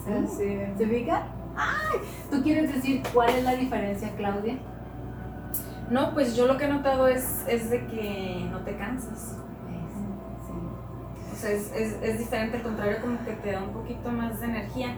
¿Sí? 0.03 0.72
¿Se 0.78 0.88
fija? 0.88 1.24
¡Ay! 1.55 1.99
¿Tú 2.30 2.41
quieres 2.41 2.74
decir 2.74 3.01
cuál 3.13 3.30
es 3.30 3.43
la 3.43 3.55
diferencia, 3.55 4.09
Claudia? 4.16 4.57
No, 5.89 6.13
pues 6.13 6.36
yo 6.36 6.47
lo 6.47 6.57
que 6.57 6.66
he 6.66 6.68
notado 6.68 7.07
es, 7.07 7.45
es 7.47 7.70
de 7.70 7.86
que 7.88 8.47
no 8.51 8.59
te 8.59 8.76
cansas 8.76 9.38
es, 11.44 11.72
es, 11.74 11.98
es, 12.02 12.20
diferente, 12.20 12.58
al 12.58 12.64
contrario, 12.64 12.98
como 13.02 13.24
que 13.26 13.34
te 13.34 13.52
da 13.52 13.64
un 13.64 13.74
poquito 13.74 14.12
más 14.12 14.40
de 14.40 14.46
energía. 14.46 14.96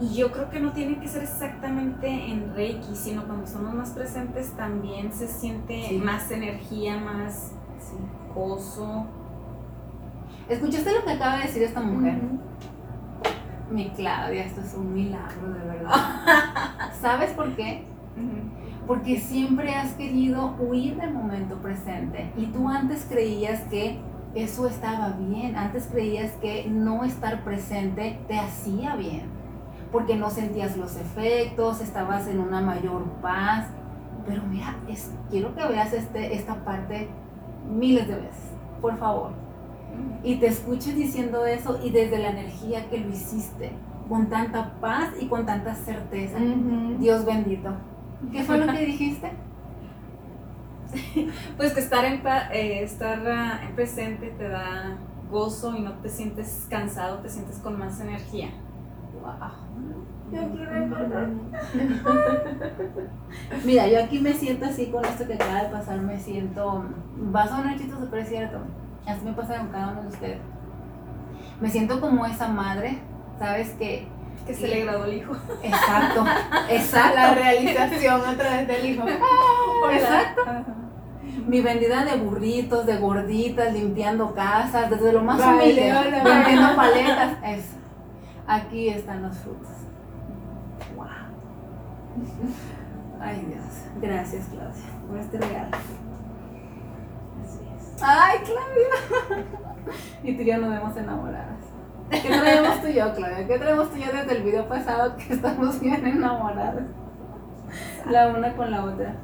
Y 0.00 0.14
yo 0.14 0.32
creo 0.32 0.48
que 0.48 0.60
no 0.60 0.72
tiene 0.72 0.98
que 0.98 1.08
ser 1.08 1.22
exactamente 1.24 2.08
en 2.08 2.54
Reiki, 2.54 2.96
sino 2.96 3.24
cuando 3.26 3.46
somos 3.46 3.74
más 3.74 3.90
presentes 3.90 4.50
también 4.56 5.12
se 5.12 5.28
siente 5.28 6.00
más 6.02 6.30
energía, 6.30 6.96
más 6.96 7.52
gozo. 8.34 9.06
¿Escuchaste 10.48 10.92
lo 10.92 11.04
que 11.04 11.12
acaba 11.12 11.36
de 11.36 11.42
decir 11.42 11.62
esta 11.62 11.80
mujer? 11.80 12.18
Mi 13.70 13.90
Claudia, 13.90 14.44
esto 14.44 14.62
es 14.62 14.74
un 14.74 14.92
milagro, 14.92 15.52
de 15.52 15.66
verdad. 15.66 16.92
¿Sabes 17.00 17.30
por 17.32 17.54
qué? 17.54 17.84
Porque 18.86 19.20
siempre 19.20 19.74
has 19.74 19.92
querido 19.94 20.56
huir 20.58 20.96
del 20.96 21.12
momento 21.12 21.56
presente 21.58 22.32
y 22.36 22.46
tú 22.46 22.68
antes 22.68 23.06
creías 23.08 23.60
que 23.68 24.00
eso 24.34 24.66
estaba 24.66 25.10
bien. 25.10 25.56
Antes 25.56 25.88
creías 25.90 26.32
que 26.40 26.66
no 26.68 27.04
estar 27.04 27.42
presente 27.44 28.18
te 28.28 28.38
hacía 28.38 28.96
bien, 28.96 29.22
porque 29.92 30.16
no 30.16 30.30
sentías 30.30 30.76
los 30.76 30.96
efectos, 30.96 31.80
estabas 31.80 32.28
en 32.28 32.40
una 32.40 32.60
mayor 32.60 33.04
paz. 33.22 33.66
Pero 34.26 34.42
mira, 34.42 34.76
es, 34.88 35.10
quiero 35.30 35.54
que 35.54 35.66
veas 35.66 35.92
este, 35.92 36.34
esta 36.34 36.64
parte 36.64 37.08
miles 37.68 38.06
de 38.08 38.16
veces, 38.16 38.50
por 38.80 38.96
favor. 38.98 39.32
Y 40.22 40.36
te 40.36 40.46
escuches 40.46 40.94
diciendo 40.94 41.46
eso 41.46 41.80
y 41.82 41.90
desde 41.90 42.18
la 42.18 42.30
energía 42.30 42.88
que 42.88 42.98
lo 42.98 43.08
hiciste, 43.08 43.72
con 44.08 44.28
tanta 44.28 44.74
paz 44.80 45.10
y 45.20 45.26
con 45.26 45.46
tanta 45.46 45.74
certeza. 45.74 46.38
Dios 46.98 47.24
bendito. 47.24 47.70
¿Qué 48.30 48.42
fue 48.44 48.58
lo 48.58 48.72
que 48.72 48.78
dijiste? 48.86 49.32
Pues 51.56 51.72
que 51.72 51.80
estar 51.80 52.04
en, 52.04 52.22
pa- 52.22 52.48
eh, 52.52 52.82
estar 52.82 53.18
ah, 53.26 53.60
en 53.66 53.74
presente 53.74 54.28
te 54.38 54.48
da 54.48 54.96
gozo 55.30 55.74
y 55.76 55.80
no 55.82 55.92
te 55.94 56.08
sientes 56.08 56.66
cansado, 56.70 57.18
te 57.18 57.28
sientes 57.28 57.58
con 57.58 57.78
más 57.78 58.00
energía. 58.00 58.48
Yo 60.32 60.48
quiero 60.52 60.70
Mira, 63.64 63.86
yo 63.88 64.02
aquí 64.04 64.18
me 64.20 64.32
siento 64.32 64.66
así 64.66 64.86
con 64.86 65.04
esto 65.04 65.26
que 65.26 65.34
acaba 65.34 65.64
de 65.64 65.68
pasar, 65.70 66.00
me 66.00 66.18
siento, 66.18 66.84
va 67.34 67.42
a 67.42 67.48
sonar 67.48 67.76
chistoso, 67.76 68.06
pero 68.10 68.22
es 68.22 68.28
cierto, 68.28 68.58
así 69.06 69.24
me 69.24 69.32
pasa 69.32 69.56
con 69.58 69.68
cada 69.68 69.92
uno 69.92 70.02
de 70.02 70.08
ustedes. 70.08 70.38
Me 71.60 71.68
siento 71.68 72.00
como 72.00 72.24
esa 72.26 72.48
madre, 72.48 72.98
¿sabes? 73.38 73.70
Que, 73.74 74.06
Que 74.46 74.54
se 74.54 74.68
le 74.68 74.84
graduó 74.84 75.04
el 75.04 75.14
hijo. 75.14 75.34
exacto, 75.62 76.24
la 76.24 76.72
exacto, 76.74 77.34
realización 77.34 78.20
a 78.24 78.34
través 78.36 78.68
del 78.68 78.86
hijo. 78.86 79.04
exacto. 79.92 80.42
Mi 81.46 81.60
vendida 81.60 82.04
de 82.04 82.16
burritos, 82.16 82.86
de 82.86 82.96
gorditas, 82.98 83.72
limpiando 83.72 84.34
casas, 84.34 84.90
desde 84.90 85.12
lo 85.12 85.22
más 85.22 85.38
Vale, 85.38 85.62
humilde, 85.62 85.92
vale, 85.92 86.10
vendiendo 86.24 86.76
paletas, 86.76 87.36
eso. 87.44 87.76
Aquí 88.46 88.88
están 88.88 89.22
los 89.22 89.36
frutos. 89.38 89.68
Wow. 90.96 91.06
Ay 93.20 93.46
Dios, 93.46 93.64
gracias 94.00 94.46
Claudia 94.48 94.84
por 95.08 95.18
este 95.18 95.38
regalo. 95.38 95.76
Así 97.44 97.60
es. 97.76 98.02
Ay 98.02 98.38
Claudia. 98.38 99.46
Y 100.22 100.36
tú 100.36 100.42
y 100.42 100.46
yo 100.46 100.58
nos 100.58 100.70
vemos 100.70 100.96
enamoradas. 100.96 101.58
¿Qué 102.10 102.28
traemos 102.28 102.80
tú 102.80 102.88
y 102.88 102.94
yo, 102.94 103.14
Claudia? 103.14 103.46
¿Qué 103.46 103.58
traemos 103.58 103.90
tú 103.90 103.96
y 103.96 104.00
yo 104.00 104.12
desde 104.12 104.36
el 104.36 104.42
video 104.42 104.68
pasado 104.68 105.16
que 105.16 105.32
estamos 105.34 105.80
bien 105.80 106.04
enamoradas? 106.06 106.84
La 108.10 108.28
una 108.28 108.54
con 108.56 108.70
la 108.70 108.84
otra. 108.84 109.14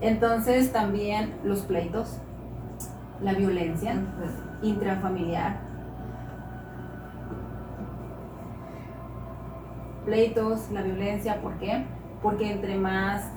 Entonces 0.00 0.72
también 0.72 1.34
los 1.42 1.60
pleitos, 1.60 2.18
la 3.22 3.32
violencia 3.32 3.94
intrafamiliar. 4.62 5.58
Pleitos, 10.04 10.70
la 10.70 10.82
violencia, 10.82 11.40
¿por 11.40 11.54
qué? 11.58 11.86
Porque 12.22 12.52
entre 12.52 12.76
más 12.76 13.30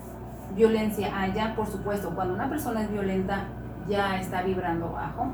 violencia 0.55 1.19
haya, 1.19 1.55
por 1.55 1.67
supuesto, 1.67 2.13
cuando 2.13 2.33
una 2.33 2.49
persona 2.49 2.81
es 2.81 2.91
violenta 2.91 3.45
ya 3.87 4.19
está 4.19 4.43
vibrando 4.43 4.91
bajo, 4.91 5.27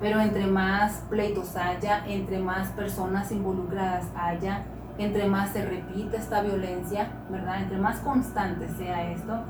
pero 0.00 0.20
entre 0.20 0.46
más 0.46 1.04
pleitos 1.08 1.54
haya, 1.56 2.04
entre 2.06 2.38
más 2.38 2.68
personas 2.70 3.30
involucradas 3.30 4.06
haya, 4.16 4.64
entre 4.98 5.28
más 5.28 5.50
se 5.50 5.64
repite 5.64 6.16
esta 6.16 6.40
violencia, 6.40 7.08
¿verdad? 7.30 7.62
Entre 7.62 7.78
más 7.78 8.00
constante 8.00 8.68
sea 8.68 9.10
esto, 9.12 9.44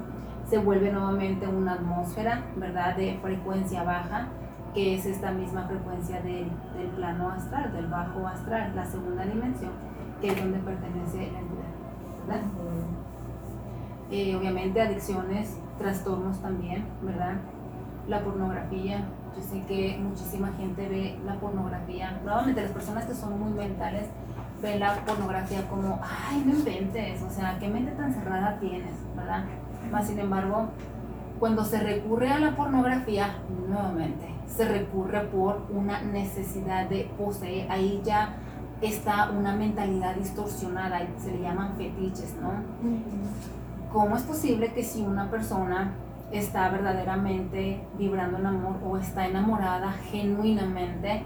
se 0.48 0.58
vuelve 0.58 0.92
nuevamente 0.92 1.46
una 1.46 1.74
atmósfera, 1.74 2.44
¿verdad? 2.56 2.96
De 2.96 3.18
frecuencia 3.20 3.82
baja, 3.82 4.28
que 4.74 4.94
es 4.94 5.06
esta 5.06 5.32
misma 5.32 5.66
frecuencia 5.66 6.20
del, 6.20 6.50
del 6.76 6.88
plano 6.94 7.30
astral, 7.30 7.72
del 7.72 7.86
bajo 7.86 8.26
astral, 8.26 8.74
la 8.74 8.84
segunda 8.84 9.24
dimensión, 9.24 9.72
que 10.20 10.28
es 10.28 10.38
donde 10.38 10.58
pertenece 10.58 11.32
la 11.32 11.38
entidad, 11.38 12.26
¿verdad? 12.26 12.42
Eh, 14.10 14.36
obviamente 14.36 14.80
adicciones, 14.80 15.58
trastornos 15.78 16.40
también, 16.40 16.86
¿verdad? 17.02 17.34
La 18.06 18.20
pornografía, 18.20 19.04
yo 19.36 19.42
sé 19.42 19.64
que 19.64 19.98
muchísima 20.00 20.52
gente 20.52 20.88
ve 20.88 21.18
la 21.24 21.34
pornografía, 21.40 22.20
nuevamente 22.22 22.62
las 22.62 22.70
personas 22.70 23.04
que 23.06 23.14
son 23.14 23.40
muy 23.40 23.52
mentales 23.52 24.04
ven 24.62 24.80
la 24.80 24.94
pornografía 25.04 25.68
como, 25.68 26.00
ay, 26.02 26.42
no 26.46 26.54
inventes, 26.54 27.22
o 27.22 27.30
sea, 27.30 27.58
qué 27.58 27.68
mente 27.68 27.92
tan 27.92 28.12
cerrada 28.12 28.58
tienes, 28.58 28.94
¿verdad? 29.14 29.44
Más 29.90 30.06
sin 30.08 30.18
embargo, 30.18 30.68
cuando 31.38 31.64
se 31.64 31.80
recurre 31.80 32.30
a 32.30 32.38
la 32.38 32.56
pornografía, 32.56 33.36
nuevamente, 33.68 34.34
se 34.46 34.66
recurre 34.66 35.20
por 35.24 35.66
una 35.70 36.00
necesidad 36.02 36.88
de 36.88 37.10
poseer, 37.18 37.70
ahí 37.70 38.00
ya 38.04 38.36
está 38.80 39.30
una 39.30 39.54
mentalidad 39.54 40.14
distorsionada, 40.16 41.00
se 41.18 41.32
le 41.32 41.42
llaman 41.42 41.76
fetiches, 41.76 42.34
¿no? 42.40 42.50
¿Cómo 43.92 44.16
es 44.16 44.22
posible 44.22 44.72
que 44.72 44.82
si 44.82 45.02
una 45.02 45.30
persona 45.30 45.92
está 46.32 46.68
verdaderamente 46.68 47.82
vibrando 47.98 48.38
en 48.38 48.46
amor 48.46 48.76
o 48.84 48.96
está 48.96 49.26
enamorada 49.26 49.92
genuinamente, 50.10 51.22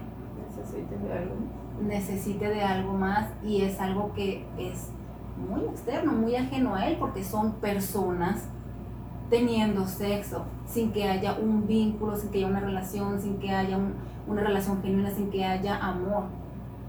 Necesitas 0.47 1.01
de 1.01 1.13
algo. 1.13 1.35
necesite 1.81 2.47
de 2.49 2.63
algo 2.63 2.93
más 2.93 3.29
y 3.43 3.61
es 3.61 3.79
algo 3.79 4.13
que 4.13 4.45
es 4.57 4.89
muy 5.49 5.61
externo, 5.65 6.11
muy 6.13 6.35
ajeno 6.35 6.75
a 6.75 6.87
él, 6.87 6.97
porque 6.99 7.23
son 7.23 7.53
personas 7.53 8.43
teniendo 9.29 9.87
sexo 9.87 10.43
sin 10.67 10.91
que 10.91 11.07
haya 11.07 11.33
un 11.33 11.65
vínculo, 11.67 12.15
sin 12.17 12.29
que 12.31 12.39
haya 12.39 12.47
una 12.47 12.59
relación, 12.59 13.19
sin 13.21 13.37
que 13.39 13.51
haya 13.51 13.77
un- 13.77 13.93
una 14.27 14.41
relación 14.41 14.81
genuina, 14.81 15.09
sin 15.11 15.29
que 15.29 15.45
haya 15.45 15.77
amor. 15.77 16.23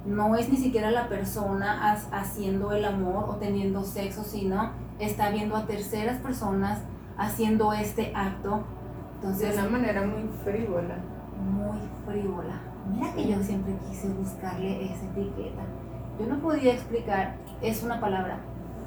No 0.04 0.34
es 0.36 0.48
ni 0.48 0.56
siquiera 0.56 0.90
la 0.90 1.08
persona 1.08 1.92
haciendo 2.12 2.72
el 2.72 2.84
amor 2.84 3.26
o 3.28 3.36
teniendo 3.36 3.84
sexo, 3.84 4.24
sino 4.24 4.70
está 4.98 5.30
viendo 5.30 5.56
a 5.56 5.66
terceras 5.66 6.18
personas 6.18 6.80
haciendo 7.16 7.72
este 7.72 8.12
acto. 8.14 8.50
De 9.20 9.28
Entonces, 9.28 9.56
una 9.58 9.68
manera 9.68 10.02
muy 10.04 10.28
frívola. 10.42 10.96
muy 11.40 11.78
frívola. 12.06 12.60
Mira 12.92 13.12
que 13.14 13.28
yo 13.28 13.40
siempre 13.42 13.74
quise 13.88 14.08
buscarle 14.08 14.84
esa 14.92 15.04
etiqueta. 15.06 15.62
Yo 16.18 16.26
no 16.26 16.38
podía 16.40 16.72
explicar, 16.74 17.36
es 17.62 17.82
una 17.82 18.00
palabra 18.00 18.38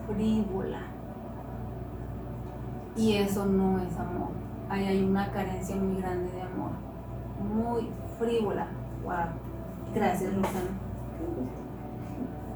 frívola. 0.07 0.80
Y 2.95 3.13
eso 3.13 3.45
no 3.45 3.80
es 3.80 3.97
amor. 3.97 4.30
Ahí 4.69 4.86
hay 4.86 5.03
una 5.03 5.32
carencia 5.32 5.76
muy 5.76 6.01
grande 6.01 6.32
de 6.32 6.41
amor. 6.41 6.71
Muy 7.53 7.89
frívola. 8.19 8.67
Wow. 9.03 9.93
Gracias, 9.93 10.34
Rosana. 10.36 10.69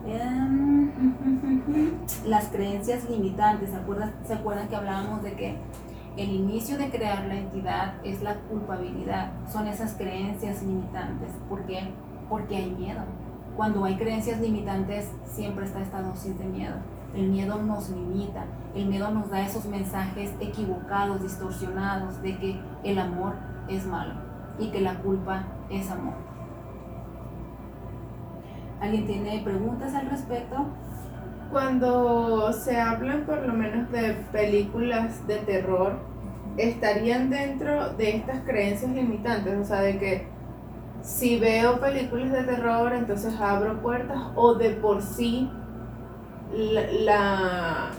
Em, 0.05 0.91
Las 2.25 2.47
creencias 2.47 3.09
limitantes, 3.09 3.69
¿se 3.69 3.75
acuerdan, 3.75 4.13
¿se 4.25 4.33
acuerdan 4.33 4.67
que 4.67 4.75
hablábamos 4.75 5.23
de 5.23 5.33
que 5.33 5.55
el 6.17 6.31
inicio 6.31 6.77
de 6.77 6.89
crear 6.89 7.25
la 7.25 7.35
entidad 7.35 7.93
es 8.03 8.21
la 8.21 8.35
culpabilidad? 8.35 9.31
Son 9.51 9.67
esas 9.67 9.93
creencias 9.93 10.63
limitantes. 10.63 11.31
¿Por 11.47 11.63
qué? 11.65 11.91
Porque 12.29 12.55
hay 12.55 12.71
miedo. 12.71 13.01
Cuando 13.59 13.83
hay 13.83 13.97
creencias 13.97 14.39
limitantes, 14.39 15.11
siempre 15.25 15.65
está 15.65 15.81
esta 15.81 16.01
dosis 16.01 16.39
de 16.39 16.45
miedo. 16.45 16.75
El 17.13 17.27
miedo 17.27 17.61
nos 17.61 17.89
limita, 17.89 18.45
el 18.73 18.85
miedo 18.85 19.11
nos 19.11 19.29
da 19.29 19.41
esos 19.41 19.65
mensajes 19.65 20.31
equivocados, 20.39 21.21
distorsionados, 21.21 22.21
de 22.21 22.37
que 22.37 22.57
el 22.85 22.97
amor 22.97 23.33
es 23.67 23.85
malo 23.85 24.13
y 24.59 24.71
que 24.71 24.79
la 24.79 24.93
culpa 24.99 25.43
es 25.69 25.91
amor. 25.91 26.13
¿Alguien 28.79 29.05
tiene 29.05 29.41
preguntas 29.43 29.93
al 29.93 30.09
respecto? 30.09 30.55
Cuando 31.51 32.53
se 32.53 32.79
hablan 32.79 33.25
por 33.25 33.45
lo 33.45 33.51
menos 33.51 33.91
de 33.91 34.13
películas 34.31 35.27
de 35.27 35.35
terror, 35.35 35.99
estarían 36.55 37.29
dentro 37.29 37.89
de 37.95 38.15
estas 38.15 38.39
creencias 38.45 38.91
limitantes, 38.93 39.59
o 39.59 39.65
sea, 39.65 39.81
de 39.81 39.97
que 39.97 40.38
si 41.01 41.39
veo 41.39 41.79
películas 41.79 42.31
de 42.31 42.43
terror, 42.43 42.93
entonces 42.93 43.39
abro 43.39 43.81
puertas, 43.81 44.17
o 44.35 44.55
de 44.55 44.71
por 44.71 45.01
sí 45.01 45.49
la, 46.53 46.81
la- 46.91 47.89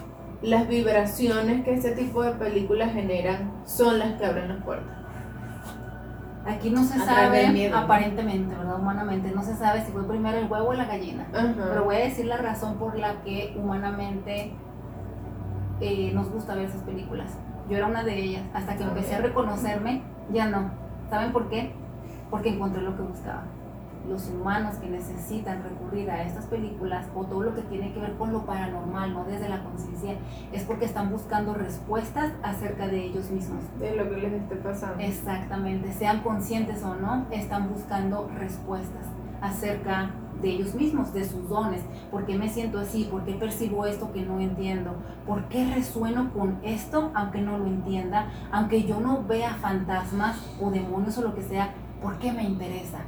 las 0.43 0.69
vibraciones 0.69 1.65
que 1.65 1.75
ese 1.75 1.93
tipo 1.93 2.23
de 2.23 2.33
películas 2.33 2.93
generan 2.93 3.53
son 3.67 3.99
las 3.99 4.15
que 4.15 4.25
abren 4.27 4.49
las 4.49 4.63
puertas. 4.65 4.97
Aquí 6.47 6.71
no 6.71 6.83
se 6.85 6.99
sabe, 7.05 7.47
aparentemente, 7.77 8.55
¿verdad? 8.57 8.77
Humanamente, 8.81 9.31
no 9.35 9.43
se 9.43 9.55
sabe 9.55 9.85
si 9.85 9.93
fue 9.93 10.09
primero 10.09 10.39
el 10.39 10.51
huevo 10.51 10.69
o 10.69 10.73
la 10.73 10.87
gallina. 10.87 11.27
Pero 11.69 11.85
voy 11.85 11.97
a 11.97 11.99
decir 11.99 12.25
la 12.27 12.39
razón 12.39 12.77
por 12.77 12.99
la 12.99 13.21
que 13.23 13.55
humanamente 13.63 14.55
eh, 15.83 16.11
nos 16.15 16.31
gusta 16.31 16.55
ver 16.55 16.65
esas 16.67 16.83
películas. 16.83 17.31
Yo 17.69 17.77
era 17.77 17.87
una 17.87 18.03
de 18.03 18.19
ellas. 18.19 18.43
Hasta 18.55 18.77
que 18.77 18.83
empecé 18.89 19.15
a 19.17 19.19
reconocerme, 19.29 20.03
ya 20.33 20.47
no. 20.47 20.71
¿Saben 21.11 21.33
por 21.33 21.51
qué? 21.51 21.75
Porque 22.31 22.51
encontré 22.51 22.83
lo 22.83 22.97
que 22.97 23.03
buscaba. 23.03 23.45
Los 24.09 24.29
humanos 24.31 24.77
que 24.77 24.89
necesitan 24.89 25.63
recurrir 25.63 26.11
a 26.11 26.23
estas 26.23 26.47
películas 26.47 27.07
o 27.15 27.25
todo 27.25 27.43
lo 27.43 27.55
que 27.55 27.63
tiene 27.63 27.93
que 27.93 28.01
ver 28.01 28.15
con 28.17 28.33
lo 28.33 28.47
paranormal, 28.47 29.13
no 29.13 29.25
desde 29.25 29.49
la 29.49 29.63
conciencia, 29.63 30.17
es 30.53 30.65
porque 30.65 30.87
están 30.87 31.11
buscando 31.11 31.53
respuestas 31.53 32.33
acerca 32.43 32.89
de 32.89 33.05
ellos 33.05 33.31
mismos. 33.31 33.63
De 33.79 33.95
lo 33.95 34.09
que 34.09 34.17
les 34.17 34.33
esté 34.33 34.57
pasando. 34.57 34.99
Exactamente, 35.01 35.93
sean 35.93 36.23
conscientes 36.23 36.83
o 36.83 36.95
no, 36.95 37.27
están 37.31 37.69
buscando 37.69 38.31
respuestas 38.39 39.07
acerca 39.43 40.11
de 40.41 40.51
ellos 40.51 40.75
mismos, 40.75 41.13
de 41.13 41.25
sus 41.25 41.49
dones. 41.49 41.83
¿Por 42.11 42.25
qué 42.25 42.37
me 42.37 42.49
siento 42.49 42.79
así? 42.79 43.05
¿Por 43.05 43.25
qué 43.25 43.35
percibo 43.35 43.87
esto 43.87 44.13
que 44.13 44.23
no 44.23 44.41
entiendo? 44.41 44.95
¿Por 45.27 45.45
qué 45.45 45.71
resueno 45.73 46.33
con 46.33 46.59
esto 46.63 47.11
aunque 47.15 47.43
no 47.43 47.59
lo 47.59 47.67
entienda? 47.67 48.31
Aunque 48.51 48.85
yo 48.85 49.01
no 49.01 49.23
vea 49.25 49.55
fantasmas 49.55 50.39
o 50.61 50.71
demonios 50.71 51.19
o 51.19 51.23
lo 51.23 51.35
que 51.35 51.43
sea, 51.43 51.75
¿por 52.03 52.19
qué 52.19 52.33
me 52.33 52.45
interesa? 52.45 53.01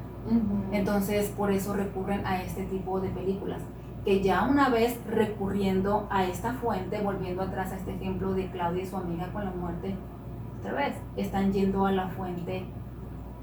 Entonces, 0.70 1.28
por 1.30 1.50
eso 1.50 1.74
recurren 1.74 2.24
a 2.26 2.42
este 2.42 2.64
tipo 2.64 3.00
de 3.00 3.08
películas. 3.10 3.60
Que 4.04 4.22
ya 4.22 4.44
una 4.44 4.68
vez 4.68 4.98
recurriendo 5.08 6.06
a 6.10 6.24
esta 6.24 6.54
fuente, 6.54 7.00
volviendo 7.00 7.42
atrás 7.42 7.72
a 7.72 7.76
este 7.76 7.94
ejemplo 7.94 8.34
de 8.34 8.50
Claudia 8.50 8.82
y 8.82 8.86
su 8.86 8.96
amiga 8.96 9.28
con 9.32 9.44
la 9.44 9.52
muerte, 9.52 9.96
otra 10.58 10.72
vez, 10.72 10.94
están 11.16 11.52
yendo 11.52 11.86
a 11.86 11.92
la 11.92 12.08
fuente 12.08 12.64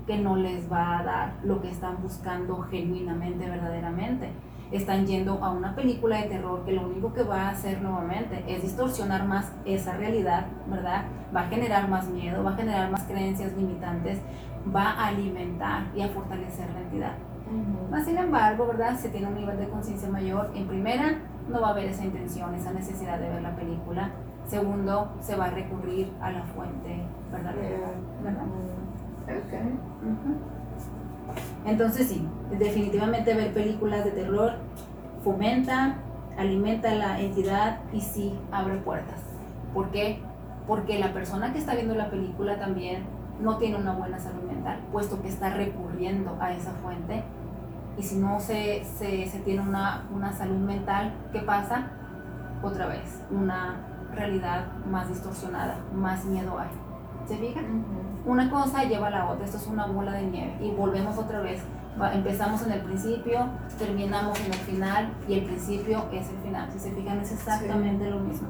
que 0.08 0.18
no 0.18 0.36
les 0.36 0.72
va 0.72 1.00
a 1.00 1.04
dar 1.04 1.34
lo 1.44 1.62
que 1.62 1.70
están 1.70 2.02
buscando 2.02 2.62
genuinamente, 2.64 3.48
verdaderamente. 3.48 4.32
Están 4.72 5.06
yendo 5.06 5.44
a 5.44 5.52
una 5.52 5.76
película 5.76 6.18
de 6.18 6.30
terror 6.30 6.64
que 6.64 6.72
lo 6.74 6.88
único 6.88 7.14
que 7.14 7.24
va 7.24 7.44
a 7.44 7.50
hacer 7.50 7.82
nuevamente 7.82 8.44
es 8.48 8.62
distorsionar 8.62 9.28
más 9.28 9.52
esa 9.66 9.98
realidad, 9.98 10.46
¿verdad? 10.68 11.06
Va 11.36 11.42
a 11.42 11.48
generar 11.48 11.90
más 11.90 12.08
miedo, 12.08 12.44
va 12.44 12.52
a 12.52 12.56
generar 12.56 12.90
más 12.90 13.04
creencias 13.04 13.56
limitantes, 13.58 14.20
va 14.76 14.92
a 14.92 15.08
alimentar 15.08 15.88
y 15.96 16.02
a 16.02 16.10
fortalecer 16.10 16.70
la 16.72 16.82
entidad. 16.82 17.14
Más 17.90 18.06
sin 18.06 18.18
embargo, 18.18 18.68
¿verdad? 18.68 18.96
Si 19.00 19.10
tiene 19.10 19.28
un 19.28 19.36
nivel 19.36 19.58
de 19.58 19.68
conciencia 19.70 20.08
mayor, 20.10 20.52
en 20.54 20.68
primera, 20.68 21.20
no 21.50 21.62
va 21.62 21.70
a 21.70 21.72
haber 21.72 21.86
esa 21.86 22.06
intención, 22.06 22.54
esa 22.54 22.72
necesidad 22.72 23.18
de 23.20 23.28
ver 23.30 23.42
la 23.42 23.56
película. 23.56 24.12
Segundo, 24.48 25.10
se 25.20 25.36
va 25.36 25.46
a 25.46 25.50
recurrir 25.50 26.12
a 26.22 26.32
la 26.32 26.44
fuente 26.44 27.02
verdadera. 27.32 27.92
¿verdad? 28.24 28.44
Okay. 29.24 29.80
Entonces 31.66 32.08
sí, 32.08 32.28
definitivamente 32.58 33.34
ver 33.34 33.54
películas 33.54 34.06
de 34.06 34.12
terror 34.12 34.54
fomenta, 35.24 35.96
alimenta 36.38 36.94
la 36.96 37.20
entidad 37.20 37.80
y 37.94 38.02
sí 38.02 38.34
abre 38.52 38.78
puertas. 38.78 39.20
¿Por 39.74 39.90
qué? 39.90 40.20
Porque 40.68 41.00
la 41.00 41.14
persona 41.14 41.52
que 41.52 41.60
está 41.60 41.76
viendo 41.76 41.96
la 41.96 42.10
película 42.10 42.60
también 42.60 43.04
no 43.42 43.58
tiene 43.58 43.78
una 43.78 43.94
buena 43.94 44.20
salud 44.20 44.44
mental, 44.44 44.80
puesto 44.92 45.22
que 45.22 45.30
está 45.30 45.54
recurriendo 45.54 46.38
a 46.40 46.52
esa 46.52 46.72
fuente. 46.72 47.24
Y 47.98 48.04
si 48.04 48.16
no 48.18 48.40
se, 48.40 48.84
se, 48.86 49.28
se 49.28 49.40
tiene 49.40 49.62
una, 49.62 50.06
una 50.14 50.32
salud 50.32 50.58
mental, 50.58 51.14
¿qué 51.32 51.40
pasa? 51.40 51.88
Otra 52.64 52.88
vez, 52.88 53.22
una 53.30 53.78
realidad 54.14 54.68
más 54.90 55.10
distorsionada, 55.10 55.78
más 55.94 56.26
miedo 56.26 56.58
hay. 56.58 56.70
¿Se 57.28 57.38
fijan? 57.38 57.84
Una 58.26 58.50
cosa 58.50 58.84
lleva 58.84 59.08
a 59.08 59.12
la 59.12 59.30
otra, 59.30 59.46
esto 59.46 59.58
es 59.58 59.68
una 59.68 59.86
bola 59.86 60.14
de 60.14 60.24
nieve 60.24 60.58
y 60.62 60.72
volvemos 60.72 61.18
otra 61.18 61.42
vez. 61.42 61.62
Empezamos 62.14 62.62
en 62.64 62.72
el 62.72 62.82
principio, 62.82 63.48
terminamos 63.78 64.40
en 64.40 64.54
el 64.54 64.60
final 64.60 65.14
y 65.28 65.34
el 65.34 65.46
principio 65.46 66.06
es 66.12 66.30
el 66.30 66.38
final. 66.38 66.72
Si 66.72 66.80
se 66.80 66.92
fijan, 66.92 67.20
es 67.20 67.32
exactamente 67.32 68.10
lo 68.10 68.20
mismo. 68.20 68.48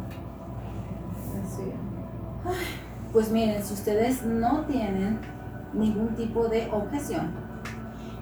Así 1.43 1.63
es. 1.63 2.78
Pues 3.11 3.31
miren, 3.31 3.63
si 3.63 3.73
ustedes 3.73 4.23
no 4.23 4.61
tienen 4.65 5.19
ningún 5.73 6.09
tipo 6.15 6.47
de 6.47 6.69
objeción, 6.71 7.31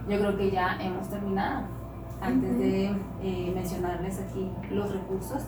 yo 0.07 0.17
creo 0.17 0.38
que 0.38 0.49
ya 0.51 0.77
hemos 0.79 1.09
terminado. 1.09 1.63
Antes 2.19 2.57
de 2.57 2.85
eh, 3.21 3.51
mencionarles 3.53 4.19
aquí 4.19 4.49
los 4.71 4.91
recursos. 4.91 5.43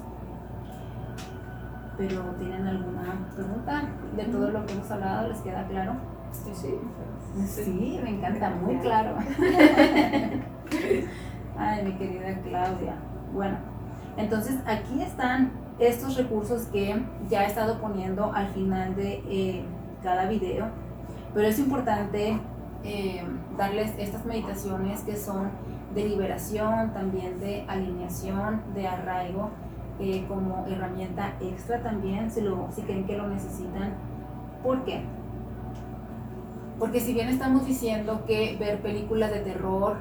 Pero 1.98 2.22
¿tienen 2.38 2.68
alguna 2.68 3.28
pregunta 3.36 3.90
de 4.16 4.26
todo 4.26 4.52
lo 4.52 4.66
que 4.66 4.74
hemos 4.74 4.92
hablado? 4.92 5.30
¿Les 5.30 5.40
queda 5.40 5.68
claro? 5.68 5.94
Sí, 6.32 6.52
sí. 6.54 6.76
Sí, 7.46 8.00
me 8.04 8.12
encanta, 8.12 8.52
muy 8.52 8.78
claro. 8.78 9.16
Ay, 11.58 11.86
mi 11.86 11.94
querida 11.94 12.40
Claudia. 12.44 12.96
Bueno, 13.34 13.58
entonces 14.16 14.60
aquí 14.66 15.02
están 15.02 15.52
estos 15.80 16.18
recursos 16.18 16.64
que 16.68 17.02
ya 17.30 17.44
he 17.44 17.48
estado 17.48 17.80
poniendo 17.80 18.32
al 18.34 18.50
final 18.50 18.96
de 18.96 19.24
eh, 19.30 19.64
cada 20.04 20.28
video, 20.28 20.68
pero 21.34 21.48
es 21.48 21.58
importante 21.58 22.40
eh, 22.84 23.24
darles 23.58 23.94
estas 23.98 24.26
meditaciones 24.26 25.02
que 25.02 25.16
son 25.16 25.50
de 25.96 26.08
liberación, 26.08 26.94
también 26.94 27.40
de 27.40 27.66
alineación, 27.68 28.62
de 28.76 28.88
arraigo, 28.88 29.50
eh, 30.00 30.26
como 30.28 30.66
herramienta 30.68 31.34
extra 31.42 31.82
también, 31.82 32.30
si, 32.30 32.42
lo, 32.42 32.68
si 32.72 32.82
creen 32.82 33.06
que 33.06 33.18
lo 33.18 33.28
necesitan. 33.28 33.94
¿Por 34.64 34.84
qué? 34.84 35.02
Porque 36.78 37.00
si 37.00 37.14
bien 37.14 37.30
estamos 37.30 37.66
diciendo 37.66 38.24
que 38.26 38.56
ver 38.58 38.82
películas 38.82 39.32
de 39.32 39.40
terror 39.40 39.98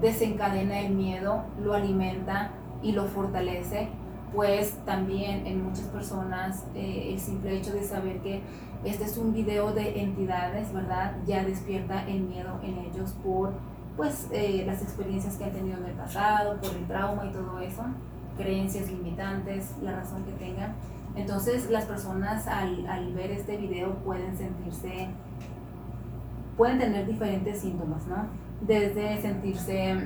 desencadena 0.00 0.80
el 0.80 0.94
miedo, 0.94 1.42
lo 1.62 1.74
alimenta 1.74 2.52
y 2.82 2.92
lo 2.92 3.04
fortalece, 3.04 3.90
pues 4.34 4.72
también 4.84 5.46
en 5.46 5.64
muchas 5.64 5.86
personas 5.86 6.64
eh, 6.74 7.10
el 7.12 7.18
simple 7.20 7.56
hecho 7.56 7.72
de 7.72 7.82
saber 7.82 8.20
que 8.20 8.42
este 8.84 9.04
es 9.04 9.16
un 9.16 9.32
video 9.32 9.72
de 9.72 10.00
entidades, 10.00 10.72
¿verdad? 10.72 11.16
Ya 11.26 11.44
despierta 11.44 12.06
el 12.06 12.20
miedo 12.20 12.60
en 12.62 12.78
ellos 12.78 13.14
por 13.24 13.54
pues 13.96 14.28
eh, 14.30 14.62
las 14.66 14.82
experiencias 14.82 15.36
que 15.36 15.44
han 15.44 15.52
tenido 15.52 15.78
en 15.78 15.86
el 15.86 15.94
pasado, 15.94 16.60
por 16.60 16.70
el 16.74 16.86
trauma 16.86 17.26
y 17.26 17.32
todo 17.32 17.58
eso, 17.60 17.82
creencias 18.36 18.90
limitantes, 18.90 19.74
la 19.82 19.96
razón 19.96 20.24
que 20.24 20.32
tengan. 20.32 20.74
Entonces 21.14 21.70
las 21.70 21.86
personas 21.86 22.46
al, 22.46 22.86
al 22.86 23.14
ver 23.14 23.30
este 23.30 23.56
video 23.56 23.94
pueden 24.04 24.36
sentirse, 24.36 25.08
pueden 26.56 26.78
tener 26.78 27.06
diferentes 27.06 27.60
síntomas, 27.60 28.06
¿no? 28.06 28.26
Desde 28.60 29.20
sentirse 29.22 29.96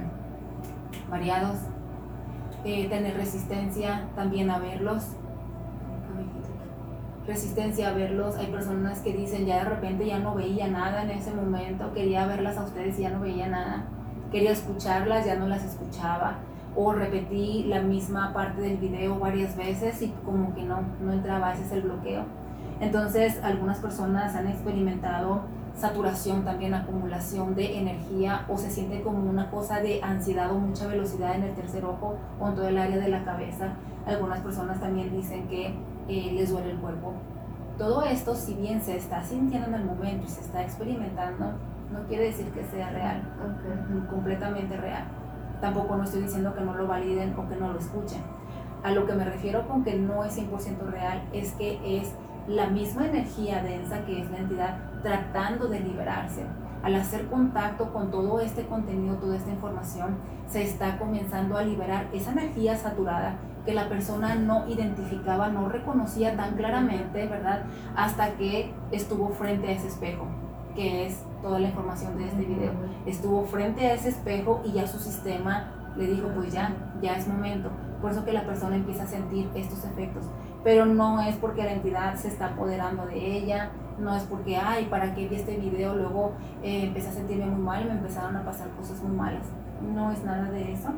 mareados, 1.08 1.58
eh, 2.64 2.88
tener 2.88 3.16
resistencia 3.16 4.08
también 4.14 4.50
a 4.50 4.58
verlos, 4.58 5.04
resistencia 7.26 7.90
a 7.90 7.92
verlos, 7.92 8.36
hay 8.36 8.46
personas 8.46 9.00
que 9.00 9.12
dicen 9.12 9.46
ya 9.46 9.64
de 9.64 9.70
repente 9.70 10.06
ya 10.06 10.18
no 10.18 10.34
veía 10.34 10.68
nada 10.68 11.02
en 11.02 11.10
ese 11.10 11.32
momento, 11.32 11.92
quería 11.94 12.26
verlas 12.26 12.58
a 12.58 12.64
ustedes 12.64 12.98
y 12.98 13.02
ya 13.02 13.10
no 13.10 13.20
veía 13.20 13.48
nada, 13.48 13.84
quería 14.30 14.52
escucharlas, 14.52 15.26
ya 15.26 15.36
no 15.36 15.46
las 15.46 15.64
escuchaba, 15.64 16.38
o 16.76 16.92
repetí 16.92 17.64
la 17.64 17.82
misma 17.82 18.32
parte 18.32 18.62
del 18.62 18.76
video 18.76 19.18
varias 19.18 19.56
veces 19.56 20.02
y 20.02 20.08
como 20.24 20.54
que 20.54 20.62
no, 20.62 20.82
no 21.00 21.12
entraba, 21.12 21.52
ese 21.52 21.64
es 21.64 21.72
el 21.72 21.82
bloqueo. 21.82 22.24
Entonces 22.80 23.40
algunas 23.42 23.78
personas 23.78 24.34
han 24.34 24.46
experimentado 24.46 25.42
saturación, 25.80 26.44
también 26.44 26.74
acumulación 26.74 27.54
de 27.54 27.78
energía 27.78 28.44
o 28.48 28.58
se 28.58 28.70
siente 28.70 29.02
como 29.02 29.28
una 29.28 29.50
cosa 29.50 29.80
de 29.80 30.00
ansiedad 30.02 30.52
o 30.52 30.58
mucha 30.58 30.86
velocidad 30.86 31.34
en 31.34 31.44
el 31.44 31.54
tercer 31.54 31.84
ojo 31.84 32.18
o 32.38 32.48
en 32.48 32.54
todo 32.54 32.68
el 32.68 32.78
área 32.78 32.98
de 32.98 33.08
la 33.08 33.24
cabeza. 33.24 33.72
Algunas 34.06 34.40
personas 34.40 34.78
también 34.78 35.10
dicen 35.10 35.48
que 35.48 35.74
eh, 36.08 36.32
les 36.32 36.50
duele 36.50 36.72
el 36.72 36.78
cuerpo. 36.78 37.14
Todo 37.78 38.02
esto, 38.02 38.34
si 38.34 38.54
bien 38.54 38.82
se 38.82 38.96
está 38.96 39.22
sintiendo 39.22 39.68
en 39.68 39.74
el 39.74 39.84
momento 39.84 40.26
y 40.26 40.28
se 40.28 40.42
está 40.42 40.62
experimentando, 40.62 41.52
no 41.90 42.06
quiere 42.08 42.24
decir 42.24 42.46
que 42.50 42.62
sea 42.64 42.90
real, 42.90 43.22
completamente 44.10 44.76
real. 44.76 45.04
Tampoco 45.62 45.96
no 45.96 46.04
estoy 46.04 46.22
diciendo 46.22 46.54
que 46.54 46.60
no 46.60 46.74
lo 46.74 46.86
validen 46.86 47.34
o 47.38 47.48
que 47.48 47.56
no 47.56 47.72
lo 47.72 47.78
escuchen. 47.78 48.20
A 48.82 48.90
lo 48.92 49.06
que 49.06 49.14
me 49.14 49.24
refiero 49.24 49.66
con 49.66 49.82
que 49.82 49.94
no 49.94 50.24
es 50.24 50.38
100% 50.38 50.90
real 50.90 51.22
es 51.32 51.52
que 51.52 52.00
es 52.00 52.14
la 52.48 52.66
misma 52.66 53.06
energía 53.06 53.62
densa 53.62 54.04
que 54.04 54.20
es 54.20 54.30
la 54.30 54.38
entidad 54.38 54.78
tratando 55.02 55.68
de 55.68 55.80
liberarse. 55.80 56.44
Al 56.82 56.94
hacer 56.94 57.26
contacto 57.26 57.92
con 57.92 58.10
todo 58.10 58.40
este 58.40 58.66
contenido, 58.66 59.16
toda 59.16 59.36
esta 59.36 59.50
información, 59.50 60.16
se 60.48 60.62
está 60.62 60.98
comenzando 60.98 61.56
a 61.56 61.62
liberar 61.62 62.08
esa 62.12 62.32
energía 62.32 62.76
saturada 62.76 63.36
que 63.64 63.74
la 63.74 63.88
persona 63.88 64.34
no 64.34 64.66
identificaba, 64.68 65.48
no 65.48 65.68
reconocía 65.68 66.36
tan 66.36 66.54
claramente, 66.56 67.26
¿verdad? 67.26 67.64
Hasta 67.94 68.32
que 68.32 68.72
estuvo 68.90 69.28
frente 69.28 69.68
a 69.68 69.72
ese 69.72 69.88
espejo, 69.88 70.26
que 70.74 71.06
es 71.06 71.22
toda 71.42 71.58
la 71.58 71.68
información 71.68 72.16
de 72.16 72.28
este 72.28 72.44
video. 72.44 72.72
Estuvo 73.04 73.44
frente 73.44 73.86
a 73.86 73.94
ese 73.94 74.08
espejo 74.08 74.62
y 74.64 74.72
ya 74.72 74.86
su 74.86 74.98
sistema 74.98 75.72
le 75.96 76.06
dijo, 76.06 76.28
pues 76.34 76.52
ya, 76.52 76.74
ya 77.02 77.16
es 77.16 77.28
momento. 77.28 77.70
Por 78.00 78.12
eso 78.12 78.24
que 78.24 78.32
la 78.32 78.46
persona 78.46 78.76
empieza 78.76 79.02
a 79.02 79.06
sentir 79.06 79.50
estos 79.54 79.84
efectos. 79.84 80.24
Pero 80.62 80.84
no 80.84 81.20
es 81.22 81.36
porque 81.36 81.64
la 81.64 81.72
entidad 81.72 82.14
se 82.16 82.28
está 82.28 82.46
apoderando 82.46 83.06
de 83.06 83.16
ella, 83.16 83.70
no 83.98 84.14
es 84.14 84.24
porque, 84.24 84.56
ay, 84.56 84.86
¿para 84.86 85.14
qué 85.14 85.28
vi 85.28 85.36
este 85.36 85.56
video? 85.56 85.94
Luego 85.94 86.32
eh, 86.62 86.84
empecé 86.84 87.08
a 87.08 87.12
sentirme 87.12 87.46
muy 87.46 87.62
mal 87.62 87.82
y 87.82 87.86
me 87.86 87.92
empezaron 87.92 88.36
a 88.36 88.44
pasar 88.44 88.68
cosas 88.70 89.02
muy 89.02 89.16
malas. 89.16 89.46
No 89.94 90.10
es 90.10 90.22
nada 90.24 90.50
de 90.50 90.72
eso. 90.72 90.90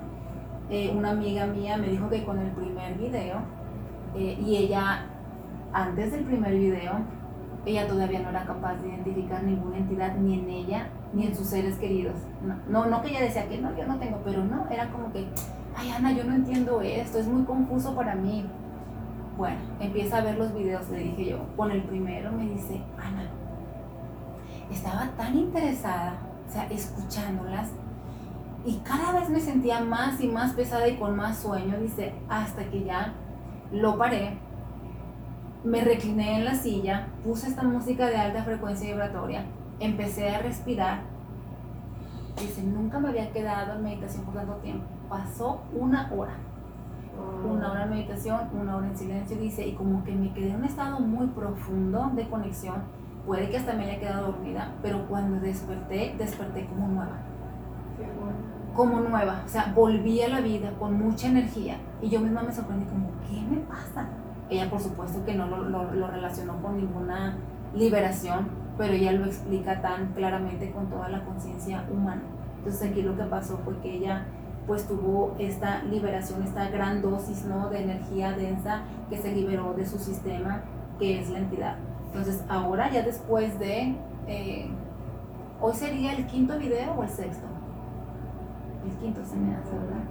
Eh, 0.71 0.93
una 0.97 1.11
amiga 1.11 1.47
mía 1.47 1.77
me 1.77 1.89
dijo 1.89 2.09
que 2.09 2.25
con 2.25 2.39
el 2.39 2.51
primer 2.53 2.95
video, 2.95 3.39
eh, 4.15 4.39
y 4.41 4.57
ella, 4.57 5.07
antes 5.73 6.13
del 6.13 6.25
primer 6.25 6.55
video, 6.55 6.93
ella 7.65 7.87
todavía 7.87 8.21
no 8.21 8.31
era 8.31 8.45
capaz 8.45 8.75
de 8.77 8.89
identificar 8.89 9.43
ninguna 9.45 9.79
entidad 9.79 10.17
ni 10.17 10.39
en 10.41 10.51
ella 10.51 10.89
ni 11.13 11.27
en 11.27 11.37
sus 11.37 11.47
seres 11.47 11.77
queridos. 11.79 12.15
No, 12.45 12.57
no, 12.69 12.87
no 12.87 13.03
que 13.03 13.11
ella 13.11 13.21
decía 13.21 13.49
que 13.49 13.59
no, 13.59 13.77
yo 13.77 13.87
no 13.87 13.99
tengo, 13.99 14.21
pero 14.25 14.45
no, 14.45 14.67
era 14.71 14.91
como 14.91 15.13
que, 15.13 15.27
ay 15.77 15.91
Ana, 15.91 16.13
yo 16.13 16.25
no 16.25 16.35
entiendo 16.35 16.81
esto, 16.81 17.19
es 17.19 17.27
muy 17.27 17.45
confuso 17.45 17.95
para 17.95 18.15
mí. 18.15 18.45
Bueno, 19.37 19.59
empieza 19.81 20.19
a 20.19 20.23
ver 20.23 20.39
los 20.39 20.55
videos, 20.55 20.89
le 20.91 20.99
dije 20.99 21.31
yo, 21.31 21.39
con 21.57 21.71
el 21.71 21.83
primero 21.83 22.31
me 22.33 22.51
dice, 22.51 22.83
Ana, 22.99 23.31
estaba 24.71 25.09
tan 25.17 25.37
interesada, 25.37 26.19
o 26.49 26.53
sea, 26.53 26.67
escuchándolas, 26.67 27.71
y 28.65 28.77
cada 28.79 29.19
vez 29.19 29.31
me 29.31 29.41
sentía 29.41 29.81
más 29.81 30.21
y 30.21 30.29
más 30.29 30.53
pesada 30.53 30.87
y 30.87 30.97
con 30.97 31.17
más 31.17 31.39
sueño, 31.39 31.79
dice, 31.81 32.13
hasta 32.29 32.65
que 32.67 32.85
ya 32.85 33.15
lo 33.73 33.97
paré, 33.97 34.39
me 35.65 35.81
recliné 35.83 36.37
en 36.37 36.45
la 36.45 36.55
silla, 36.55 37.09
puse 37.25 37.49
esta 37.49 37.63
música 37.63 38.07
de 38.09 38.17
alta 38.17 38.45
frecuencia 38.45 38.89
vibratoria, 38.89 39.45
empecé 39.81 40.29
a 40.29 40.41
respirar. 40.41 41.01
Dice, 42.41 42.63
nunca 42.63 42.99
me 42.99 43.09
había 43.09 43.31
quedado 43.33 43.75
en 43.75 43.85
meditación 43.85 44.25
por 44.25 44.35
tanto 44.35 44.55
tiempo. 44.57 44.85
Pasó 45.09 45.63
una 45.73 46.11
hora. 46.13 46.35
Una 47.45 47.71
hora 47.73 47.85
en 47.85 47.91
meditación, 47.91 48.41
una 48.59 48.77
hora 48.77 48.87
en 48.87 48.97
silencio, 48.97 49.37
dice, 49.37 49.67
y 49.67 49.73
como 49.73 50.05
que 50.05 50.15
me 50.15 50.33
quedé 50.33 50.51
en 50.51 50.57
un 50.57 50.65
estado 50.65 51.01
muy 51.01 51.27
profundo 51.29 52.11
de 52.15 52.29
conexión, 52.29 52.77
puede 53.27 53.51
que 53.51 53.59
hasta 53.59 53.75
me 53.75 53.85
haya 53.85 54.01
quedado 54.01 54.33
dormida, 54.33 54.73
pero 54.83 55.07
cuando 55.09 55.41
desperté, 55.41 56.15
desperté 56.19 56.67
como 56.67 56.89
nueva. 56.89 57.19
Como 58.75 59.01
nueva, 59.01 59.43
o 59.45 59.49
sea, 59.49 59.73
volví 59.75 60.23
a 60.23 60.29
la 60.29 60.41
vida 60.41 60.73
con 60.79 60.99
mucha 60.99 61.29
energía 61.29 61.77
y 62.01 62.09
yo 62.09 62.21
misma 62.21 62.43
me 62.43 62.53
sorprendí 62.53 62.87
como, 62.87 63.11
¿qué 63.29 63.43
me 63.43 63.59
pasa? 63.59 64.09
Ella 64.49 64.71
por 64.71 64.81
supuesto 64.81 65.25
que 65.25 65.35
no 65.35 65.47
lo, 65.47 65.63
lo, 65.69 65.93
lo 65.93 66.07
relacionó 66.07 66.61
con 66.63 66.79
ninguna 66.79 67.37
liberación, 67.75 68.49
pero 68.79 68.95
ella 68.95 69.13
lo 69.13 69.27
explica 69.27 69.83
tan 69.83 70.13
claramente 70.15 70.71
con 70.73 70.89
toda 70.89 71.11
la 71.11 71.23
conciencia 71.25 71.85
humana. 71.93 72.23
Entonces 72.59 72.91
aquí 72.91 73.03
lo 73.03 73.17
que 73.17 73.25
pasó 73.25 73.59
fue 73.59 73.77
que 73.81 73.97
ella 73.97 74.25
pues 74.67 74.87
tuvo 74.87 75.35
esta 75.39 75.83
liberación, 75.85 76.43
esta 76.43 76.69
gran 76.69 77.03
dosis 77.03 77.45
¿no? 77.45 77.69
de 77.69 77.83
energía 77.83 78.33
densa 78.33 78.83
que 79.11 79.19
se 79.19 79.33
liberó 79.33 79.75
de 79.75 79.87
su 79.87 79.99
sistema, 79.99 80.63
que 80.99 81.21
es 81.21 81.31
la 81.31 81.39
entidad. 81.39 81.77
Entonces 82.07 82.45
ahora 82.49 82.91
ya 82.91 83.03
después 83.03 83.59
de, 83.59 83.97
eh, 84.27 84.71
hoy 85.61 85.75
sería 85.75 86.13
el 86.15 86.27
quinto 86.27 86.59
video 86.59 86.93
o 86.93 87.03
el 87.03 87.09
sexto. 87.09 87.47
El 88.85 88.97
quinto 88.99 89.25
se 89.25 89.37
me 89.37 89.55
hace, 89.55 89.71
¿verdad? 89.71 90.03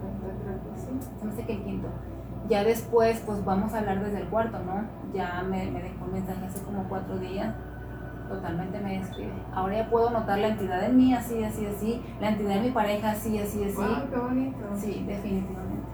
Se 1.19 1.25
me 1.25 1.31
hace 1.31 1.45
que 1.45 1.53
el 1.53 1.63
quinto. 1.63 1.87
Ya 2.49 2.63
después, 2.63 3.21
pues 3.25 3.45
vamos 3.45 3.73
a 3.73 3.79
hablar 3.79 4.03
desde 4.03 4.19
el 4.21 4.27
cuarto, 4.27 4.59
¿no? 4.59 4.83
Ya 5.13 5.43
me, 5.43 5.69
me 5.71 5.81
dejó 5.81 6.05
un 6.05 6.13
mensaje 6.13 6.45
hace 6.45 6.61
como 6.63 6.83
cuatro 6.89 7.17
días 7.19 7.53
totalmente 8.31 8.79
me 8.79 8.99
describe. 8.99 9.33
Ahora 9.53 9.77
ya 9.77 9.89
puedo 9.89 10.09
notar 10.09 10.39
la 10.39 10.49
entidad 10.49 10.83
en 10.83 10.97
mí, 10.97 11.13
así, 11.13 11.43
así, 11.43 11.65
así, 11.65 12.01
la 12.19 12.29
entidad 12.29 12.55
de 12.55 12.61
mi 12.61 12.71
pareja, 12.71 13.11
así, 13.11 13.37
así, 13.37 13.63
así. 13.63 13.75
Wow, 13.75 14.09
qué 14.09 14.19
bonito. 14.19 14.57
Sí, 14.75 15.03
definitivamente. 15.07 15.87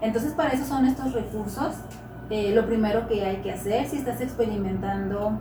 Entonces, 0.00 0.32
para 0.34 0.50
eso 0.50 0.64
son 0.64 0.86
estos 0.86 1.12
recursos. 1.12 1.76
Eh, 2.30 2.52
lo 2.54 2.66
primero 2.66 3.06
que 3.06 3.24
hay 3.24 3.36
que 3.38 3.52
hacer 3.52 3.86
si 3.86 3.98
estás 3.98 4.20
experimentando 4.20 5.38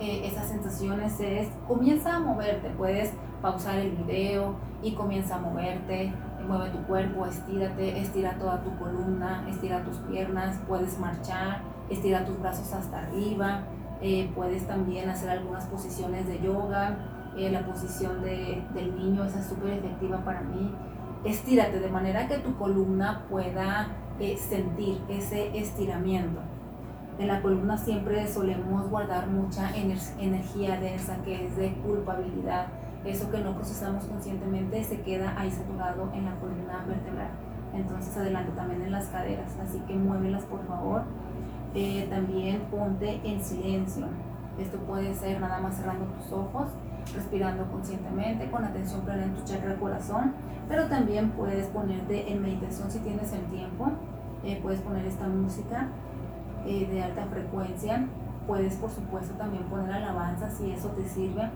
eh, 0.00 0.26
esas 0.26 0.48
sensaciones 0.48 1.20
es 1.20 1.48
comienza 1.68 2.16
a 2.16 2.20
moverte. 2.20 2.70
Puedes 2.70 3.12
pausar 3.40 3.78
el 3.78 3.92
video 3.92 4.56
y 4.82 4.94
comienza 4.94 5.36
a 5.36 5.38
moverte. 5.38 6.12
Mueve 6.46 6.70
tu 6.70 6.82
cuerpo, 6.88 7.24
estírate, 7.24 8.00
estira 8.00 8.36
toda 8.36 8.62
tu 8.64 8.76
columna, 8.76 9.46
estira 9.48 9.84
tus 9.84 9.96
piernas, 9.98 10.58
puedes 10.66 10.98
marchar, 10.98 11.62
estira 11.88 12.24
tus 12.24 12.40
brazos 12.40 12.72
hasta 12.72 12.98
arriba, 12.98 13.62
eh, 14.02 14.28
puedes 14.34 14.66
también 14.66 15.08
hacer 15.08 15.30
algunas 15.30 15.64
posiciones 15.66 16.26
de 16.26 16.40
yoga, 16.40 16.96
eh, 17.36 17.50
la 17.50 17.64
posición 17.64 18.20
de, 18.20 18.60
del 18.74 18.96
niño, 18.96 19.24
esa 19.24 19.38
es 19.38 19.46
súper 19.46 19.74
efectiva 19.74 20.24
para 20.24 20.40
mí. 20.40 20.74
Estírate 21.24 21.78
de 21.78 21.88
manera 21.88 22.26
que 22.26 22.38
tu 22.38 22.56
columna 22.56 23.24
pueda 23.30 23.86
eh, 24.18 24.36
sentir 24.36 25.00
ese 25.08 25.56
estiramiento. 25.56 26.40
En 27.20 27.28
la 27.28 27.40
columna 27.42 27.78
siempre 27.78 28.26
solemos 28.26 28.90
guardar 28.90 29.28
mucha 29.28 29.70
energía 29.76 30.80
densa 30.80 31.22
que 31.22 31.46
es 31.46 31.56
de 31.56 31.72
culpabilidad. 31.74 32.66
Eso 33.04 33.30
que 33.30 33.38
no 33.38 33.54
procesamos 33.54 34.04
conscientemente 34.06 34.82
se 34.82 35.00
queda 35.02 35.34
ahí 35.38 35.50
saturado 35.50 36.10
en 36.12 36.24
la 36.24 36.34
columna 36.40 36.84
vertebral. 36.88 37.30
Entonces 37.72 38.16
adelante 38.16 38.50
también 38.56 38.82
en 38.82 38.90
las 38.90 39.06
caderas, 39.06 39.56
así 39.62 39.78
que 39.86 39.94
muévelas 39.94 40.42
por 40.44 40.66
favor 40.66 41.04
eh, 41.74 42.06
también 42.10 42.60
ponte 42.70 43.20
en 43.24 43.42
silencio. 43.42 44.06
Esto 44.58 44.78
puede 44.78 45.14
ser 45.14 45.40
nada 45.40 45.60
más 45.60 45.76
cerrando 45.76 46.04
tus 46.06 46.30
ojos, 46.32 46.68
respirando 47.14 47.64
conscientemente, 47.70 48.50
con 48.50 48.64
atención 48.64 49.00
plena 49.00 49.24
en 49.24 49.34
tu 49.34 49.44
chakra 49.44 49.76
corazón, 49.76 50.34
pero 50.68 50.86
también 50.86 51.30
puedes 51.30 51.66
ponerte 51.66 52.30
en 52.30 52.42
meditación 52.42 52.90
si 52.90 52.98
tienes 52.98 53.32
el 53.32 53.44
tiempo. 53.46 53.90
Eh, 54.44 54.58
puedes 54.62 54.80
poner 54.80 55.06
esta 55.06 55.26
música 55.28 55.88
eh, 56.66 56.88
de 56.90 57.02
alta 57.02 57.26
frecuencia. 57.26 58.06
Puedes, 58.46 58.76
por 58.76 58.90
supuesto, 58.90 59.34
también 59.34 59.64
poner 59.64 59.92
alabanza 59.92 60.50
si 60.50 60.70
eso 60.70 60.88
te 60.88 61.08
sirve. 61.08 61.48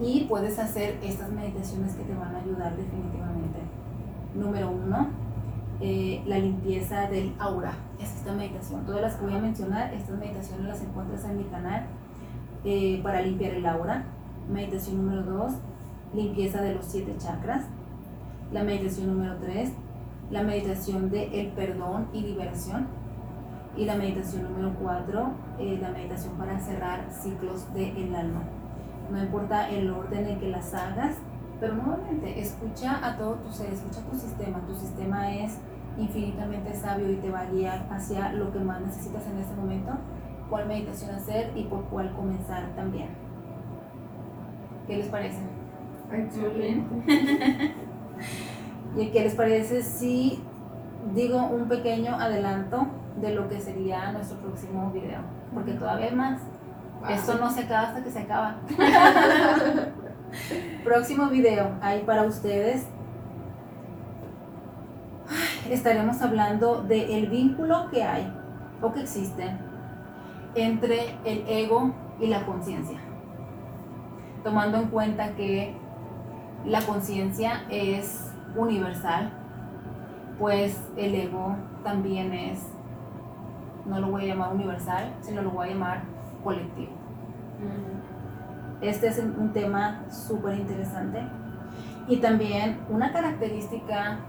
Y 0.00 0.24
puedes 0.28 0.58
hacer 0.58 0.98
estas 1.02 1.30
meditaciones 1.30 1.94
que 1.94 2.04
te 2.04 2.14
van 2.14 2.34
a 2.34 2.38
ayudar 2.38 2.76
definitivamente. 2.76 3.58
Número 4.34 4.70
uno, 4.70 5.08
eh, 5.80 6.22
la 6.26 6.38
limpieza 6.38 7.08
del 7.08 7.34
aura. 7.38 7.72
Es 8.00 8.14
esta 8.14 8.32
meditación. 8.32 8.84
Todas 8.86 9.02
las 9.02 9.14
que 9.16 9.26
voy 9.26 9.34
a 9.34 9.38
mencionar, 9.38 9.92
estas 9.92 10.18
meditaciones 10.18 10.66
las 10.66 10.82
encuentras 10.82 11.24
en 11.24 11.38
mi 11.38 11.44
canal 11.44 11.86
eh, 12.64 13.00
para 13.02 13.20
limpiar 13.20 13.54
el 13.54 13.66
aura. 13.66 14.04
Meditación 14.50 15.04
número 15.04 15.22
2, 15.22 15.52
limpieza 16.14 16.62
de 16.62 16.74
los 16.74 16.86
siete 16.86 17.14
chakras. 17.18 17.64
La 18.52 18.62
meditación 18.62 19.08
número 19.08 19.36
3, 19.36 19.72
la 20.30 20.42
meditación 20.42 21.10
de 21.10 21.40
el 21.40 21.48
perdón 21.48 22.08
y 22.12 22.20
liberación. 22.22 22.86
Y 23.76 23.84
la 23.84 23.96
meditación 23.96 24.44
número 24.44 24.74
4, 24.80 25.30
eh, 25.58 25.78
la 25.80 25.90
meditación 25.90 26.34
para 26.38 26.58
cerrar 26.58 27.08
ciclos 27.10 27.72
del 27.74 28.14
alma. 28.14 28.42
No 29.10 29.22
importa 29.22 29.68
el 29.68 29.90
orden 29.90 30.26
en 30.26 30.40
que 30.40 30.48
las 30.48 30.72
hagas, 30.72 31.16
pero 31.58 31.74
nuevamente, 31.74 32.40
escucha 32.40 33.06
a 33.06 33.16
todo 33.16 33.34
tu 33.36 33.52
ser, 33.52 33.72
escucha 33.72 34.00
tu 34.02 34.16
sistema. 34.16 34.60
Tu 34.66 34.74
sistema 34.74 35.34
es 35.34 35.58
infinitamente 35.98 36.74
sabio 36.74 37.10
y 37.10 37.16
te 37.16 37.30
va 37.30 37.40
a 37.40 37.46
guiar 37.46 37.86
hacia 37.90 38.32
lo 38.32 38.52
que 38.52 38.58
más 38.58 38.80
necesitas 38.82 39.26
en 39.26 39.38
este 39.38 39.54
momento, 39.54 39.92
cuál 40.50 40.68
meditación 40.68 41.14
hacer 41.14 41.52
y 41.54 41.64
por 41.64 41.84
cuál 41.84 42.14
comenzar 42.14 42.74
también. 42.76 43.08
¿Qué 44.86 44.98
les 44.98 45.08
parece? 45.08 45.40
Excelente. 46.12 47.04
¿Y 48.96 49.10
qué 49.10 49.22
les 49.22 49.34
parece 49.34 49.82
si 49.82 50.42
digo 51.14 51.42
un 51.46 51.68
pequeño 51.68 52.14
adelanto 52.14 52.86
de 53.20 53.34
lo 53.34 53.48
que 53.48 53.60
sería 53.60 54.12
nuestro 54.12 54.38
próximo 54.38 54.90
video? 54.90 55.20
Porque 55.54 55.72
todavía 55.72 56.06
hay 56.06 56.14
más. 56.14 56.42
Esto 57.08 57.38
no 57.38 57.50
se 57.50 57.62
acaba 57.62 57.88
hasta 57.88 58.04
que 58.04 58.10
se 58.10 58.20
acaba. 58.20 58.56
Próximo 60.84 61.28
video 61.28 61.72
hay 61.80 62.02
para 62.02 62.22
ustedes. 62.24 62.86
Estaremos 65.70 66.22
hablando 66.22 66.82
del 66.82 67.28
vínculo 67.28 67.90
que 67.90 68.02
hay 68.04 68.32
o 68.80 68.92
que 68.92 69.00
existe 69.00 69.56
entre 70.54 71.16
el 71.24 71.44
ego 71.48 71.92
y 72.20 72.28
la 72.28 72.46
conciencia. 72.46 72.98
Tomando 74.44 74.78
en 74.78 74.88
cuenta 74.88 75.34
que 75.34 75.74
la 76.64 76.80
conciencia 76.82 77.64
es 77.68 78.30
universal, 78.56 79.32
pues 80.38 80.80
el 80.96 81.14
ego 81.14 81.56
también 81.82 82.32
es, 82.32 82.62
no 83.86 84.00
lo 84.00 84.08
voy 84.08 84.24
a 84.24 84.26
llamar 84.34 84.54
universal, 84.54 85.14
sino 85.20 85.42
lo 85.42 85.50
voy 85.50 85.68
a 85.68 85.70
llamar 85.72 86.02
colectivo. 86.44 86.92
Este 88.86 89.08
es 89.08 89.18
un 89.18 89.52
tema 89.52 90.04
súper 90.10 90.56
interesante. 90.58 91.20
Y 92.06 92.18
también 92.18 92.78
una 92.88 93.12
característica 93.12 94.20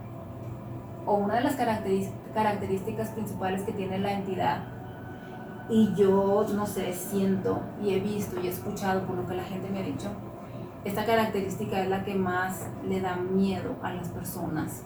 o 1.05 1.13
una 1.13 1.35
de 1.35 1.41
las 1.41 1.55
características 1.55 3.09
principales 3.09 3.61
que 3.61 3.71
tiene 3.71 3.99
la 3.99 4.13
entidad, 4.13 4.63
y 5.69 5.93
yo 5.93 6.45
no 6.55 6.65
sé, 6.65 6.91
siento 6.93 7.61
y 7.83 7.93
he 7.93 7.99
visto 7.99 8.41
y 8.41 8.47
he 8.47 8.49
escuchado 8.49 9.01
por 9.05 9.15
lo 9.15 9.27
que 9.27 9.35
la 9.35 9.43
gente 9.43 9.69
me 9.69 9.79
ha 9.79 9.83
dicho, 9.83 10.09
esta 10.85 11.05
característica 11.05 11.79
es 11.81 11.89
la 11.89 12.03
que 12.03 12.15
más 12.15 12.67
le 12.83 12.99
da 12.99 13.15
miedo 13.15 13.75
a 13.83 13.93
las 13.93 14.09
personas. 14.09 14.83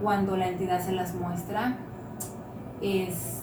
Cuando 0.00 0.36
la 0.36 0.48
entidad 0.48 0.80
se 0.80 0.92
las 0.92 1.14
muestra, 1.14 1.76
es 2.80 3.42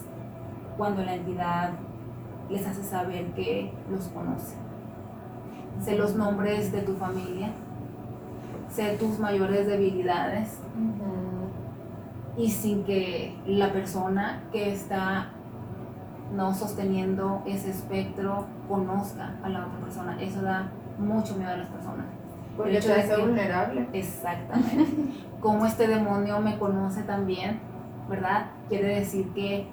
cuando 0.77 1.03
la 1.03 1.15
entidad 1.15 1.71
les 2.51 2.65
hace 2.67 2.83
saber 2.83 3.27
que 3.33 3.71
los 3.89 4.07
conoce. 4.09 4.55
Sé 5.81 5.97
los 5.97 6.15
nombres 6.15 6.71
de 6.71 6.81
tu 6.81 6.93
familia, 6.95 7.51
sé 8.69 8.97
tus 8.97 9.17
mayores 9.19 9.67
debilidades 9.67 10.59
y 12.37 12.49
sin 12.49 12.83
que 12.83 13.35
la 13.45 13.71
persona 13.71 14.43
que 14.51 14.71
está 14.71 15.29
no 16.33 16.53
sosteniendo 16.53 17.41
ese 17.45 17.71
espectro 17.71 18.45
conozca 18.67 19.35
a 19.43 19.49
la 19.49 19.65
otra 19.65 19.79
persona. 19.79 20.21
Eso 20.21 20.41
da 20.41 20.69
mucho 20.97 21.35
miedo 21.35 21.51
a 21.51 21.57
las 21.57 21.67
personas. 21.67 22.05
Porque 22.55 22.79
te 22.79 22.93
hace 22.93 23.17
vulnerable. 23.17 23.87
Exactamente. 23.93 24.87
Como 25.41 25.65
este 25.65 25.87
demonio 25.87 26.39
me 26.39 26.57
conoce 26.57 27.03
también, 27.03 27.59
¿verdad? 28.09 28.51
Quiere 28.69 28.99
decir 28.99 29.27
que 29.33 29.67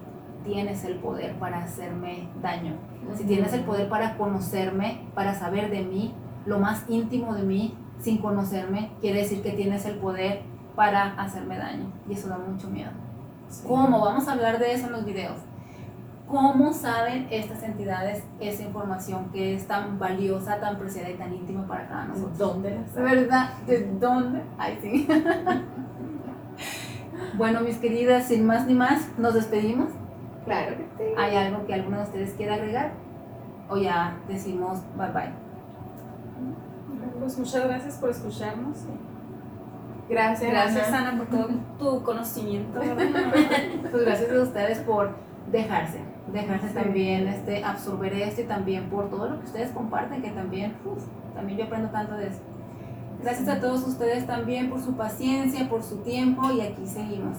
tienes 0.49 0.83
el 0.85 0.95
poder 0.97 1.35
para 1.35 1.63
hacerme 1.63 2.27
daño. 2.41 2.73
Si 3.15 3.25
tienes 3.25 3.53
el 3.53 3.65
poder 3.65 3.89
para 3.89 4.17
conocerme, 4.17 5.03
para 5.15 5.35
saber 5.35 5.71
de 5.71 5.83
mí, 5.83 6.15
lo 6.47 6.59
más 6.59 6.85
íntimo 6.89 7.35
de 7.35 7.43
mí, 7.43 7.77
sin 8.01 8.19
conocerme, 8.19 8.91
quiere 9.01 9.21
decir 9.21 9.43
que 9.43 9.53
tienes 9.53 9.85
el 9.85 9.97
poder 9.97 10.41
para 10.75 11.15
hacerme 11.21 11.59
daño. 11.59 11.93
Y 12.09 12.15
eso 12.15 12.29
da 12.29 12.39
mucho 12.39 12.69
miedo. 12.69 12.91
¿Cómo? 13.67 14.01
Vamos 14.01 14.27
a 14.27 14.33
hablar 14.33 14.59
de 14.59 14.73
eso 14.73 14.87
en 14.87 14.93
los 14.93 15.05
videos. 15.05 15.37
¿Cómo 16.27 16.73
saben 16.73 17.27
estas 17.31 17.63
entidades 17.63 18.23
esa 18.41 18.63
información 18.63 19.31
que 19.33 19.55
es 19.55 19.67
tan 19.67 19.99
valiosa, 19.99 20.61
tan 20.61 20.79
preciada 20.79 21.11
y 21.11 21.15
tan 21.15 21.35
íntima 21.35 21.67
para 21.67 21.89
cada 21.89 22.05
nosotros? 22.05 22.39
¿Dónde 22.39 22.79
¿Verdad? 22.95 23.51
¿De 23.67 23.87
dónde? 23.99 24.43
Ay, 24.57 24.79
sí. 24.81 25.09
Bueno, 27.35 27.61
mis 27.61 27.77
queridas, 27.77 28.27
sin 28.27 28.45
más 28.47 28.67
ni 28.67 28.75
más, 28.75 29.07
nos 29.17 29.35
despedimos. 29.35 29.91
Claro 30.49 30.77
que 30.77 30.85
sí. 30.97 31.05
¿Hay 31.17 31.37
algo 31.37 31.67
que 31.67 31.75
alguno 31.75 31.99
de 31.99 32.03
ustedes 32.05 32.33
quiera 32.35 32.55
agregar? 32.55 32.93
O 33.69 33.77
ya 33.77 34.17
decimos 34.29 34.81
bye 34.97 35.11
bye. 35.13 35.33
Pues 37.19 37.39
muchas 37.39 37.65
gracias 37.65 37.97
por 37.97 38.11
escucharnos. 38.11 38.79
Gracias, 40.09 40.51
Gracias, 40.51 40.89
Ana. 40.89 41.11
Ana, 41.11 41.19
por 41.19 41.27
todo 41.27 41.49
tu 41.79 42.03
conocimiento. 42.03 42.81
Pues 43.91 44.05
gracias 44.05 44.31
a 44.33 44.43
ustedes 44.43 44.79
por 44.81 45.11
dejarse, 45.51 46.01
dejarse 46.33 46.69
Sí. 46.69 46.75
también 46.75 47.27
este, 47.29 47.63
absorber 47.65 48.13
esto 48.15 48.43
y 48.43 48.45
también 48.45 48.89
por 48.91 49.09
todo 49.11 49.29
lo 49.29 49.39
que 49.41 49.47
ustedes 49.47 49.71
comparten, 49.73 50.23
que 50.23 50.31
también, 50.31 50.75
uf, 50.85 51.03
también 51.35 51.59
yo 51.59 51.65
aprendo 51.65 51.89
tanto 51.91 52.15
de 52.15 52.29
eso. 52.29 52.41
Gracias 53.23 53.49
a 53.49 53.61
todos 53.61 53.87
ustedes 53.87 54.27
también 54.27 54.71
por 54.71 54.81
su 54.81 54.95
paciencia, 54.97 55.69
por 55.69 55.83
su 55.83 55.97
tiempo 55.99 56.51
y 56.53 56.61
aquí 56.61 56.87
seguimos. 56.87 57.39